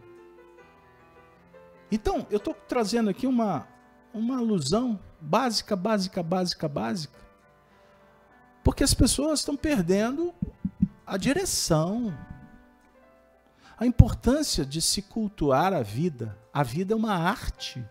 Então, 1.90 2.26
eu 2.30 2.38
estou 2.38 2.54
trazendo 2.54 3.10
aqui 3.10 3.26
uma, 3.26 3.68
uma 4.12 4.38
alusão 4.38 4.98
básica, 5.20 5.76
básica, 5.76 6.22
básica, 6.22 6.68
básica, 6.68 7.18
porque 8.62 8.82
as 8.82 8.94
pessoas 8.94 9.40
estão 9.40 9.56
perdendo 9.56 10.34
a 11.06 11.16
direção, 11.16 12.16
a 13.78 13.86
importância 13.86 14.64
de 14.64 14.80
se 14.80 15.02
cultuar 15.02 15.72
a 15.72 15.82
vida. 15.82 16.38
A 16.52 16.62
vida 16.62 16.94
é 16.94 16.96
uma 16.96 17.14
arte, 17.14 17.84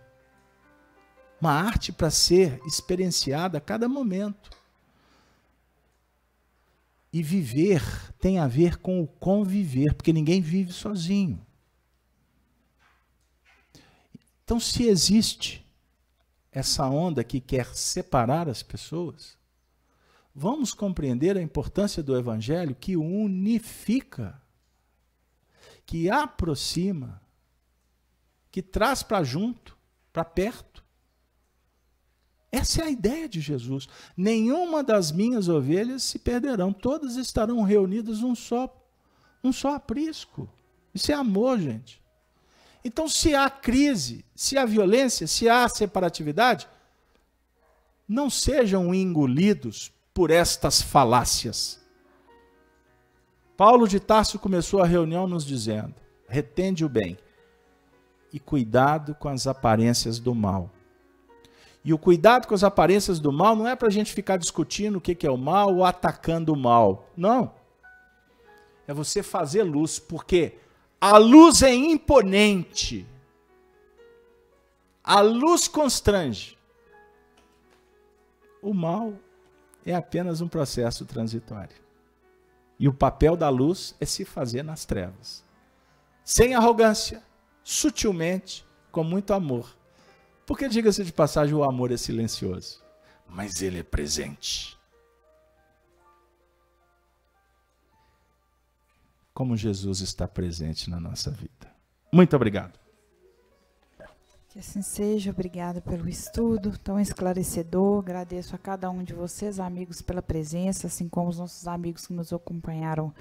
uma 1.40 1.52
arte 1.52 1.92
para 1.92 2.10
ser 2.10 2.60
experienciada 2.66 3.58
a 3.58 3.62
cada 3.62 3.88
momento. 3.88 4.50
E 7.14 7.22
viver 7.22 7.82
tem 8.20 8.40
a 8.40 8.48
ver 8.48 8.78
com 8.78 9.00
o 9.02 9.08
conviver, 9.08 9.94
porque 9.94 10.12
ninguém 10.12 10.42
vive 10.42 10.74
sozinho. 10.74 11.46
Então, 14.44 14.60
se 14.60 14.84
existe 14.84 15.66
essa 16.52 16.88
onda 16.88 17.24
que 17.24 17.40
quer 17.40 17.68
separar 17.76 18.50
as 18.50 18.62
pessoas, 18.62 19.38
vamos 20.34 20.74
compreender 20.74 21.38
a 21.38 21.42
importância 21.42 22.04
do 22.04 22.18
Evangelho 22.18 22.76
que 22.76 22.98
unifica, 22.98 24.42
que 25.86 26.10
aproxima, 26.10 27.22
que 28.52 28.62
traz 28.62 29.02
para 29.02 29.24
junto, 29.24 29.78
para 30.12 30.26
perto. 30.26 30.83
Essa 32.54 32.84
é 32.84 32.86
a 32.86 32.92
ideia 32.92 33.28
de 33.28 33.42
Jesus. 33.42 33.88
Nenhuma 34.16 34.84
das 34.84 35.12
minhas 35.12 35.50
ovelhas 35.50 36.04
se 36.04 36.20
perderão, 36.20 36.72
todas 36.72 37.16
estarão 37.16 37.64
reunidas 37.64 38.20
num 38.20 38.36
só, 38.36 38.72
um 39.44 39.52
só 39.52 39.74
aprisco. 39.74 40.48
Isso 40.94 41.12
é 41.12 41.16
amor, 41.16 41.58
gente. 41.58 42.00
Então, 42.86 43.10
se 43.10 43.34
há 43.34 43.50
crise, 43.50 44.24
se 44.36 44.56
há 44.56 44.66
violência, 44.66 45.26
se 45.26 45.50
há 45.50 45.68
separatividade, 45.68 46.68
não 48.08 48.30
sejam 48.30 48.94
engolidos 48.94 49.92
por 50.14 50.30
estas 50.30 50.80
falácias. 50.80 51.82
Paulo 53.58 53.88
de 53.88 54.00
Tarso 54.00 54.38
começou 54.38 54.80
a 54.80 54.86
reunião 54.86 55.26
nos 55.26 55.44
dizendo: 55.44 55.96
retende 56.28 56.86
o 56.86 56.90
bem 56.90 57.18
e 58.32 58.40
cuidado 58.40 59.16
com 59.16 59.28
as 59.28 59.48
aparências 59.48 60.20
do 60.20 60.36
mal. 60.36 60.70
E 61.84 61.94
o 61.94 61.98
cuidado 61.98 62.48
com 62.48 62.56
as 62.56 62.64
aparências 62.64 63.20
do 63.20 63.32
mal 63.32 63.56
não 63.56 63.68
é 63.68 63.76
para 63.76 63.90
a 63.90 63.92
gente 63.92 64.14
ficar 64.14 64.38
discutindo 64.38 64.98
o 64.98 65.02
que 65.02 65.28
é 65.28 65.30
o 65.30 65.38
mal 65.38 65.76
ou 65.76 65.84
atacando 65.84 66.54
o 66.54 66.58
mal. 66.58 67.10
Não. 67.16 67.54
É 68.88 68.94
você 68.94 69.22
fazer 69.22 69.64
luz, 69.64 70.00
porque 70.00 70.58
a 71.00 71.18
luz 71.18 71.62
é 71.62 71.74
imponente. 71.74 73.06
A 75.04 75.20
luz 75.20 75.68
constrange. 75.68 76.58
O 78.62 78.74
mal 78.74 79.14
é 79.86 79.94
apenas 79.94 80.40
um 80.40 80.48
processo 80.48 81.06
transitório. 81.06 81.76
E 82.80 82.88
o 82.88 82.94
papel 82.94 83.36
da 83.36 83.50
luz 83.50 83.94
é 84.00 84.06
se 84.06 84.24
fazer 84.24 84.64
nas 84.64 84.86
trevas. 84.86 85.44
Sem 86.24 86.56
arrogância, 86.56 87.22
sutilmente, 87.62 88.66
com 88.90 89.04
muito 89.04 89.34
amor 89.34 89.83
porque, 90.46 90.68
diga-se 90.68 91.04
de 91.04 91.14
passagem, 91.14 91.54
o 91.56 91.64
amor 91.64 91.92
é 91.92 91.98
silencioso, 91.98 92.84
mas 93.28 93.62
ele 93.62 93.80
é 93.80 93.84
presente. 93.84 94.78
Como 99.34 99.58
Jesus 99.58 100.02
está 100.02 100.28
presente 100.28 100.90
na 100.90 101.00
nossa 101.00 101.32
vida. 101.32 101.74
Muito 102.12 102.36
obrigado. 102.36 102.84
Que 104.54 104.60
assim 104.60 104.84
seja, 104.84 105.32
obrigada 105.32 105.82
pelo 105.82 106.08
estudo 106.08 106.78
tão 106.78 107.00
esclarecedor. 107.00 107.98
Agradeço 107.98 108.54
a 108.54 108.60
cada 108.60 108.88
um 108.92 109.04
de 109.04 109.12
vocês, 109.12 109.60
amigos, 109.60 110.00
pela 110.00 110.22
presença, 110.22 110.86
assim 110.86 111.10
como 111.10 111.30
os 111.30 111.40
nossos 111.40 111.68
amigos 111.68 112.06
que 112.06 112.14
nos 112.14 112.32
acompanharam 112.32 113.12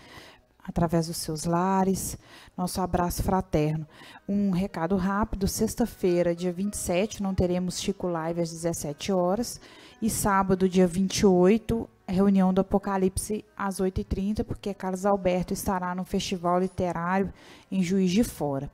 através 0.62 1.06
dos 1.06 1.16
seus 1.16 1.44
lares. 1.44 2.18
Nosso 2.56 2.80
abraço 2.80 3.22
fraterno. 3.22 3.86
Um 4.28 4.50
recado 4.50 4.96
rápido: 4.96 5.48
sexta-feira, 5.48 6.34
dia 6.34 6.52
27, 6.52 7.22
não 7.22 7.34
teremos 7.34 7.80
Chico 7.80 8.06
Live 8.06 8.40
às 8.40 8.50
17 8.50 9.12
horas. 9.12 9.60
E 10.00 10.10
sábado, 10.10 10.68
dia 10.68 10.86
28, 10.86 11.88
reunião 12.08 12.52
do 12.52 12.60
Apocalipse 12.60 13.44
às 13.56 13.80
8h30, 13.80 14.44
porque 14.44 14.74
Carlos 14.74 15.06
Alberto 15.06 15.52
estará 15.52 15.94
no 15.94 16.04
Festival 16.04 16.58
Literário 16.58 17.32
em 17.70 17.82
Juiz 17.82 18.10
de 18.10 18.24
Fora. 18.24 18.70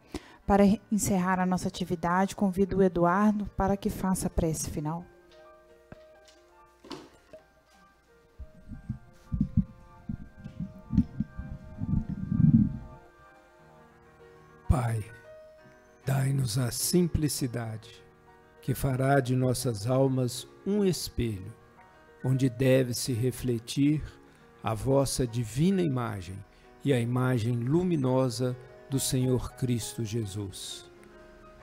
Para 0.46 0.64
encerrar 0.90 1.38
a 1.38 1.44
nossa 1.44 1.68
atividade, 1.68 2.34
convido 2.34 2.78
o 2.78 2.82
Eduardo 2.82 3.44
para 3.56 3.76
que 3.76 3.90
faça 3.90 4.28
a 4.28 4.30
prece 4.30 4.70
final. 4.70 5.04
Pai, 14.68 15.02
dai-nos 16.04 16.58
a 16.58 16.70
simplicidade 16.70 18.04
que 18.60 18.74
fará 18.74 19.18
de 19.18 19.34
nossas 19.34 19.86
almas 19.86 20.46
um 20.66 20.84
espelho, 20.84 21.54
onde 22.22 22.50
deve 22.50 22.92
se 22.92 23.14
refletir 23.14 24.02
a 24.62 24.74
vossa 24.74 25.26
divina 25.26 25.80
imagem 25.80 26.36
e 26.84 26.92
a 26.92 27.00
imagem 27.00 27.54
luminosa 27.54 28.54
do 28.90 29.00
Senhor 29.00 29.52
Cristo 29.52 30.04
Jesus. 30.04 30.84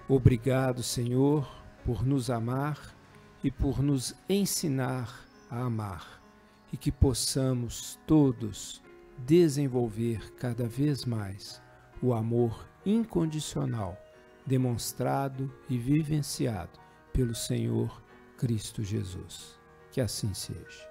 Obrigado, 0.10 0.82
Senhor, 0.82 1.48
por 1.86 2.03
nos 2.03 2.32
amar 2.32 2.95
e 3.44 3.52
por 3.52 3.84
nos 3.84 4.15
ensinar 4.27 5.27
a 5.48 5.61
amar, 5.61 6.23
e 6.73 6.77
que 6.77 6.91
possamos 6.91 7.99
todos 8.07 8.82
desenvolver 9.19 10.34
cada 10.34 10.68
vez 10.68 11.06
mais 11.06 11.61
o 12.02 12.11
amor 12.11 12.65
incondicional 12.85 13.97
demonstrado 14.45 15.51
e 15.69 15.77
vivenciado 15.77 16.79
pelo 17.11 17.33
Senhor 17.33 18.01
Cristo 18.37 18.83
Jesus. 18.83 19.59
Que 19.91 20.01
assim 20.01 20.33
seja. 20.33 20.89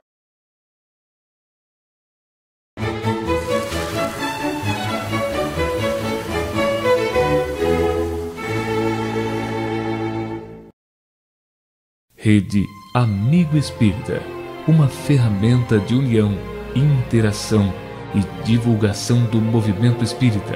Rede 12.16 12.64
Amigo 12.94 13.56
Espírita 13.56 14.22
uma 14.66 14.88
ferramenta 14.88 15.78
de 15.78 15.94
união, 15.94 16.32
interação 16.74 17.72
e 18.14 18.44
divulgação 18.44 19.24
do 19.26 19.38
movimento 19.40 20.02
espírita 20.02 20.52